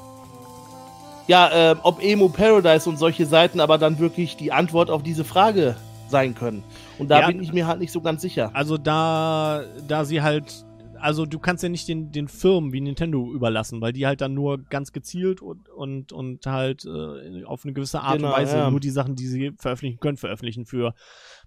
Ja, 1.27 1.71
äh, 1.71 1.75
ob 1.83 2.01
Emo 2.01 2.29
Paradise 2.29 2.89
und 2.89 2.97
solche 2.97 3.25
Seiten 3.25 3.59
aber 3.59 3.77
dann 3.77 3.99
wirklich 3.99 4.37
die 4.37 4.53
Antwort 4.53 4.89
auf 4.89 5.03
diese 5.03 5.25
Frage 5.25 5.75
sein 6.07 6.35
können. 6.35 6.63
Und 6.99 7.09
da 7.09 7.21
Ja. 7.21 7.27
bin 7.27 7.41
ich 7.41 7.51
mir 7.53 7.67
halt 7.67 7.79
nicht 7.79 7.91
so 7.91 8.01
ganz 8.01 8.21
sicher. 8.21 8.51
Also 8.53 8.77
da, 8.77 9.63
da 9.87 10.05
sie 10.05 10.21
halt, 10.21 10.65
also 10.99 11.25
du 11.25 11.39
kannst 11.39 11.63
ja 11.63 11.69
nicht 11.69 11.87
den, 11.87 12.11
den 12.11 12.27
Firmen 12.27 12.73
wie 12.73 12.81
Nintendo 12.81 13.31
überlassen, 13.31 13.81
weil 13.81 13.93
die 13.93 14.05
halt 14.07 14.21
dann 14.21 14.33
nur 14.33 14.63
ganz 14.63 14.91
gezielt 14.91 15.41
und, 15.41 15.67
und, 15.69 16.11
und 16.11 16.45
halt 16.45 16.85
äh, 16.85 17.43
auf 17.45 17.63
eine 17.65 17.73
gewisse 17.73 18.01
Art 18.01 18.17
Genau, 18.17 18.29
und 18.29 18.33
Weise 18.35 18.57
ja. 18.57 18.69
nur 18.71 18.79
die 18.79 18.89
Sachen, 18.91 19.15
die 19.15 19.27
sie 19.27 19.51
veröffentlichen 19.57 19.99
können, 19.99 20.17
veröffentlichen 20.17 20.65
für 20.65 20.93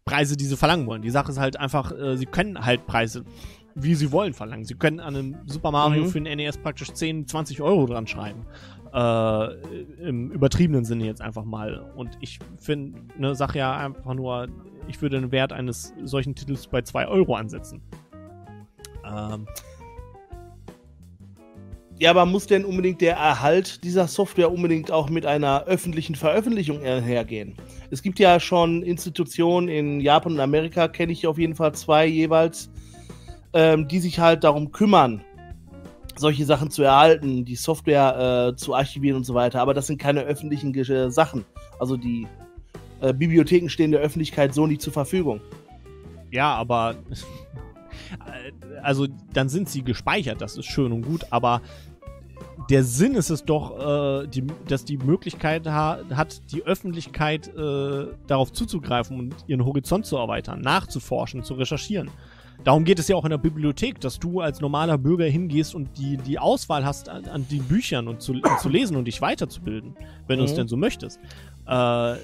Preise, 0.04 0.36
die 0.36 0.44
sie 0.44 0.56
verlangen 0.56 0.86
wollen. 0.86 1.02
Die 1.02 1.10
Sache 1.10 1.30
ist 1.32 1.38
halt 1.38 1.58
einfach, 1.58 1.92
äh, 1.92 2.16
sie 2.16 2.26
können 2.26 2.64
halt 2.64 2.86
Preise, 2.86 3.24
wie 3.74 3.94
sie 3.94 4.10
wollen, 4.10 4.32
verlangen. 4.32 4.64
Sie 4.64 4.74
können 4.74 4.98
an 4.98 5.14
einem 5.14 5.36
Super 5.46 5.70
Mario 5.70 6.02
Mhm. 6.04 6.08
für 6.08 6.20
den 6.20 6.36
NES 6.36 6.58
praktisch 6.58 6.92
10, 6.92 7.26
20 7.28 7.60
Euro 7.62 7.86
dran 7.86 8.06
schreiben. 8.08 8.44
Äh, 8.92 10.08
Im 10.08 10.30
übertriebenen 10.30 10.84
Sinne 10.84 11.04
jetzt 11.04 11.20
einfach 11.20 11.44
mal. 11.44 11.90
Und 11.96 12.16
ich 12.20 12.38
finde 12.58 13.00
eine 13.16 13.34
Sache 13.34 13.58
ja 13.58 13.76
einfach 13.76 14.14
nur, 14.14 14.48
ich 14.88 15.00
würde 15.02 15.20
den 15.20 15.32
Wert 15.32 15.52
eines 15.52 15.94
solchen 16.02 16.34
Titels 16.34 16.66
bei 16.66 16.82
2 16.82 17.08
Euro 17.08 17.34
ansetzen. 17.34 17.82
Ähm, 19.04 19.46
Ja, 22.00 22.10
aber 22.10 22.26
muss 22.26 22.46
denn 22.46 22.64
unbedingt 22.64 23.00
der 23.00 23.16
Erhalt 23.16 23.82
dieser 23.82 24.06
Software 24.06 24.52
unbedingt 24.52 24.92
auch 24.92 25.10
mit 25.10 25.26
einer 25.26 25.64
öffentlichen 25.64 26.14
Veröffentlichung 26.14 26.80
einhergehen? 26.80 27.56
Es 27.90 28.02
gibt 28.02 28.20
ja 28.20 28.38
schon 28.38 28.84
Institutionen 28.84 29.66
in 29.66 30.00
Japan 30.00 30.34
und 30.34 30.40
Amerika, 30.40 30.86
kenne 30.86 31.12
ich 31.12 31.26
auf 31.26 31.38
jeden 31.38 31.56
Fall 31.56 31.74
zwei 31.74 32.06
jeweils, 32.06 32.70
ähm, 33.52 33.88
die 33.88 33.98
sich 33.98 34.20
halt 34.20 34.44
darum 34.44 34.70
kümmern, 34.70 35.24
solche 36.18 36.44
Sachen 36.44 36.70
zu 36.70 36.82
erhalten, 36.82 37.44
die 37.44 37.56
Software 37.56 38.50
äh, 38.52 38.56
zu 38.56 38.74
archivieren 38.74 39.16
und 39.16 39.24
so 39.24 39.34
weiter. 39.34 39.60
Aber 39.60 39.74
das 39.74 39.86
sind 39.86 39.98
keine 39.98 40.22
öffentlichen 40.22 40.72
Ge- 40.72 41.10
Sachen. 41.10 41.44
Also 41.78 41.96
die 41.96 42.26
äh, 43.00 43.12
Bibliotheken 43.12 43.68
stehen 43.68 43.90
der 43.90 44.00
Öffentlichkeit 44.00 44.54
so 44.54 44.66
nicht 44.66 44.82
zur 44.82 44.92
Verfügung. 44.92 45.40
ja, 46.30 46.54
aber 46.54 46.96
also 48.82 49.06
dann 49.32 49.48
sind 49.48 49.68
sie 49.68 49.82
gespeichert, 49.82 50.40
das 50.40 50.56
ist 50.56 50.66
schön 50.66 50.92
und 50.92 51.02
gut, 51.02 51.26
aber 51.30 51.60
der 52.70 52.84
Sinn 52.84 53.14
ist 53.14 53.30
es 53.30 53.44
doch, 53.44 54.22
äh, 54.22 54.26
die, 54.26 54.44
dass 54.66 54.84
die 54.84 54.98
Möglichkeit 54.98 55.66
ha 55.66 56.00
hat, 56.14 56.52
die 56.52 56.64
Öffentlichkeit 56.64 57.48
äh, 57.48 58.06
darauf 58.26 58.52
zuzugreifen 58.52 59.18
und 59.18 59.34
ihren 59.46 59.64
Horizont 59.64 60.06
zu 60.06 60.16
erweitern, 60.16 60.60
nachzuforschen, 60.60 61.42
zu 61.42 61.54
recherchieren. 61.54 62.10
Darum 62.64 62.84
geht 62.84 62.98
es 62.98 63.08
ja 63.08 63.16
auch 63.16 63.24
in 63.24 63.30
der 63.30 63.38
Bibliothek, 63.38 64.00
dass 64.00 64.18
du 64.18 64.40
als 64.40 64.60
normaler 64.60 64.98
Bürger 64.98 65.26
hingehst 65.26 65.74
und 65.74 65.96
die, 65.96 66.16
die 66.16 66.38
Auswahl 66.38 66.84
hast 66.84 67.08
an, 67.08 67.24
an 67.26 67.46
den 67.48 67.62
Büchern 67.64 68.08
und 68.08 68.20
zu, 68.20 68.32
und 68.32 68.60
zu 68.60 68.68
lesen 68.68 68.96
und 68.96 69.04
dich 69.04 69.20
weiterzubilden, 69.20 69.96
wenn 70.26 70.38
du 70.38 70.44
es 70.44 70.52
Mhm. 70.52 70.56
denn 70.56 70.68
so 70.68 70.76
möchtest. 70.76 71.18
Äh, 71.66 72.14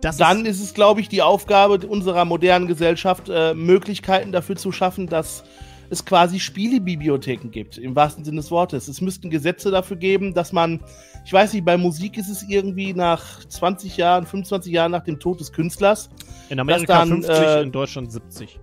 das 0.00 0.16
Dann 0.16 0.46
ist 0.46 0.60
es, 0.60 0.74
glaube 0.74 1.00
ich, 1.00 1.08
die 1.08 1.22
Aufgabe 1.22 1.86
unserer 1.86 2.24
modernen 2.24 2.66
Gesellschaft, 2.66 3.28
äh, 3.28 3.54
Möglichkeiten 3.54 4.32
dafür 4.32 4.56
zu 4.56 4.72
schaffen, 4.72 5.06
dass 5.06 5.44
es 5.90 6.04
quasi 6.04 6.40
Spielebibliotheken 6.40 7.50
gibt, 7.50 7.76
im 7.78 7.94
wahrsten 7.94 8.24
Sinne 8.24 8.38
des 8.38 8.50
Wortes. 8.50 8.88
Es 8.88 9.00
müssten 9.02 9.28
Gesetze 9.30 9.70
dafür 9.70 9.98
geben, 9.98 10.32
dass 10.32 10.52
man, 10.52 10.80
ich 11.24 11.32
weiß 11.32 11.52
nicht, 11.52 11.64
bei 11.66 11.76
Musik 11.76 12.16
ist 12.16 12.30
es 12.30 12.42
irgendwie 12.48 12.94
nach 12.94 13.44
20 13.44 13.98
Jahren, 13.98 14.24
25 14.26 14.72
Jahren 14.72 14.90
nach 14.90 15.04
dem 15.04 15.20
Tod 15.20 15.38
des 15.38 15.52
Künstlers. 15.52 16.08
In 16.48 16.58
Amerika 16.58 16.98
dann, 16.98 17.08
50, 17.22 17.36
äh, 17.36 17.62
in 17.62 17.72
Deutschland 17.72 18.10
70 18.10 18.58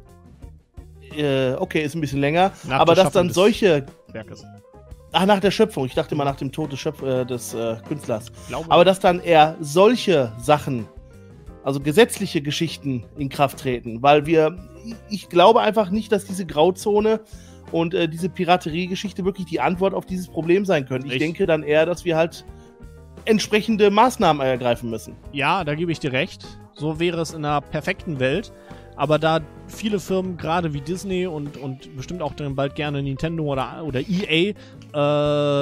Äh, 1.18 1.56
okay, 1.58 1.82
ist 1.84 1.96
ein 1.96 2.02
bisschen 2.02 2.20
länger. 2.20 2.52
Nach 2.68 2.80
aber 2.80 2.96
dass 2.96 3.12
dann 3.12 3.30
solche. 3.30 3.86
Werkes. 4.12 4.44
Ach, 5.12 5.26
nach 5.26 5.40
der 5.40 5.52
Schöpfung. 5.52 5.86
Ich 5.86 5.96
dachte 5.96 6.14
mal 6.16 6.24
nach 6.26 6.36
dem 6.36 6.52
Tod 6.52 6.72
des, 6.72 6.80
Schöpf 6.80 7.02
äh, 7.02 7.26
des 7.26 7.54
äh, 7.54 7.78
Künstlers. 7.88 8.32
Glaube, 8.48 8.70
Aber 8.70 8.86
dass 8.86 9.00
dann 9.00 9.20
eher 9.20 9.56
solche 9.60 10.32
Sachen, 10.40 10.88
also 11.64 11.80
gesetzliche 11.80 12.42
Geschichten 12.42 13.06
in 13.18 13.28
Kraft 13.30 13.58
treten, 13.60 14.04
weil 14.04 14.26
wir, 14.28 14.56
ich 15.10 15.28
glaube 15.30 15.62
einfach 15.62 15.90
nicht, 15.90 16.12
dass 16.12 16.26
diese 16.26 16.46
Grauzone 16.46 17.22
und 17.72 17.94
äh, 17.96 18.08
diese 18.08 18.30
Piraterie-Geschichte 18.30 19.26
wirklich 19.26 19.48
die 19.48 19.60
Antwort 19.60 19.94
auf 19.96 20.06
dieses 20.06 20.28
Problem 20.28 20.64
sein 20.66 20.86
können. 20.88 21.06
Ich 21.08 21.14
Ich- 21.14 21.20
denke 21.20 21.48
dann 21.48 21.64
eher, 21.64 21.86
dass 21.88 22.06
wir 22.06 22.16
halt 22.16 22.46
entsprechende 23.26 23.90
Maßnahmen 23.92 24.46
ergreifen 24.46 24.90
müssen. 24.90 25.16
Ja, 25.34 25.64
da 25.64 25.76
gebe 25.76 25.92
ich 25.92 26.00
dir 26.00 26.12
recht. 26.12 26.46
So 26.76 27.00
wäre 27.00 27.20
es 27.22 27.32
in 27.32 27.44
einer 27.46 27.62
perfekten 27.62 28.20
Welt. 28.20 28.52
Aber 29.00 29.18
da 29.18 29.40
viele 29.68 29.98
Firmen, 30.00 30.36
gerade 30.36 30.74
wie 30.74 30.82
Disney 30.82 31.26
und, 31.26 31.56
und 31.56 31.96
bestimmt 31.96 32.22
auch 32.22 32.34
dann 32.34 32.54
bald 32.56 32.76
gerne 32.76 33.02
Nintendo 33.02 33.46
oder, 33.46 33.82
oder 33.86 34.02
EA, 34.02 34.54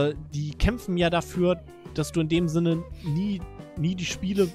äh, 0.10 0.14
die 0.34 0.52
kämpfen 0.58 0.98
ja 0.98 1.12
dafür, 1.12 1.62
dass 1.94 2.12
du 2.12 2.22
in 2.22 2.30
dem 2.30 2.48
Sinne 2.48 2.84
nie, 3.04 3.40
nie 3.78 3.94
die 3.94 4.06
Spiele 4.06 4.48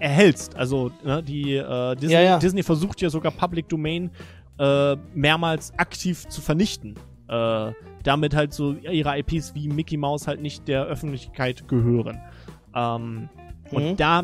erhältst. 0.00 0.56
Also 0.56 0.90
ne, 1.04 1.22
die 1.22 1.54
äh, 1.56 1.94
Disney, 1.96 2.14
Ja, 2.14 2.20
ja. 2.22 2.38
Disney 2.38 2.62
versucht 2.62 3.00
ja 3.02 3.10
sogar 3.10 3.30
Public 3.30 3.68
Domain 3.68 4.10
äh, 4.58 4.96
mehrmals 5.14 5.72
aktiv 5.78 6.26
zu 6.28 6.40
vernichten. 6.40 6.94
Äh, 7.28 7.72
damit 8.04 8.34
halt 8.34 8.52
so 8.52 8.72
ihre 8.72 9.18
IPs 9.18 9.54
wie 9.54 9.68
Mickey 9.68 9.96
Mouse 9.96 10.26
halt 10.26 10.40
nicht 10.40 10.66
der 10.66 10.84
Öffentlichkeit 10.86 11.68
gehören. 11.68 12.20
Ähm, 12.74 13.28
und 13.70 13.84
Mhm. 13.92 13.96
da 13.96 14.22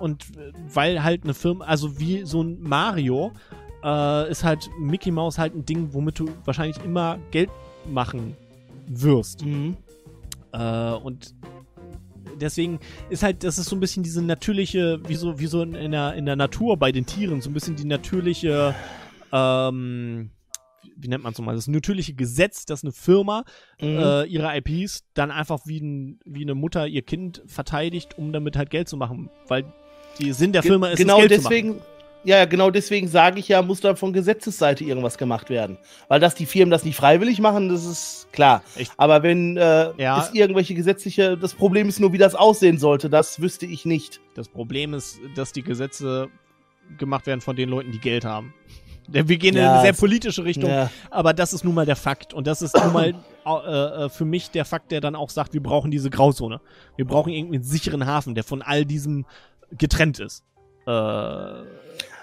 und 0.00 0.24
äh, 0.36 0.52
weil 0.72 1.02
halt 1.02 1.24
eine 1.24 1.34
Firma, 1.34 1.64
also 1.64 1.98
wie 1.98 2.24
so 2.24 2.42
ein 2.42 2.60
Mario, 2.60 3.32
äh, 3.84 4.30
ist 4.30 4.44
halt 4.44 4.68
Mickey 4.80 5.10
Mouse 5.10 5.38
halt 5.38 5.54
ein 5.54 5.64
Ding, 5.64 5.88
womit 5.92 6.18
du 6.18 6.28
wahrscheinlich 6.44 6.82
immer 6.84 7.18
Geld 7.30 7.50
machen 7.90 8.36
wirst. 8.88 9.44
Mhm. 9.44 9.76
Äh, 10.52 10.92
und 10.92 11.34
deswegen 12.40 12.78
ist 13.10 13.22
halt, 13.22 13.44
das 13.44 13.58
ist 13.58 13.68
so 13.68 13.76
ein 13.76 13.80
bisschen 13.80 14.02
diese 14.02 14.22
natürliche, 14.22 15.00
wie 15.08 15.14
so, 15.14 15.38
wie 15.38 15.46
so 15.46 15.62
in, 15.62 15.74
in, 15.74 15.92
der, 15.92 16.14
in 16.14 16.26
der 16.26 16.36
Natur 16.36 16.76
bei 16.76 16.90
den 16.92 17.06
Tieren, 17.06 17.40
so 17.40 17.50
ein 17.50 17.54
bisschen 17.54 17.76
die 17.76 17.84
natürliche, 17.84 18.74
ähm, 19.32 20.30
wie- 20.82 20.92
wie 20.96 21.08
nennt 21.08 21.22
man 21.22 21.32
es 21.32 21.38
nochmal, 21.38 21.54
das 21.54 21.68
natürliche 21.68 22.14
Gesetz, 22.14 22.64
dass 22.64 22.82
eine 22.82 22.92
Firma 22.92 23.44
Mhm. 23.80 23.98
äh, 23.98 24.24
ihre 24.24 24.56
IPs 24.56 25.04
dann 25.14 25.30
einfach 25.30 25.60
wie, 25.66 25.80
ein, 25.80 26.18
wie 26.24 26.42
eine 26.42 26.54
Mutter 26.54 26.86
ihr 26.86 27.02
Kind 27.02 27.42
verteidigt, 27.46 28.18
um 28.18 28.32
damit 28.32 28.56
halt 28.56 28.70
Geld 28.70 28.88
zu 28.88 28.96
machen. 28.96 29.30
Weil 29.46 29.64
die 30.18 30.32
Sinn 30.32 30.52
der 30.52 30.62
Ge- 30.62 30.70
Firma 30.70 30.88
ist, 30.88 30.98
genau 30.98 31.26
deswegen, 31.26 31.80
ja, 32.24 32.44
genau 32.44 32.70
deswegen 32.70 33.08
sage 33.08 33.38
ich 33.38 33.48
ja, 33.48 33.62
muss 33.62 33.80
da 33.80 33.94
von 33.94 34.12
Gesetzesseite 34.12 34.84
irgendwas 34.84 35.16
gemacht 35.18 35.48
werden. 35.50 35.78
Weil 36.08 36.20
dass 36.20 36.34
die 36.34 36.46
Firmen 36.46 36.70
das 36.70 36.84
nicht 36.84 36.96
freiwillig 36.96 37.40
machen, 37.40 37.68
das 37.68 37.84
ist 37.84 38.28
klar. 38.32 38.62
Ich- 38.76 38.90
Aber 38.96 39.22
wenn 39.22 39.56
äh, 39.56 39.90
Ja. 39.96 40.20
es 40.20 40.34
irgendwelche 40.34 40.74
gesetzliche, 40.74 41.36
das 41.38 41.54
Problem 41.54 41.88
ist 41.88 42.00
nur, 42.00 42.12
wie 42.12 42.18
das 42.18 42.34
aussehen 42.34 42.78
sollte, 42.78 43.08
das 43.08 43.40
wüsste 43.40 43.66
ich 43.66 43.84
nicht. 43.84 44.20
Das 44.34 44.48
Problem 44.48 44.94
ist, 44.94 45.18
dass 45.36 45.52
die 45.52 45.62
Gesetze 45.62 46.28
gemacht 46.98 47.26
werden 47.26 47.40
von 47.40 47.54
den 47.56 47.68
Leuten, 47.68 47.92
die 47.92 48.00
Geld 48.00 48.24
haben. 48.24 48.52
Wir 49.10 49.24
gehen 49.24 49.56
in 49.56 49.62
Ja, 49.62 49.72
eine 49.74 49.82
sehr 49.82 49.92
politische 49.94 50.44
Richtung, 50.44 50.68
Ja. 50.68 50.90
aber 51.10 51.32
das 51.32 51.54
ist 51.54 51.64
nun 51.64 51.74
mal 51.74 51.86
der 51.86 51.96
Fakt. 51.96 52.34
Und 52.34 52.46
das 52.46 52.60
ist 52.60 52.76
nun 52.76 52.92
mal 52.92 53.14
äh, 53.46 54.04
äh, 54.04 54.08
für 54.10 54.26
mich 54.26 54.50
der 54.50 54.66
Fakt, 54.66 54.90
der 54.92 55.00
dann 55.00 55.14
auch 55.16 55.30
sagt, 55.30 55.54
wir 55.54 55.62
brauchen 55.62 55.90
diese 55.90 56.10
Grauzone. 56.10 56.60
Wir 56.96 57.06
brauchen 57.06 57.32
irgendwie 57.32 57.56
einen 57.56 57.64
sicheren 57.64 58.04
Hafen, 58.04 58.34
der 58.34 58.44
von 58.44 58.60
all 58.60 58.84
diesem 58.84 59.24
getrennt 59.76 60.18
ist. 60.20 60.44
Äh, 60.86 60.90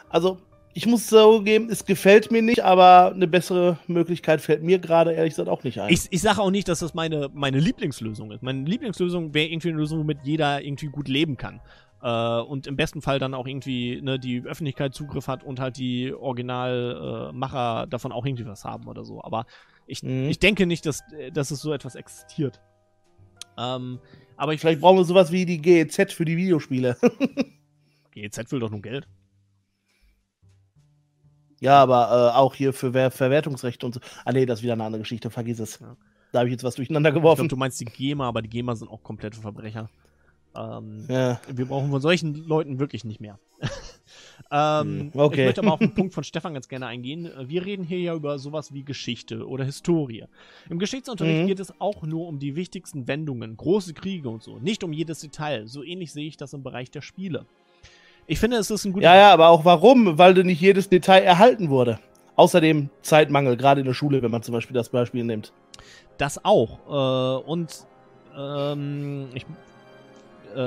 Also, 0.10 0.38
ich 0.74 0.86
muss 0.88 1.08
so 1.08 1.41
geben, 1.41 1.70
es 1.70 1.86
gefällt 1.86 2.32
mir 2.32 2.41
nicht, 2.41 2.62
aber 2.64 3.14
eine 3.14 3.28
bessere 3.28 3.78
Möglichkeit 3.88 4.41
fällt 4.41 4.62
mir 4.62 4.78
gerade 4.80 5.14
ehrlich 5.14 5.32
gesagt 5.34 5.48
auch 5.50 5.64
nicht 5.64 5.80
ein. 5.80 5.91
ich 5.91 6.08
ich 6.10 6.22
sage 6.22 6.41
auch 6.41 6.52
nicht, 6.52 6.68
dass 6.68 6.80
das 6.80 6.93
meine, 6.93 7.30
meine 7.34 7.60
Lieblingslösung 7.60 8.32
ist. 8.32 8.43
Meine 8.43 8.64
Lieblingslösung 8.68 9.34
wäre 9.34 9.48
irgendwie 9.48 9.70
eine 9.70 9.78
Lösung, 9.78 10.00
womit 10.00 10.18
jeder 10.24 10.62
irgendwie 10.62 10.88
gut 10.88 11.08
leben 11.08 11.38
kann. 11.38 11.62
Äh, 12.02 12.41
und 12.41 12.68
im 12.68 12.76
besten 12.76 13.02
Fall 13.02 13.20
dann 13.20 13.34
auch 13.34 13.48
irgendwie 13.48 14.02
ne, 14.02 14.20
die 14.20 14.41
Öffentlichkeit 14.43 14.93
Zugriff 14.93 15.28
hat 15.30 15.43
und 15.46 15.60
halt 15.62 15.78
die 15.78 16.14
Originalmacher 16.14 17.84
äh, 17.84 17.88
davon 17.88 18.12
auch 18.12 18.26
irgendwie 18.26 18.46
was 18.46 18.66
haben 18.66 18.88
oder 18.88 19.04
so. 19.06 19.24
Aber 19.24 19.46
ich, 19.88 20.04
Mhm. 20.04 20.28
ich 20.30 20.39
denke 20.39 20.66
nicht, 20.66 20.86
dass, 20.86 21.04
dass 21.34 21.52
es 21.52 21.62
so 21.62 21.72
etwas 21.74 21.96
existiert. 21.96 22.60
Ähm, 23.58 24.00
aber 24.38 24.54
ich 24.54 24.62
Vielleicht 24.62 24.82
brauchen 24.82 24.98
wir 24.98 25.06
sowas 25.06 25.32
wie 25.32 25.46
die 25.46 25.62
GEZ 25.62 26.14
für 26.14 26.26
die 26.26 26.38
Videospiele. 26.38 26.98
GZ 28.12 28.52
will 28.52 28.60
doch 28.60 28.70
nur 28.70 28.82
Geld. 28.82 29.08
ja, 31.60 31.82
aber 31.82 32.32
äh, 32.34 32.38
auch 32.38 32.56
hier 32.56 32.74
für 32.74 32.92
Ver 32.92 33.12
Verwertungsrechte 33.12 33.86
und 33.86 33.94
so. 33.94 34.00
Ah 34.24 34.32
nee, 34.32 34.46
das 34.46 34.60
ist 34.60 34.64
wieder 34.64 34.74
eine 34.74 34.84
andere 34.84 35.02
Geschichte, 35.02 35.30
vergiss 35.30 35.60
es. 35.60 35.80
Ja. 35.80 35.98
Da 36.32 36.40
habe 36.40 36.50
ich 36.50 36.54
jetzt 36.54 36.64
was 36.64 36.76
durcheinander 36.76 37.12
geworfen. 37.12 37.44
glaube, 37.44 37.50
du 37.50 37.58
meinst 37.58 37.80
die 37.80 37.86
GEMA, 37.86 38.28
aber 38.28 38.42
die 38.42 38.50
GEMA 38.50 38.76
sind 38.76 38.90
auch 38.90 39.04
komplette 39.04 39.40
Verbrecher. 39.40 39.90
Ähm, 40.56 41.06
ja. 41.10 41.40
wir 41.48 41.66
brauchen 41.66 41.90
von 41.92 42.02
solchen 42.02 42.34
Leuten 42.34 42.80
wirklich 42.80 43.04
nicht 43.04 43.20
mehr. 43.20 43.40
ähm, 44.51 45.12
Hm, 45.14 45.20
okay. 45.20 45.39
Ich 45.41 45.45
möchte 45.45 45.62
aber 45.62 45.74
auf 45.74 45.80
den 45.80 45.93
Punkt 45.95 46.14
von 46.14 46.24
Stefan 46.24 46.53
ganz 46.53 46.68
gerne 46.68 46.88
eingehen. 46.88 47.30
Wir 47.45 47.66
reden 47.66 47.84
hier 47.84 47.99
ja 47.99 48.14
über 48.16 48.38
sowas 48.39 48.74
wie 48.74 48.84
Geschichte 48.84 49.47
oder 49.47 49.64
Historie. 49.66 50.26
Im 50.70 50.80
Geschichtsunterricht 50.80 51.41
Mhm. 51.43 51.47
geht 51.47 51.60
es 51.60 51.80
auch 51.80 52.03
nur 52.03 52.28
um 52.28 52.39
die 52.39 52.56
wichtigsten 52.56 53.08
Wendungen, 53.08 53.58
große 53.58 53.93
Kriege 53.93 54.30
und 54.30 54.43
so, 54.43 54.58
nicht 54.60 54.84
um 54.84 54.93
jedes 54.93 55.20
Detail. 55.22 55.68
So 55.68 55.84
ähnlich 55.84 56.12
sehe 56.12 56.28
ich 56.28 56.38
das 56.38 56.53
im 56.53 56.64
Bereich 56.64 56.91
der 56.91 57.01
Spiele. 57.01 57.45
Ich 58.28 58.39
finde, 58.39 58.58
es 58.58 58.72
ist 58.72 58.86
ein 58.86 58.93
guter 58.93 59.06
ja, 59.06 59.16
ja, 59.16 59.34
aber 59.34 59.49
auch 59.49 59.66
warum? 59.66 60.18
Weil 60.18 60.34
nicht 60.43 60.62
jedes 60.62 60.89
Detail 60.89 61.22
erhalten 61.22 61.70
wurde. 61.70 61.99
Außerdem 62.36 62.89
Zeitmangel, 63.01 63.56
gerade 63.56 63.82
in 63.82 63.86
der 63.86 63.93
Schule, 63.93 64.22
wenn 64.22 64.32
man 64.32 64.41
zum 64.43 64.53
Beispiel 64.53 64.74
das 64.74 64.89
Beispiel 64.89 65.24
nimmt. 65.24 65.53
Das 66.18 66.43
auch. 66.43 66.80
Äh, 66.88 67.45
und 67.45 67.86
ähm, 68.38 69.28
ich, 69.34 69.43
äh, 70.56 70.58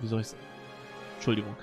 wie 0.00 0.06
soll 0.06 0.20
ich 0.20 0.28
Entschuldigung. 1.14 1.54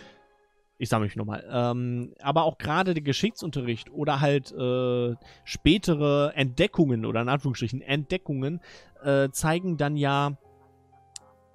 Ich 0.79 0.89
sammle 0.89 1.07
mich 1.07 1.15
nochmal. 1.15 1.43
Ähm, 1.51 2.13
aber 2.21 2.43
auch 2.43 2.57
gerade 2.57 2.93
der 2.93 3.03
Geschichtsunterricht 3.03 3.91
oder 3.91 4.21
halt 4.21 4.51
äh, 4.51 5.15
spätere 5.43 6.33
Entdeckungen 6.35 7.05
oder 7.05 7.21
in 7.21 7.29
Anführungsstrichen 7.29 7.81
Entdeckungen 7.81 8.61
äh, 9.03 9.29
zeigen 9.31 9.77
dann 9.77 9.97
ja, 9.97 10.37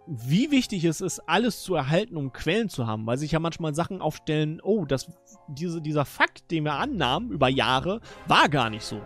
wie 0.07 0.51
wichtig 0.51 0.85
es 0.85 1.01
ist, 1.01 1.21
alles 1.29 1.63
zu 1.63 1.77
erhalten, 1.77 2.17
um 2.17 2.33
Quellen 2.33 2.69
zu 2.69 2.87
haben, 2.89 3.07
weil 3.07 3.17
sich 3.19 3.33
ja 3.33 3.39
manchmal 3.39 3.75
Sachen 3.75 4.01
aufstellen, 4.01 4.61
oh, 4.61 4.85
das, 4.85 5.09
diese, 5.47 5.81
dieser 5.81 6.05
Fakt, 6.05 6.51
den 6.51 6.65
wir 6.65 6.75
annahmen 6.75 7.31
über 7.31 7.49
Jahre, 7.49 8.01
war 8.27 8.49
gar 8.49 8.71
nicht 8.71 8.85
so. 8.85 9.01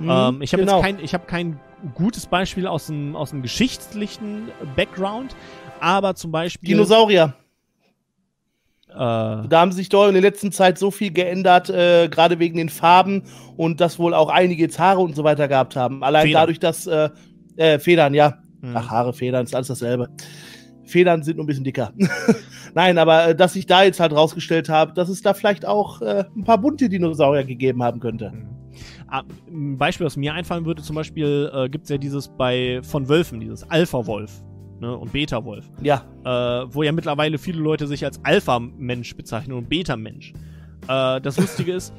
Ähm, 0.00 0.42
ich 0.42 0.52
habe 0.52 0.64
genau. 0.64 0.76
jetzt 0.76 0.84
kein, 0.84 0.98
ich 0.98 1.14
habe 1.14 1.26
kein 1.26 1.60
gutes 1.94 2.26
Beispiel 2.26 2.66
aus 2.66 2.86
dem, 2.86 3.14
aus 3.14 3.30
dem 3.30 3.42
geschichtlichen 3.42 4.48
Background, 4.74 5.36
aber 5.78 6.14
zum 6.14 6.32
Beispiel. 6.32 6.68
Dinosaurier. 6.68 7.34
Äh, 8.90 9.48
Da 9.48 9.48
haben 9.52 9.72
sich 9.72 9.88
doch 9.88 10.06
in 10.06 10.14
der 10.14 10.22
letzten 10.22 10.52
Zeit 10.52 10.78
so 10.78 10.90
viel 10.90 11.12
geändert, 11.12 11.70
äh, 11.70 12.08
gerade 12.08 12.38
wegen 12.38 12.56
den 12.56 12.68
Farben 12.68 13.22
und 13.56 13.80
dass 13.80 13.98
wohl 13.98 14.14
auch 14.14 14.28
einige 14.28 14.62
jetzt 14.62 14.78
Haare 14.78 15.00
und 15.00 15.16
so 15.16 15.24
weiter 15.24 15.48
gehabt 15.48 15.76
haben. 15.76 16.02
Allein 16.02 16.26
Federn. 16.26 16.40
dadurch, 16.42 16.58
dass 16.58 16.86
äh, 16.86 17.10
äh, 17.56 17.78
Federn, 17.78 18.14
ja. 18.14 18.38
hm. 18.60 18.76
Ach, 18.76 18.90
Haare, 18.90 19.12
Federn, 19.12 19.44
ist 19.44 19.54
alles 19.54 19.68
dasselbe. 19.68 20.08
Federn 20.84 21.22
sind 21.22 21.36
nur 21.36 21.44
ein 21.44 21.46
bisschen 21.46 21.64
dicker. 21.64 21.92
Nein, 22.74 22.98
aber 22.98 23.28
äh, 23.28 23.34
dass 23.34 23.56
ich 23.56 23.66
da 23.66 23.82
jetzt 23.82 24.00
halt 24.00 24.12
rausgestellt 24.12 24.68
habe, 24.68 24.92
dass 24.92 25.08
es 25.08 25.22
da 25.22 25.34
vielleicht 25.34 25.66
auch 25.66 26.00
äh, 26.02 26.24
ein 26.36 26.44
paar 26.44 26.58
bunte 26.58 26.88
Dinosaurier 26.88 27.44
gegeben 27.44 27.82
haben 27.82 28.00
könnte. 28.00 28.32
Mhm. 28.32 28.48
Ein 29.10 29.78
Beispiel, 29.78 30.06
was 30.06 30.16
mir 30.16 30.34
einfallen 30.34 30.64
würde, 30.64 30.82
zum 30.82 30.94
Beispiel 30.94 31.50
äh, 31.52 31.68
gibt 31.68 31.84
es 31.84 31.90
ja 31.90 31.98
dieses 31.98 32.28
bei 32.28 32.80
von 32.82 33.08
Wölfen, 33.08 33.40
dieses 33.40 33.68
Alpha-Wolf 33.68 34.42
ne, 34.80 34.96
und 34.96 35.12
Beta-Wolf, 35.12 35.70
Ja, 35.82 36.04
äh, 36.24 36.66
wo 36.72 36.82
ja 36.82 36.92
mittlerweile 36.92 37.38
viele 37.38 37.60
Leute 37.60 37.86
sich 37.86 38.04
als 38.04 38.24
Alpha-Mensch 38.24 39.14
bezeichnen 39.16 39.56
und 39.56 39.68
Beta-Mensch. 39.68 40.32
Äh, 40.88 41.20
das 41.20 41.38
Lustige 41.38 41.72
ist, 41.72 41.92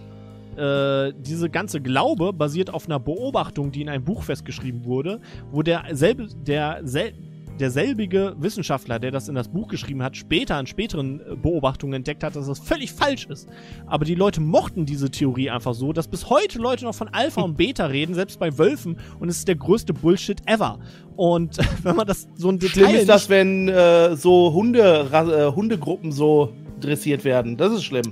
äh, 0.57 1.13
diese 1.17 1.49
ganze 1.49 1.79
Glaube 1.79 2.33
basiert 2.33 2.73
auf 2.73 2.85
einer 2.85 2.99
Beobachtung, 2.99 3.71
die 3.71 3.81
in 3.81 3.89
einem 3.89 4.03
Buch 4.03 4.23
festgeschrieben 4.23 4.83
wurde, 4.83 5.21
wo 5.51 5.61
der 5.61 5.83
selbe, 5.91 6.27
der 6.45 6.81
sel 6.83 7.13
derselbige 7.61 8.35
Wissenschaftler, 8.37 8.99
der 8.99 9.11
das 9.11 9.29
in 9.29 9.35
das 9.35 9.47
Buch 9.47 9.67
geschrieben 9.67 10.03
hat, 10.03 10.17
später 10.17 10.59
in 10.59 10.67
späteren 10.67 11.21
äh, 11.21 11.35
Beobachtungen 11.35 11.93
entdeckt 11.93 12.23
hat, 12.23 12.35
dass 12.35 12.47
das 12.47 12.59
völlig 12.59 12.91
falsch 12.91 13.27
ist. 13.27 13.47
Aber 13.85 14.05
die 14.05 14.15
Leute 14.15 14.41
mochten 14.41 14.85
diese 14.85 15.09
Theorie 15.09 15.49
einfach 15.49 15.73
so, 15.73 15.93
dass 15.93 16.07
bis 16.07 16.29
heute 16.29 16.59
Leute 16.59 16.85
noch 16.85 16.95
von 16.95 17.07
Alpha 17.09 17.41
und 17.41 17.55
Beta 17.55 17.85
reden, 17.85 18.15
selbst 18.15 18.39
bei 18.39 18.57
Wölfen, 18.57 18.97
und 19.19 19.29
es 19.29 19.37
ist 19.37 19.47
der 19.47 19.55
größte 19.55 19.93
Bullshit 19.93 20.41
ever. 20.45 20.79
Und 21.15 21.57
wenn 21.83 21.95
man 21.95 22.07
das 22.07 22.27
so 22.35 22.49
ein 22.49 22.59
Detail 22.59 22.85
schlimm 22.85 22.95
ist 22.95 23.09
das, 23.09 23.29
wenn 23.29 23.69
äh, 23.69 24.15
so 24.15 24.53
Hunde, 24.53 25.07
äh, 25.11 25.55
Hundegruppen 25.55 26.11
so 26.11 26.51
dressiert 26.79 27.23
werden. 27.23 27.57
Das 27.57 27.71
ist 27.71 27.83
schlimm. 27.83 28.11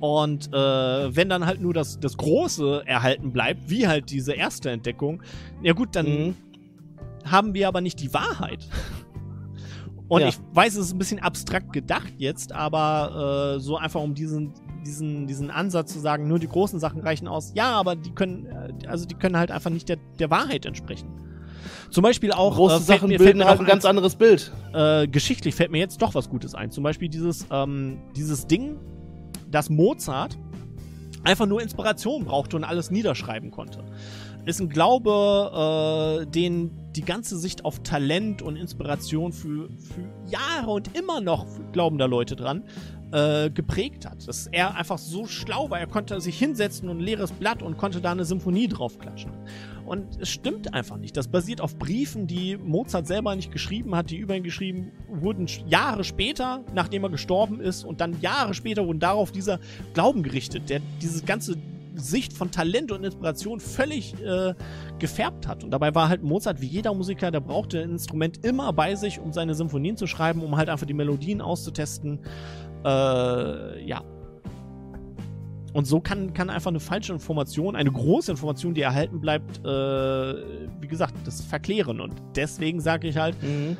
Und 0.00 0.48
äh, 0.48 1.16
wenn 1.16 1.28
dann 1.28 1.46
halt 1.46 1.60
nur 1.60 1.74
das, 1.74 1.98
das 1.98 2.16
Große 2.16 2.82
erhalten 2.86 3.32
bleibt, 3.32 3.68
wie 3.68 3.88
halt 3.88 4.10
diese 4.10 4.32
erste 4.32 4.70
Entdeckung, 4.70 5.22
ja 5.62 5.72
gut, 5.72 5.88
dann 5.92 6.06
mhm. 6.06 6.36
Haben 7.30 7.54
wir 7.54 7.68
aber 7.68 7.80
nicht 7.80 8.00
die 8.00 8.12
Wahrheit. 8.12 8.66
Und 10.08 10.22
ja. 10.22 10.28
ich 10.28 10.38
weiß, 10.52 10.74
es 10.76 10.86
ist 10.86 10.92
ein 10.94 10.98
bisschen 10.98 11.18
abstrakt 11.18 11.72
gedacht 11.72 12.14
jetzt, 12.16 12.52
aber 12.52 13.56
äh, 13.56 13.60
so 13.60 13.76
einfach 13.76 14.00
um 14.00 14.14
diesen, 14.14 14.54
diesen, 14.84 15.26
diesen 15.26 15.50
Ansatz 15.50 15.92
zu 15.92 15.98
sagen, 15.98 16.28
nur 16.28 16.38
die 16.38 16.48
großen 16.48 16.80
Sachen 16.80 17.02
reichen 17.02 17.28
aus. 17.28 17.52
Ja, 17.54 17.72
aber 17.72 17.94
die 17.94 18.12
können, 18.12 18.46
äh, 18.46 18.86
also 18.86 19.04
die 19.04 19.14
können 19.14 19.36
halt 19.36 19.50
einfach 19.50 19.70
nicht 19.70 19.88
der, 19.88 19.98
der 20.18 20.30
Wahrheit 20.30 20.64
entsprechen. 20.64 21.08
Zum 21.90 22.02
Beispiel 22.02 22.32
auch. 22.32 22.56
Große 22.56 22.76
äh, 22.76 22.80
Sachen 22.80 23.08
mir, 23.08 23.18
bilden 23.18 23.44
halt 23.44 23.60
ein 23.60 23.66
ganz 23.66 23.84
anderes 23.84 24.16
Bild. 24.16 24.50
Äh, 24.72 25.08
geschichtlich 25.08 25.54
fällt 25.54 25.70
mir 25.70 25.78
jetzt 25.78 26.00
doch 26.00 26.14
was 26.14 26.30
Gutes 26.30 26.54
ein. 26.54 26.70
Zum 26.70 26.84
Beispiel 26.84 27.08
dieses, 27.08 27.46
ähm, 27.50 27.98
dieses 28.16 28.46
Ding, 28.46 28.78
dass 29.50 29.68
Mozart 29.68 30.38
einfach 31.28 31.46
nur 31.46 31.60
Inspiration 31.60 32.24
brauchte 32.24 32.56
und 32.56 32.64
alles 32.64 32.90
niederschreiben 32.90 33.50
konnte. 33.50 33.84
Ist 34.46 34.60
ein 34.60 34.70
Glaube, 34.70 36.22
äh, 36.22 36.26
den 36.26 36.70
die 36.96 37.02
ganze 37.02 37.38
Sicht 37.38 37.66
auf 37.66 37.82
Talent 37.82 38.40
und 38.40 38.56
Inspiration 38.56 39.32
für, 39.32 39.68
für 39.68 40.30
Jahre 40.30 40.70
und 40.70 40.96
immer 40.96 41.20
noch 41.20 41.46
glauben 41.72 41.98
da 41.98 42.06
Leute 42.06 42.34
dran, 42.34 42.64
äh, 43.12 43.50
geprägt 43.50 44.06
hat. 44.06 44.26
Dass 44.26 44.46
er 44.48 44.74
einfach 44.74 44.98
so 44.98 45.26
schlau 45.26 45.70
war, 45.70 45.78
er 45.78 45.86
konnte 45.86 46.20
sich 46.20 46.38
hinsetzen 46.38 46.88
und 46.88 46.98
ein 46.98 47.04
leeres 47.04 47.32
Blatt 47.32 47.62
und 47.62 47.76
konnte 47.76 48.00
da 48.00 48.12
eine 48.12 48.24
Symphonie 48.24 48.68
draufklatschen. 48.68 49.32
Und 49.86 50.20
es 50.20 50.28
stimmt 50.28 50.74
einfach 50.74 50.98
nicht. 50.98 51.16
Das 51.16 51.28
basiert 51.28 51.62
auf 51.62 51.78
Briefen, 51.78 52.26
die 52.26 52.58
Mozart 52.58 53.06
selber 53.06 53.34
nicht 53.34 53.50
geschrieben 53.50 53.94
hat, 53.94 54.10
die 54.10 54.18
über 54.18 54.36
ihn 54.36 54.42
geschrieben 54.42 54.92
wurden 55.08 55.48
Jahre 55.66 56.04
später, 56.04 56.62
nachdem 56.74 57.04
er 57.04 57.10
gestorben 57.10 57.60
ist. 57.60 57.84
Und 57.84 58.00
dann 58.00 58.20
Jahre 58.20 58.52
später 58.52 58.86
wurden 58.86 59.00
darauf 59.00 59.32
dieser 59.32 59.60
Glauben 59.94 60.22
gerichtet, 60.22 60.68
der 60.68 60.80
diese 61.00 61.24
ganze 61.24 61.56
Sicht 61.98 62.32
von 62.32 62.50
Talent 62.50 62.92
und 62.92 63.04
Inspiration 63.04 63.60
völlig 63.60 64.14
äh, 64.22 64.54
gefärbt 64.98 65.46
hat. 65.46 65.64
Und 65.64 65.70
dabei 65.70 65.94
war 65.94 66.08
halt 66.08 66.22
Mozart 66.22 66.60
wie 66.60 66.66
jeder 66.66 66.94
Musiker, 66.94 67.30
der 67.30 67.40
brauchte 67.40 67.80
ein 67.80 67.92
Instrument 67.92 68.44
immer 68.44 68.72
bei 68.72 68.94
sich, 68.94 69.18
um 69.20 69.32
seine 69.32 69.54
Symphonien 69.54 69.96
zu 69.96 70.06
schreiben, 70.06 70.42
um 70.42 70.56
halt 70.56 70.68
einfach 70.68 70.86
die 70.86 70.94
Melodien 70.94 71.40
auszutesten. 71.40 72.20
Äh, 72.84 73.84
ja, 73.84 74.02
und 75.78 75.86
so 75.86 76.00
kann, 76.00 76.32
kann 76.32 76.50
einfach 76.50 76.70
eine 76.70 76.80
falsche 76.80 77.12
Information, 77.12 77.76
eine 77.76 77.92
große 77.92 78.30
Information, 78.30 78.74
die 78.74 78.80
erhalten 78.80 79.20
bleibt, 79.20 79.64
äh, 79.64 79.68
wie 80.80 80.88
gesagt, 80.88 81.14
das 81.24 81.42
verklären. 81.42 82.00
Und 82.00 82.14
deswegen 82.34 82.80
sage 82.80 83.08
ich 83.08 83.16
halt, 83.16 83.40
mhm. 83.42 83.76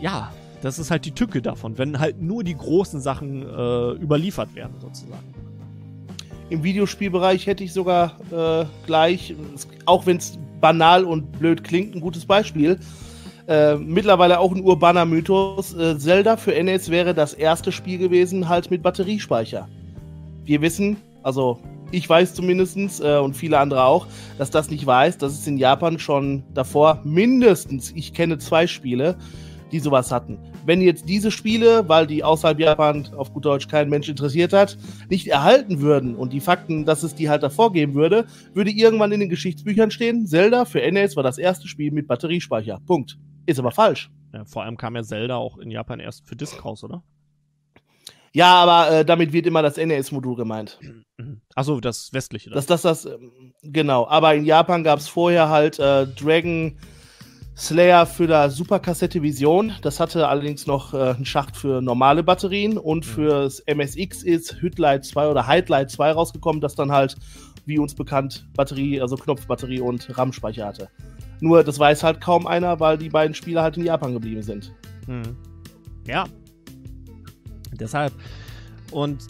ja, 0.00 0.32
das 0.60 0.78
ist 0.78 0.90
halt 0.90 1.04
die 1.04 1.12
Tücke 1.12 1.40
davon, 1.40 1.78
wenn 1.78 1.98
halt 1.98 2.20
nur 2.20 2.44
die 2.44 2.56
großen 2.56 3.00
Sachen 3.00 3.42
äh, 3.42 3.92
überliefert 3.92 4.54
werden, 4.54 4.74
sozusagen. 4.80 5.34
Im 6.50 6.64
Videospielbereich 6.64 7.46
hätte 7.46 7.62
ich 7.62 7.72
sogar 7.72 8.18
äh, 8.30 8.66
gleich, 8.84 9.34
auch 9.86 10.04
wenn 10.06 10.16
es 10.16 10.38
banal 10.60 11.04
und 11.04 11.38
blöd 11.38 11.62
klingt, 11.62 11.94
ein 11.94 12.00
gutes 12.00 12.26
Beispiel. 12.26 12.78
Äh, 13.48 13.76
mittlerweile 13.76 14.38
auch 14.38 14.52
ein 14.52 14.62
urbaner 14.62 15.04
Mythos. 15.04 15.74
Äh, 15.74 15.98
Zelda 15.98 16.36
für 16.36 16.52
NES 16.62 16.90
wäre 16.90 17.14
das 17.14 17.34
erste 17.34 17.72
Spiel 17.72 17.98
gewesen, 17.98 18.48
halt 18.48 18.70
mit 18.70 18.82
Batteriespeicher 18.82 19.68
wir 20.50 20.60
wissen, 20.62 20.96
also 21.22 21.60
ich 21.92 22.08
weiß 22.08 22.34
zumindest 22.34 23.00
äh, 23.00 23.18
und 23.18 23.36
viele 23.36 23.58
andere 23.58 23.84
auch, 23.84 24.06
dass 24.36 24.50
das 24.50 24.68
nicht 24.68 24.84
weiß, 24.84 25.18
dass 25.18 25.32
es 25.32 25.46
in 25.46 25.58
Japan 25.58 25.98
schon 26.00 26.42
davor 26.54 27.00
mindestens, 27.04 27.92
ich 27.94 28.12
kenne 28.14 28.38
zwei 28.38 28.66
Spiele, 28.66 29.16
die 29.70 29.78
sowas 29.78 30.10
hatten. 30.10 30.38
Wenn 30.66 30.80
jetzt 30.80 31.08
diese 31.08 31.30
Spiele, 31.30 31.88
weil 31.88 32.08
die 32.08 32.24
außerhalb 32.24 32.58
Japan 32.58 33.08
auf 33.16 33.32
gut 33.32 33.44
Deutsch 33.44 33.68
kein 33.68 33.88
Mensch 33.88 34.08
interessiert 34.08 34.52
hat, 34.52 34.76
nicht 35.08 35.28
erhalten 35.28 35.80
würden 35.80 36.16
und 36.16 36.32
die 36.32 36.40
Fakten, 36.40 36.84
dass 36.84 37.04
es 37.04 37.14
die 37.14 37.28
halt 37.28 37.44
davor 37.44 37.72
geben 37.72 37.94
würde, 37.94 38.26
würde 38.52 38.72
irgendwann 38.72 39.12
in 39.12 39.20
den 39.20 39.28
Geschichtsbüchern 39.28 39.92
stehen, 39.92 40.26
Zelda 40.26 40.64
für 40.64 40.80
NES 40.80 41.14
war 41.14 41.22
das 41.22 41.38
erste 41.38 41.68
Spiel 41.68 41.92
mit 41.92 42.08
Batteriespeicher. 42.08 42.80
Punkt. 42.86 43.18
Ist 43.50 43.58
aber 43.58 43.72
falsch. 43.72 44.12
Ja, 44.32 44.44
vor 44.44 44.62
allem 44.62 44.76
kam 44.76 44.94
ja 44.94 45.02
Zelda 45.02 45.34
auch 45.34 45.58
in 45.58 45.72
Japan 45.72 45.98
erst 45.98 46.24
für 46.24 46.36
Disc 46.36 46.64
raus, 46.64 46.84
oder? 46.84 47.02
Ja, 48.32 48.54
aber 48.54 48.98
äh, 48.98 49.04
damit 49.04 49.32
wird 49.32 49.48
immer 49.48 49.60
das 49.60 49.76
NES-Modul 49.76 50.36
gemeint. 50.36 50.78
Achso, 51.56 51.80
das 51.80 52.12
westliche. 52.12 52.50
Das, 52.50 52.66
das, 52.66 52.82
das, 52.82 53.06
ähm, 53.06 53.54
genau. 53.64 54.06
Aber 54.06 54.36
in 54.36 54.44
Japan 54.44 54.84
gab 54.84 55.00
es 55.00 55.08
vorher 55.08 55.48
halt 55.48 55.80
äh, 55.80 56.06
Dragon 56.06 56.78
Slayer 57.56 58.06
für 58.06 58.28
der 58.28 58.50
Superkassette 58.50 59.20
Vision. 59.20 59.72
Das 59.82 59.98
hatte 59.98 60.28
allerdings 60.28 60.68
noch 60.68 60.94
äh, 60.94 61.14
einen 61.14 61.26
Schacht 61.26 61.56
für 61.56 61.82
normale 61.82 62.22
Batterien. 62.22 62.78
Und 62.78 63.04
mhm. 63.04 63.10
fürs 63.10 63.64
MSX 63.66 64.22
ist 64.22 64.62
Hütlight 64.62 65.04
2 65.04 65.26
oder 65.26 65.48
Highlight 65.48 65.90
2 65.90 66.12
rausgekommen, 66.12 66.60
das 66.60 66.76
dann 66.76 66.92
halt, 66.92 67.16
wie 67.66 67.80
uns 67.80 67.96
bekannt, 67.96 68.46
Batterie, 68.54 69.00
also 69.00 69.16
Knopfbatterie 69.16 69.80
und 69.80 70.16
RAM-Speicher 70.16 70.66
hatte. 70.66 70.88
Nur, 71.40 71.64
das 71.64 71.78
weiß 71.78 72.02
halt 72.02 72.20
kaum 72.20 72.46
einer, 72.46 72.80
weil 72.80 72.98
die 72.98 73.08
beiden 73.08 73.34
Spiele 73.34 73.62
halt 73.62 73.76
in 73.76 73.84
Japan 73.84 74.12
geblieben 74.12 74.42
sind. 74.42 74.72
Mhm. 75.06 75.36
Ja, 76.06 76.26
Deshalb, 77.80 78.12
und 78.90 79.26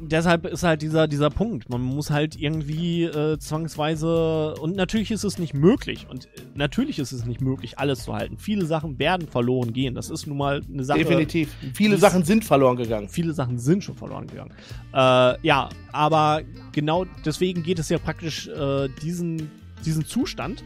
deshalb 0.00 0.46
ist 0.46 0.62
halt 0.62 0.82
dieser, 0.82 1.06
dieser 1.08 1.30
Punkt. 1.30 1.68
Man 1.70 1.80
muss 1.80 2.10
halt 2.10 2.36
irgendwie 2.36 3.04
äh, 3.04 3.38
zwangsweise. 3.38 4.54
Und 4.60 4.76
natürlich 4.76 5.10
ist 5.10 5.24
es 5.24 5.38
nicht 5.38 5.54
möglich. 5.54 6.06
Und 6.10 6.26
äh, 6.26 6.42
natürlich 6.54 6.98
ist 6.98 7.12
es 7.12 7.24
nicht 7.24 7.40
möglich, 7.40 7.78
alles 7.78 8.04
zu 8.04 8.14
halten. 8.14 8.36
Viele 8.38 8.66
Sachen 8.66 8.98
werden 8.98 9.28
verloren 9.28 9.72
gehen. 9.72 9.94
Das 9.94 10.10
ist 10.10 10.26
nun 10.26 10.38
mal 10.38 10.62
eine 10.70 10.84
Sache. 10.84 10.98
Definitiv. 10.98 11.54
Viele 11.74 11.96
die, 11.96 12.00
Sachen 12.00 12.24
sind 12.24 12.44
verloren 12.44 12.76
gegangen. 12.76 13.08
Viele 13.08 13.32
Sachen 13.32 13.58
sind 13.58 13.84
schon 13.84 13.96
verloren 13.96 14.26
gegangen. 14.26 14.52
Äh, 14.92 15.46
ja, 15.46 15.68
aber 15.92 16.42
genau 16.72 17.06
deswegen 17.24 17.62
geht 17.62 17.78
es 17.78 17.88
ja 17.88 17.98
praktisch 17.98 18.48
äh, 18.48 18.88
diesen, 19.02 19.50
diesen 19.84 20.04
Zustand. 20.04 20.64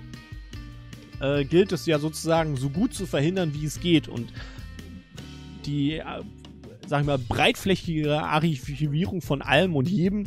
Äh, 1.22 1.44
gilt 1.44 1.72
es 1.72 1.86
ja 1.86 1.98
sozusagen 1.98 2.56
so 2.56 2.68
gut 2.68 2.92
zu 2.92 3.06
verhindern, 3.06 3.54
wie 3.54 3.64
es 3.64 3.80
geht. 3.80 4.08
Und 4.08 4.32
die 5.64 5.94
äh, 5.98 6.04
sag 6.86 7.00
ich 7.00 7.06
mal, 7.06 7.18
breitflächigere 7.18 8.22
Archivierung 8.22 9.22
von 9.22 9.40
allem 9.40 9.76
und 9.76 9.88
jedem 9.88 10.24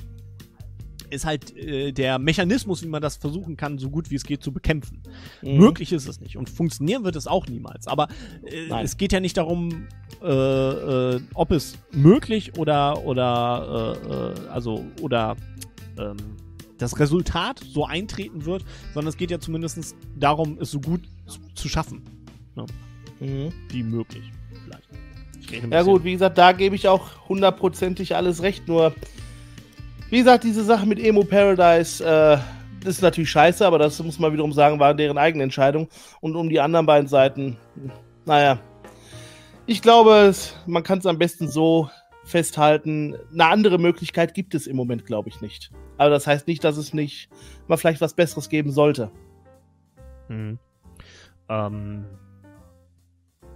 ist 1.11 1.25
halt 1.25 1.55
äh, 1.55 1.91
der 1.91 2.17
Mechanismus, 2.17 2.83
wie 2.83 2.87
man 2.87 3.01
das 3.01 3.17
versuchen 3.17 3.57
kann, 3.57 3.77
so 3.77 3.89
gut 3.89 4.09
wie 4.09 4.15
es 4.15 4.23
geht 4.23 4.41
zu 4.41 4.51
bekämpfen. 4.51 5.03
Mhm. 5.41 5.57
Möglich 5.57 5.91
ist 5.93 6.07
es 6.07 6.19
nicht 6.19 6.37
und 6.37 6.49
funktionieren 6.49 7.03
wird 7.03 7.15
es 7.15 7.27
auch 7.27 7.47
niemals. 7.47 7.87
Aber 7.87 8.07
äh, 8.43 8.83
es 8.83 8.97
geht 8.97 9.13
ja 9.13 9.19
nicht 9.19 9.37
darum, 9.37 9.87
äh, 10.23 10.27
äh 10.27 11.21
ob 11.33 11.51
es 11.51 11.77
möglich 11.91 12.57
oder 12.57 13.05
oder 13.05 13.97
äh, 14.01 14.43
äh, 14.43 14.49
also 14.49 14.83
oder 15.01 15.35
ähm, 15.99 16.17
das 16.77 16.99
Resultat 16.99 17.59
so 17.59 17.85
eintreten 17.85 18.45
wird, 18.45 18.63
sondern 18.93 19.09
es 19.09 19.17
geht 19.17 19.31
ja 19.31 19.39
zumindest 19.39 19.95
darum, 20.17 20.57
es 20.59 20.71
so 20.71 20.79
gut 20.79 21.01
zu, 21.25 21.39
zu 21.53 21.69
schaffen, 21.69 22.03
ne? 22.55 22.65
mhm. 23.19 23.53
wie 23.69 23.83
möglich. 23.83 24.31
Ja 25.69 25.83
gut, 25.83 26.03
wie 26.03 26.13
gesagt, 26.13 26.37
da 26.37 26.51
gebe 26.51 26.75
ich 26.75 26.87
auch 26.87 27.29
hundertprozentig 27.29 28.15
alles 28.15 28.41
recht. 28.41 28.67
Nur, 28.67 28.93
wie 30.09 30.17
gesagt, 30.17 30.43
diese 30.43 30.63
Sache 30.63 30.87
mit 30.87 30.99
Emo 30.99 31.23
Paradise, 31.23 32.03
äh, 32.03 32.37
ist 32.87 33.01
natürlich 33.01 33.31
scheiße, 33.31 33.65
aber 33.65 33.79
das 33.79 34.01
muss 34.01 34.19
man 34.19 34.31
wiederum 34.33 34.53
sagen, 34.53 34.79
war 34.79 34.93
deren 34.93 35.17
eigene 35.17 35.43
Entscheidung. 35.43 35.87
Und 36.21 36.35
um 36.35 36.49
die 36.49 36.59
anderen 36.59 36.85
beiden 36.85 37.07
Seiten, 37.07 37.57
naja. 38.25 38.59
Ich 39.67 39.81
glaube, 39.81 40.33
man 40.67 40.83
kann 40.83 40.99
es 40.99 41.05
am 41.07 41.17
besten 41.17 41.47
so 41.47 41.89
festhalten. 42.25 43.15
Eine 43.31 43.45
andere 43.45 43.77
Möglichkeit 43.77 44.33
gibt 44.33 44.55
es 44.55 44.67
im 44.67 44.75
Moment, 44.75 45.05
glaube 45.05 45.29
ich, 45.29 45.41
nicht. 45.41 45.71
Aber 45.97 46.09
das 46.09 46.27
heißt 46.27 46.47
nicht, 46.47 46.63
dass 46.63 46.77
es 46.77 46.93
nicht 46.93 47.29
mal 47.67 47.77
vielleicht 47.77 48.01
was 48.01 48.13
Besseres 48.13 48.49
geben 48.49 48.71
sollte. 48.71 49.11
Hm. 50.27 50.59
Ähm, 51.47 52.05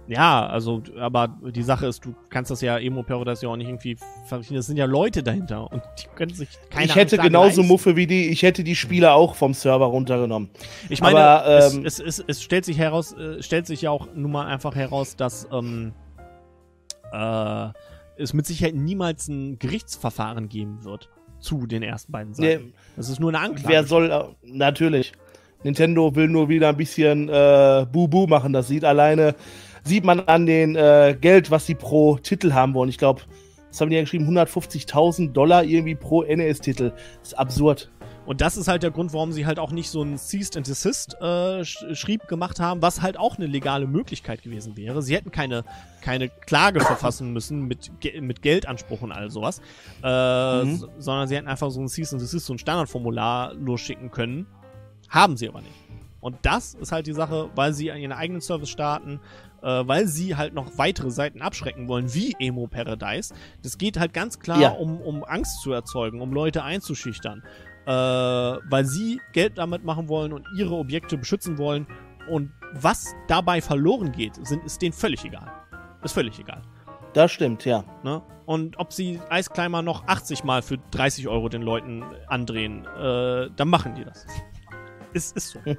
ja, 0.06 0.44
also, 0.46 0.82
aber 0.98 1.38
die 1.54 1.62
Sache 1.62 1.86
ist, 1.86 2.04
du 2.04 2.14
kannst 2.30 2.50
das 2.50 2.60
ja 2.62 2.78
Emo 2.78 3.04
Paradise 3.04 3.46
ja 3.46 3.48
auch 3.48 3.56
nicht 3.56 3.68
irgendwie 3.68 3.96
verrichten. 4.26 4.56
Es 4.56 4.66
sind 4.66 4.76
ja 4.76 4.86
Leute 4.86 5.22
dahinter 5.22 5.70
und 5.70 5.82
die 5.98 6.08
können 6.16 6.34
sich 6.34 6.48
keine 6.68 6.86
Ich 6.86 6.96
hätte 6.96 7.16
genauso 7.16 7.60
leisten. 7.60 7.66
Muffe 7.68 7.94
wie 7.94 8.08
die, 8.08 8.28
ich 8.28 8.42
hätte 8.42 8.64
die 8.64 8.74
Spieler 8.74 9.14
auch 9.14 9.36
vom 9.36 9.54
Server 9.54 9.86
runtergenommen. 9.86 10.50
Ich 10.88 11.00
meine, 11.00 11.20
aber, 11.20 11.70
ähm, 11.72 11.84
es, 11.84 12.00
es, 12.00 12.18
es, 12.18 12.24
es, 12.26 12.42
stellt 12.42 12.64
sich 12.64 12.78
heraus, 12.78 13.12
äh, 13.12 13.40
stellt 13.40 13.68
sich 13.68 13.82
ja 13.82 13.90
auch 13.90 14.08
nun 14.12 14.32
mal 14.32 14.46
einfach 14.46 14.74
heraus, 14.74 15.14
dass 15.14 15.46
ähm, 15.52 15.92
äh, 17.12 17.68
es 18.20 18.32
mit 18.34 18.46
Sicherheit 18.46 18.74
niemals 18.74 19.28
ein 19.28 19.58
Gerichtsverfahren 19.58 20.48
geben 20.48 20.84
wird 20.84 21.10
zu 21.38 21.66
den 21.66 21.82
ersten 21.82 22.12
beiden 22.12 22.34
Seiten. 22.34 22.66
Nee, 22.66 22.72
das 22.96 23.08
ist 23.08 23.20
nur 23.20 23.30
eine 23.30 23.40
Anklage. 23.40 23.68
Wer 23.68 23.84
soll, 23.84 24.10
äh, 24.10 24.24
natürlich. 24.42 25.12
Nintendo 25.62 26.14
will 26.14 26.28
nur 26.28 26.48
wieder 26.48 26.70
ein 26.70 26.76
bisschen 26.76 27.28
äh, 27.28 27.86
Bubu 27.90 28.26
machen. 28.26 28.52
Das 28.52 28.68
sieht 28.68 28.84
alleine 28.84 29.34
sieht 29.84 30.04
man 30.04 30.20
an 30.20 30.46
den 30.46 30.76
äh, 30.76 31.16
Geld, 31.20 31.50
was 31.50 31.66
sie 31.66 31.74
pro 31.74 32.16
Titel 32.16 32.52
haben 32.52 32.74
wollen. 32.74 32.88
Ich 32.88 32.98
glaube, 32.98 33.22
was 33.68 33.80
haben 33.80 33.90
die 33.90 33.96
ja 33.96 34.02
geschrieben? 34.02 34.28
150.000 34.28 35.32
Dollar 35.32 35.64
irgendwie 35.64 35.94
pro 35.94 36.22
NES-Titel. 36.22 36.92
Das 37.20 37.28
ist 37.28 37.38
absurd. 37.38 37.90
Und 38.30 38.40
das 38.40 38.56
ist 38.56 38.68
halt 38.68 38.84
der 38.84 38.92
Grund, 38.92 39.12
warum 39.12 39.32
sie 39.32 39.44
halt 39.44 39.58
auch 39.58 39.72
nicht 39.72 39.90
so 39.90 40.04
ein 40.04 40.16
Ceased 40.16 40.56
and 40.56 40.64
Desist 40.64 41.20
äh, 41.20 41.64
Schrieb 41.64 42.28
gemacht 42.28 42.60
haben, 42.60 42.80
was 42.80 43.02
halt 43.02 43.18
auch 43.18 43.38
eine 43.38 43.48
legale 43.48 43.88
Möglichkeit 43.88 44.44
gewesen 44.44 44.76
wäre. 44.76 45.02
Sie 45.02 45.16
hätten 45.16 45.32
keine, 45.32 45.64
keine 46.00 46.28
Klage 46.28 46.78
verfassen 46.78 47.32
müssen 47.32 47.66
mit, 47.66 47.90
mit 48.20 48.40
Geldanspruch 48.40 49.02
und 49.02 49.10
all 49.10 49.32
sowas, 49.32 49.60
äh, 50.04 50.62
mhm. 50.62 50.86
sondern 50.98 51.26
sie 51.26 51.34
hätten 51.34 51.48
einfach 51.48 51.72
so 51.72 51.80
ein 51.80 51.88
Ceased 51.88 52.12
and 52.12 52.22
Desist, 52.22 52.46
so 52.46 52.54
ein 52.54 52.58
Standardformular 52.58 53.54
losschicken 53.54 54.12
können. 54.12 54.46
Haben 55.08 55.36
sie 55.36 55.48
aber 55.48 55.62
nicht. 55.62 55.74
Und 56.20 56.36
das 56.42 56.74
ist 56.74 56.92
halt 56.92 57.08
die 57.08 57.14
Sache, 57.14 57.50
weil 57.56 57.72
sie 57.72 57.88
ihren 57.88 58.12
eigenen 58.12 58.42
Service 58.42 58.70
starten, 58.70 59.18
äh, 59.60 59.66
weil 59.66 60.06
sie 60.06 60.36
halt 60.36 60.54
noch 60.54 60.78
weitere 60.78 61.10
Seiten 61.10 61.42
abschrecken 61.42 61.88
wollen, 61.88 62.14
wie 62.14 62.36
Emo 62.38 62.68
Paradise. 62.68 63.34
Das 63.64 63.76
geht 63.76 63.98
halt 63.98 64.12
ganz 64.12 64.38
klar 64.38 64.60
ja. 64.60 64.70
um, 64.70 65.00
um 65.00 65.24
Angst 65.24 65.62
zu 65.62 65.72
erzeugen, 65.72 66.20
um 66.20 66.32
Leute 66.32 66.62
einzuschüchtern. 66.62 67.42
Äh, 67.90 67.92
weil 68.70 68.84
sie 68.84 69.20
Geld 69.32 69.58
damit 69.58 69.84
machen 69.84 70.08
wollen 70.08 70.32
und 70.32 70.46
ihre 70.56 70.74
Objekte 70.74 71.18
beschützen 71.18 71.58
wollen. 71.58 71.88
Und 72.28 72.52
was 72.72 73.16
dabei 73.26 73.60
verloren 73.60 74.12
geht, 74.12 74.34
sind, 74.46 74.62
ist 74.64 74.80
denen 74.80 74.92
völlig 74.92 75.24
egal. 75.24 75.50
Ist 76.04 76.12
völlig 76.12 76.38
egal. 76.38 76.62
Das 77.14 77.32
stimmt, 77.32 77.64
ja. 77.64 77.82
Ne? 78.04 78.22
Und 78.46 78.78
ob 78.78 78.92
sie 78.92 79.20
Eisclimber 79.28 79.82
noch 79.82 80.06
80 80.06 80.44
Mal 80.44 80.62
für 80.62 80.78
30 80.92 81.26
Euro 81.26 81.48
den 81.48 81.62
Leuten 81.62 82.04
andrehen, 82.28 82.86
äh, 82.86 83.50
dann 83.56 83.68
machen 83.68 83.96
die 83.96 84.04
das. 84.04 84.24
ist, 85.12 85.36
ist 85.36 85.50
so. 85.50 85.58
äh, 85.64 85.74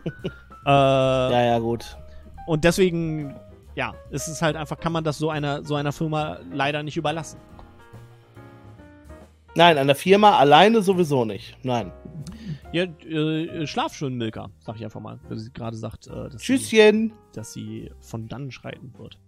ja, 0.66 1.46
ja, 1.46 1.60
gut. 1.60 1.98
Und 2.46 2.66
deswegen 2.66 3.40
ja, 3.76 3.94
es 4.10 4.28
ist 4.28 4.42
halt 4.42 4.56
einfach, 4.56 4.78
kann 4.80 4.92
man 4.92 5.04
das 5.04 5.18
so 5.18 5.30
einer, 5.30 5.64
so 5.64 5.76
einer 5.76 5.92
Firma 5.92 6.40
leider 6.52 6.84
nicht 6.84 6.98
überlassen. 6.98 7.40
Nein, 9.56 9.78
einer 9.78 9.96
Firma 9.96 10.38
alleine 10.38 10.82
sowieso 10.82 11.26
nicht. 11.26 11.58
Nein. 11.64 11.92
Ja, 12.72 12.84
äh, 12.84 13.68
schlaf 13.68 13.94
schön, 13.94 14.16
Milka, 14.16 14.50
sag 14.60 14.78
ich 14.78 14.84
einfach 14.86 15.02
mal, 15.02 15.20
weil 15.28 15.38
sie 15.38 15.52
gerade 15.52 15.76
sagt, 15.76 16.08
äh, 16.08 16.30
dass, 16.30 16.42
Tschüsschen. 16.42 17.10
Sie, 17.10 17.16
dass 17.34 17.54
sie 17.54 17.92
von 18.00 18.30
dann 18.30 18.50
schreiten 18.52 18.94
wird. 18.98 19.20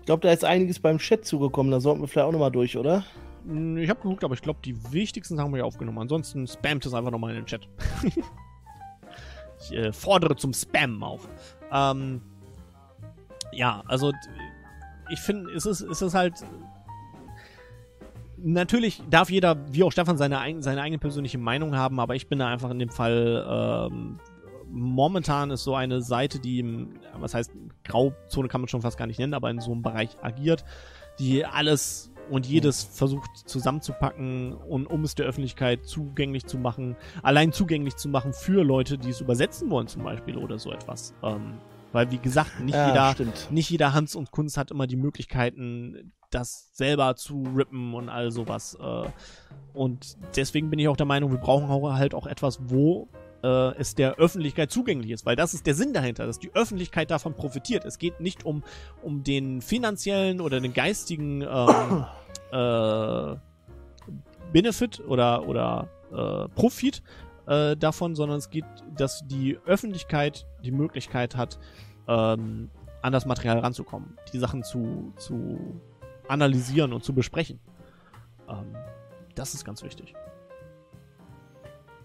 Ich 0.00 0.06
glaube, 0.06 0.26
da 0.26 0.32
ist 0.32 0.44
einiges 0.44 0.80
beim 0.80 0.98
Chat 0.98 1.26
zugekommen, 1.26 1.70
da 1.70 1.80
sollten 1.80 2.00
wir 2.00 2.08
vielleicht 2.08 2.26
auch 2.26 2.32
nochmal 2.32 2.50
durch, 2.50 2.78
oder? 2.78 3.04
Hm, 3.44 3.76
ich 3.76 3.90
habe 3.90 4.00
geguckt, 4.00 4.24
aber 4.24 4.32
ich 4.32 4.40
glaube, 4.40 4.60
die 4.64 4.92
wichtigsten 4.92 5.38
haben 5.38 5.52
wir 5.52 5.58
ja 5.58 5.64
aufgenommen. 5.64 5.98
Ansonsten 5.98 6.46
spammt 6.46 6.86
es 6.86 6.94
einfach 6.94 7.10
nochmal 7.10 7.30
in 7.30 7.36
den 7.36 7.46
Chat. 7.46 7.68
ich 9.60 9.72
äh, 9.72 9.92
fordere 9.92 10.34
zum 10.36 10.54
Spammen 10.54 11.02
auf. 11.02 11.28
Ähm, 11.70 12.22
ja, 13.52 13.82
also 13.86 14.12
ich 15.10 15.20
finde, 15.20 15.52
es 15.52 15.66
ist, 15.66 15.80
es 15.82 16.00
ist 16.00 16.14
halt. 16.14 16.34
Natürlich 18.42 19.02
darf 19.10 19.30
jeder, 19.30 19.56
wie 19.72 19.82
auch 19.82 19.92
Stefan, 19.92 20.16
seine, 20.16 20.62
seine 20.62 20.82
eigene 20.82 20.98
persönliche 20.98 21.38
Meinung 21.38 21.76
haben, 21.76 22.00
aber 22.00 22.14
ich 22.14 22.28
bin 22.28 22.38
da 22.38 22.48
einfach 22.48 22.70
in 22.70 22.78
dem 22.78 22.90
Fall. 22.90 23.88
Ähm, 23.90 24.18
momentan 24.70 25.50
ist 25.50 25.64
so 25.64 25.74
eine 25.74 26.02
Seite, 26.02 26.38
die 26.38 26.60
im, 26.60 27.00
was 27.18 27.34
heißt, 27.34 27.52
Grauzone 27.84 28.48
kann 28.48 28.60
man 28.60 28.68
schon 28.68 28.82
fast 28.82 28.98
gar 28.98 29.06
nicht 29.06 29.18
nennen, 29.18 29.34
aber 29.34 29.50
in 29.50 29.60
so 29.60 29.72
einem 29.72 29.82
Bereich 29.82 30.10
agiert, 30.22 30.64
die 31.18 31.44
alles 31.44 32.12
und 32.30 32.46
jedes 32.46 32.84
versucht 32.84 33.30
zusammenzupacken 33.48 34.52
und 34.52 34.86
um 34.86 35.04
es 35.04 35.14
der 35.14 35.26
Öffentlichkeit 35.26 35.86
zugänglich 35.86 36.46
zu 36.46 36.58
machen, 36.58 36.96
allein 37.22 37.52
zugänglich 37.52 37.96
zu 37.96 38.08
machen 38.08 38.32
für 38.32 38.62
Leute, 38.62 38.98
die 38.98 39.10
es 39.10 39.20
übersetzen 39.20 39.70
wollen 39.70 39.88
zum 39.88 40.04
Beispiel 40.04 40.36
oder 40.36 40.58
so 40.58 40.70
etwas. 40.70 41.14
Ähm, 41.22 41.58
weil, 41.92 42.10
wie 42.10 42.18
gesagt, 42.18 42.60
nicht, 42.60 42.74
ja, 42.74 42.88
jeder, 42.88 43.12
stimmt. 43.12 43.48
nicht 43.50 43.70
jeder 43.70 43.94
Hans 43.94 44.14
und 44.14 44.30
Kunst 44.30 44.58
hat 44.58 44.70
immer 44.70 44.86
die 44.86 44.96
Möglichkeiten, 44.96 46.12
das 46.30 46.70
selber 46.72 47.16
zu 47.16 47.42
rippen 47.56 47.94
und 47.94 48.08
all 48.08 48.30
sowas. 48.30 48.76
Äh. 48.80 49.08
Und 49.72 50.16
deswegen 50.36 50.70
bin 50.70 50.78
ich 50.78 50.88
auch 50.88 50.96
der 50.96 51.06
Meinung, 51.06 51.30
wir 51.30 51.38
brauchen 51.38 51.68
halt 51.94 52.14
auch 52.14 52.26
etwas, 52.26 52.58
wo 52.62 53.08
äh, 53.42 53.74
es 53.76 53.94
der 53.94 54.16
Öffentlichkeit 54.16 54.70
zugänglich 54.70 55.10
ist, 55.10 55.26
weil 55.26 55.36
das 55.36 55.54
ist 55.54 55.66
der 55.66 55.74
Sinn 55.74 55.92
dahinter, 55.92 56.26
dass 56.26 56.38
die 56.38 56.54
Öffentlichkeit 56.54 57.10
davon 57.10 57.34
profitiert. 57.34 57.84
Es 57.84 57.98
geht 57.98 58.20
nicht 58.20 58.44
um, 58.44 58.62
um 59.02 59.22
den 59.22 59.62
finanziellen 59.62 60.40
oder 60.40 60.60
den 60.60 60.72
geistigen 60.72 61.42
ähm, 61.42 62.04
äh, 62.52 63.36
Benefit 64.52 65.00
oder, 65.06 65.46
oder 65.46 65.88
äh, 66.10 66.48
Profit, 66.54 67.02
äh, 67.48 67.76
davon, 67.76 68.14
sondern 68.14 68.38
es 68.38 68.50
geht, 68.50 68.64
dass 68.96 69.26
die 69.26 69.58
Öffentlichkeit 69.64 70.46
die 70.62 70.70
Möglichkeit 70.70 71.36
hat, 71.36 71.58
ähm, 72.06 72.70
an 73.00 73.12
das 73.12 73.26
Material 73.26 73.60
ranzukommen, 73.60 74.18
die 74.32 74.38
Sachen 74.38 74.62
zu, 74.62 75.12
zu 75.16 75.80
analysieren 76.28 76.92
und 76.92 77.04
zu 77.04 77.14
besprechen. 77.14 77.60
Ähm, 78.48 78.76
das 79.34 79.54
ist 79.54 79.64
ganz 79.64 79.82
wichtig. 79.82 80.14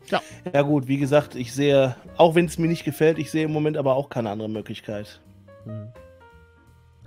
Ja. 0.07 0.21
Ja 0.53 0.61
gut, 0.61 0.87
wie 0.87 0.97
gesagt, 0.97 1.35
ich 1.35 1.53
sehe, 1.53 1.95
auch 2.17 2.35
wenn 2.35 2.45
es 2.45 2.57
mir 2.57 2.67
nicht 2.67 2.83
gefällt, 2.83 3.17
ich 3.17 3.31
sehe 3.31 3.45
im 3.45 3.53
Moment 3.53 3.77
aber 3.77 3.95
auch 3.95 4.09
keine 4.09 4.29
andere 4.29 4.49
Möglichkeit. 4.49 5.21
Mhm. 5.65 5.93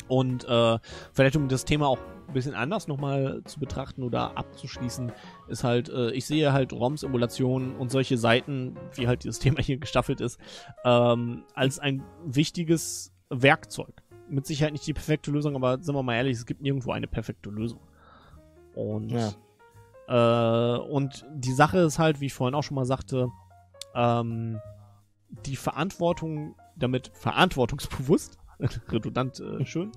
Und 0.09 0.45
äh, 0.49 0.79
vielleicht 1.13 1.37
um 1.37 1.49
das 1.49 1.65
Thema 1.65 1.89
auch 1.89 1.99
ein 2.29 2.33
bisschen 2.33 2.55
anders 2.55 2.89
nochmal 2.89 3.43
zu 3.45 3.61
betrachten 3.61 4.03
oder 4.03 4.37
abzuschließen, 4.37 5.13
ist 5.49 5.65
halt, 5.65 5.89
äh, 5.89 6.11
ich 6.13 6.27
sehe 6.27 6.53
halt 6.53 6.73
ROMs-Emulationen 6.73 7.77
und 7.77 7.91
solche 7.91 8.17
Seiten, 8.17 8.77
wie 8.95 9.09
halt 9.09 9.25
dieses 9.25 9.39
Thema 9.41 9.61
hier 9.61 9.79
gestaffelt 9.79 10.21
ist, 10.21 10.39
ähm, 10.85 11.45
als 11.55 11.79
ein 11.79 12.03
wichtiges 12.25 13.13
Werkzeug. 13.31 14.03
Mit 14.29 14.47
Sicherheit 14.47 14.73
nicht 14.73 14.87
die 14.87 14.93
perfekte 14.93 15.31
Lösung, 15.31 15.55
aber 15.55 15.79
sind 15.81 15.95
wir 15.95 16.03
mal 16.03 16.15
ehrlich, 16.17 16.37
es 16.37 16.47
gibt 16.47 16.63
nirgendwo 16.63 16.93
eine 16.93 17.07
perfekte 17.07 17.51
Lösung. 17.51 17.81
Und, 18.75 19.11
ja. 19.11 20.77
äh, 20.77 20.79
und 20.79 21.25
die 21.33 21.53
Sache 21.53 21.79
ist 21.79 21.99
halt, 21.99 22.21
wie 22.21 22.27
ich 22.27 22.35
vorhin 22.35 22.55
auch 22.55 22.63
schon 22.63 22.75
mal 22.75 22.85
sagte, 22.85 23.29
ähm, 23.95 24.61
die 25.47 25.57
Verantwortung 25.57 26.55
damit 26.77 27.11
verantwortungsbewusst, 27.15 28.39
redundant 28.89 29.41
äh, 29.41 29.65
schön, 29.67 29.93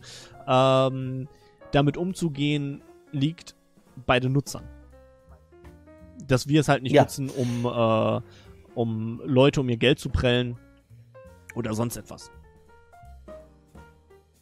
ähm, 0.47 1.27
damit 1.71 1.97
umzugehen, 1.97 2.81
liegt 3.11 3.55
bei 4.05 4.19
den 4.19 4.31
Nutzern. 4.31 4.63
Dass 6.27 6.47
wir 6.47 6.61
es 6.61 6.67
halt 6.67 6.83
nicht 6.83 6.93
ja. 6.93 7.03
nutzen, 7.03 7.29
um, 7.29 7.65
äh, 7.65 8.21
um 8.75 9.21
Leute 9.25 9.61
um 9.61 9.69
ihr 9.69 9.77
Geld 9.77 9.99
zu 9.99 10.09
prellen 10.09 10.57
oder 11.55 11.73
sonst 11.73 11.97
etwas. 11.97 12.31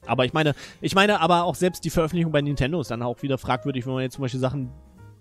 Aber 0.08 0.26
ich 0.26 0.34
meine, 0.34 0.55
ich 0.82 0.95
meine 0.95 1.20
aber 1.22 1.43
auch 1.43 1.55
selbst 1.55 1.84
die 1.86 1.89
Veröffentlichung 1.89 2.32
bei 2.32 2.41
Nintendo 2.41 2.82
ist 2.82 2.91
dann 2.91 3.01
auch 3.01 3.22
wieder 3.22 3.38
fragwürdig, 3.38 3.86
wenn 3.86 3.93
man 3.93 4.03
jetzt 4.03 4.16
zum 4.16 4.24
Beispiel 4.24 4.39
Sachen 4.39 4.72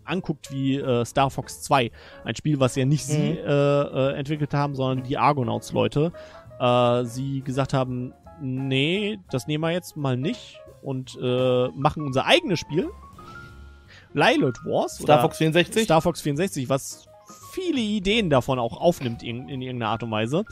anguckt 0.04 0.52
wie 0.52 0.76
äh, 0.76 1.04
Star 1.04 1.30
Fox 1.30 1.62
2. 1.62 1.90
Ein 2.24 2.36
Spiel, 2.36 2.60
was 2.60 2.76
ja 2.76 2.84
nicht 2.84 3.08
mhm. 3.08 3.12
sie 3.12 3.30
äh, 3.38 3.50
äh, 3.50 4.12
entwickelt 4.14 4.54
haben, 4.54 4.74
sondern 4.74 5.04
die 5.04 5.18
Argonauts-Leute. 5.18 6.12
Äh, 6.60 7.04
sie 7.04 7.42
gesagt 7.42 7.74
haben, 7.74 8.14
nee, 8.40 9.18
das 9.30 9.46
nehmen 9.46 9.62
wir 9.62 9.72
jetzt 9.72 9.96
mal 9.96 10.16
nicht 10.16 10.60
und 10.82 11.18
äh, 11.20 11.68
machen 11.68 12.02
unser 12.02 12.26
eigenes 12.26 12.60
Spiel. 12.60 12.88
Lilith 14.14 14.64
Wars. 14.64 14.98
Star 14.98 15.20
Fox 15.20 15.38
64? 15.38 15.84
Star 15.84 16.00
Fox 16.00 16.20
64, 16.22 16.68
was 16.68 17.06
viele 17.52 17.80
Ideen 17.80 18.30
davon 18.30 18.58
auch 18.58 18.76
aufnimmt 18.80 19.22
in, 19.22 19.48
in 19.48 19.60
irgendeiner 19.60 19.90
Art 19.90 20.02
und 20.02 20.10
Weise. 20.10 20.44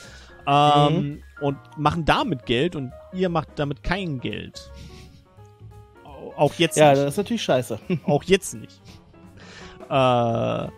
Ähm, 0.47 0.95
mhm. 0.95 1.23
Und 1.41 1.59
machen 1.77 2.05
damit 2.05 2.47
Geld 2.47 2.77
und 2.77 2.93
ihr 3.13 3.29
macht 3.29 3.49
damit 3.57 3.83
kein 3.83 4.21
Geld. 4.21 4.71
Auch 6.37 6.55
jetzt 6.55 6.77
ja, 6.77 6.91
nicht. 6.91 6.99
Ja, 6.99 7.05
das 7.05 7.15
ist 7.15 7.19
natürlich 7.19 7.43
scheiße. 7.43 7.79
Auch 8.05 8.23
jetzt 8.25 8.55
nicht. 8.55 8.81
Äh, 9.89 10.69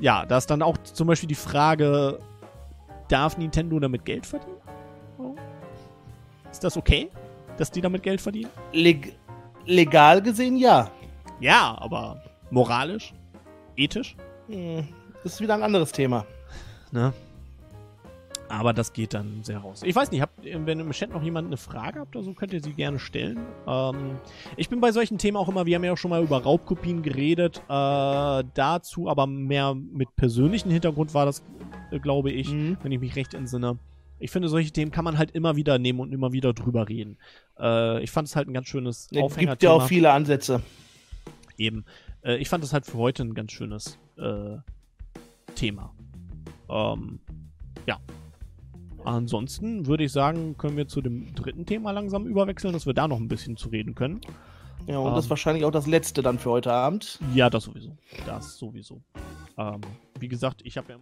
ja, 0.00 0.26
da 0.26 0.36
ist 0.36 0.46
dann 0.46 0.62
auch 0.62 0.78
zum 0.78 1.08
Beispiel 1.08 1.28
die 1.28 1.34
Frage, 1.34 2.20
darf 3.08 3.36
Nintendo 3.36 3.80
damit 3.80 4.04
Geld 4.04 4.26
verdienen? 4.26 4.58
Ist 6.52 6.62
das 6.62 6.76
okay? 6.76 7.10
dass 7.58 7.70
die 7.70 7.80
damit 7.80 8.02
Geld 8.02 8.20
verdienen? 8.20 8.50
Leg 8.72 9.14
legal 9.66 10.22
gesehen 10.22 10.56
ja. 10.56 10.90
Ja, 11.40 11.76
aber 11.78 12.22
moralisch? 12.50 13.12
Ethisch? 13.76 14.16
Hm, 14.48 14.88
das 15.22 15.34
ist 15.34 15.40
wieder 15.40 15.54
ein 15.54 15.62
anderes 15.62 15.92
Thema. 15.92 16.24
Ne? 16.90 17.12
Aber 18.48 18.72
das 18.72 18.92
geht 18.92 19.14
dann 19.14 19.44
sehr 19.44 19.58
raus. 19.58 19.82
Ich 19.84 19.94
weiß 19.94 20.10
nicht, 20.10 20.22
habt, 20.22 20.42
wenn 20.42 20.80
im 20.80 20.90
Chat 20.92 21.10
noch 21.10 21.22
jemand 21.22 21.48
eine 21.48 21.58
Frage 21.58 22.00
habt 22.00 22.16
oder 22.16 22.24
so, 22.24 22.32
könnt 22.32 22.52
ihr 22.52 22.62
sie 22.62 22.72
gerne 22.72 22.98
stellen. 22.98 23.38
Ähm, 23.66 24.18
ich 24.56 24.68
bin 24.68 24.80
bei 24.80 24.90
solchen 24.90 25.18
Themen 25.18 25.36
auch 25.36 25.48
immer, 25.48 25.66
wir 25.66 25.76
haben 25.76 25.84
ja 25.84 25.92
auch 25.92 25.98
schon 25.98 26.10
mal 26.10 26.22
über 26.22 26.42
Raubkopien 26.42 27.02
geredet, 27.02 27.58
äh, 27.68 28.44
dazu 28.54 29.08
aber 29.08 29.26
mehr 29.26 29.74
mit 29.74 30.16
persönlichen 30.16 30.70
Hintergrund 30.70 31.12
war 31.12 31.26
das, 31.26 31.42
äh, 31.90 31.98
glaube 31.98 32.30
ich, 32.30 32.50
mhm. 32.50 32.78
wenn 32.82 32.92
ich 32.92 33.00
mich 33.00 33.16
recht 33.16 33.34
entsinne 33.34 33.78
ich 34.20 34.30
finde, 34.30 34.48
solche 34.48 34.70
Themen 34.70 34.90
kann 34.90 35.04
man 35.04 35.18
halt 35.18 35.30
immer 35.32 35.56
wieder 35.56 35.78
nehmen 35.78 36.00
und 36.00 36.12
immer 36.12 36.32
wieder 36.32 36.52
drüber 36.52 36.88
reden. 36.88 37.18
Äh, 37.58 38.02
ich 38.02 38.10
fand 38.10 38.28
es 38.28 38.36
halt 38.36 38.48
ein 38.48 38.54
ganz 38.54 38.68
schönes 38.68 39.08
Aufhängerthema. 39.10 39.52
gibt 39.52 39.62
ja 39.62 39.70
auch 39.70 39.86
viele 39.86 40.12
Ansätze. 40.12 40.62
Eben. 41.56 41.84
Äh, 42.22 42.36
ich 42.36 42.48
fand 42.48 42.64
es 42.64 42.72
halt 42.72 42.86
für 42.86 42.98
heute 42.98 43.22
ein 43.22 43.34
ganz 43.34 43.52
schönes 43.52 43.98
äh, 44.16 44.56
Thema. 45.54 45.94
Ähm, 46.68 47.20
ja. 47.86 47.98
Ansonsten 49.08 49.86
würde 49.86 50.04
ich 50.04 50.12
sagen, 50.12 50.56
können 50.58 50.76
wir 50.76 50.86
zu 50.86 51.00
dem 51.00 51.34
dritten 51.34 51.64
Thema 51.64 51.92
langsam 51.92 52.26
überwechseln, 52.26 52.74
dass 52.74 52.84
wir 52.84 52.92
da 52.92 53.08
noch 53.08 53.18
ein 53.18 53.28
bisschen 53.28 53.56
zu 53.56 53.70
reden 53.70 53.94
können. 53.94 54.20
Ja, 54.86 54.98
und 54.98 55.08
ähm, 55.08 55.14
das 55.14 55.24
ist 55.24 55.30
wahrscheinlich 55.30 55.64
auch 55.64 55.70
das 55.70 55.86
letzte 55.86 56.22
dann 56.22 56.38
für 56.38 56.50
heute 56.50 56.72
Abend. 56.72 57.18
Ja, 57.34 57.48
das 57.48 57.64
sowieso. 57.64 57.96
Das 58.26 58.58
sowieso. 58.58 59.02
Ähm, 59.56 59.80
wie 60.18 60.28
gesagt, 60.28 60.60
ich 60.64 60.76
habe 60.76 60.92
ja 60.92 60.96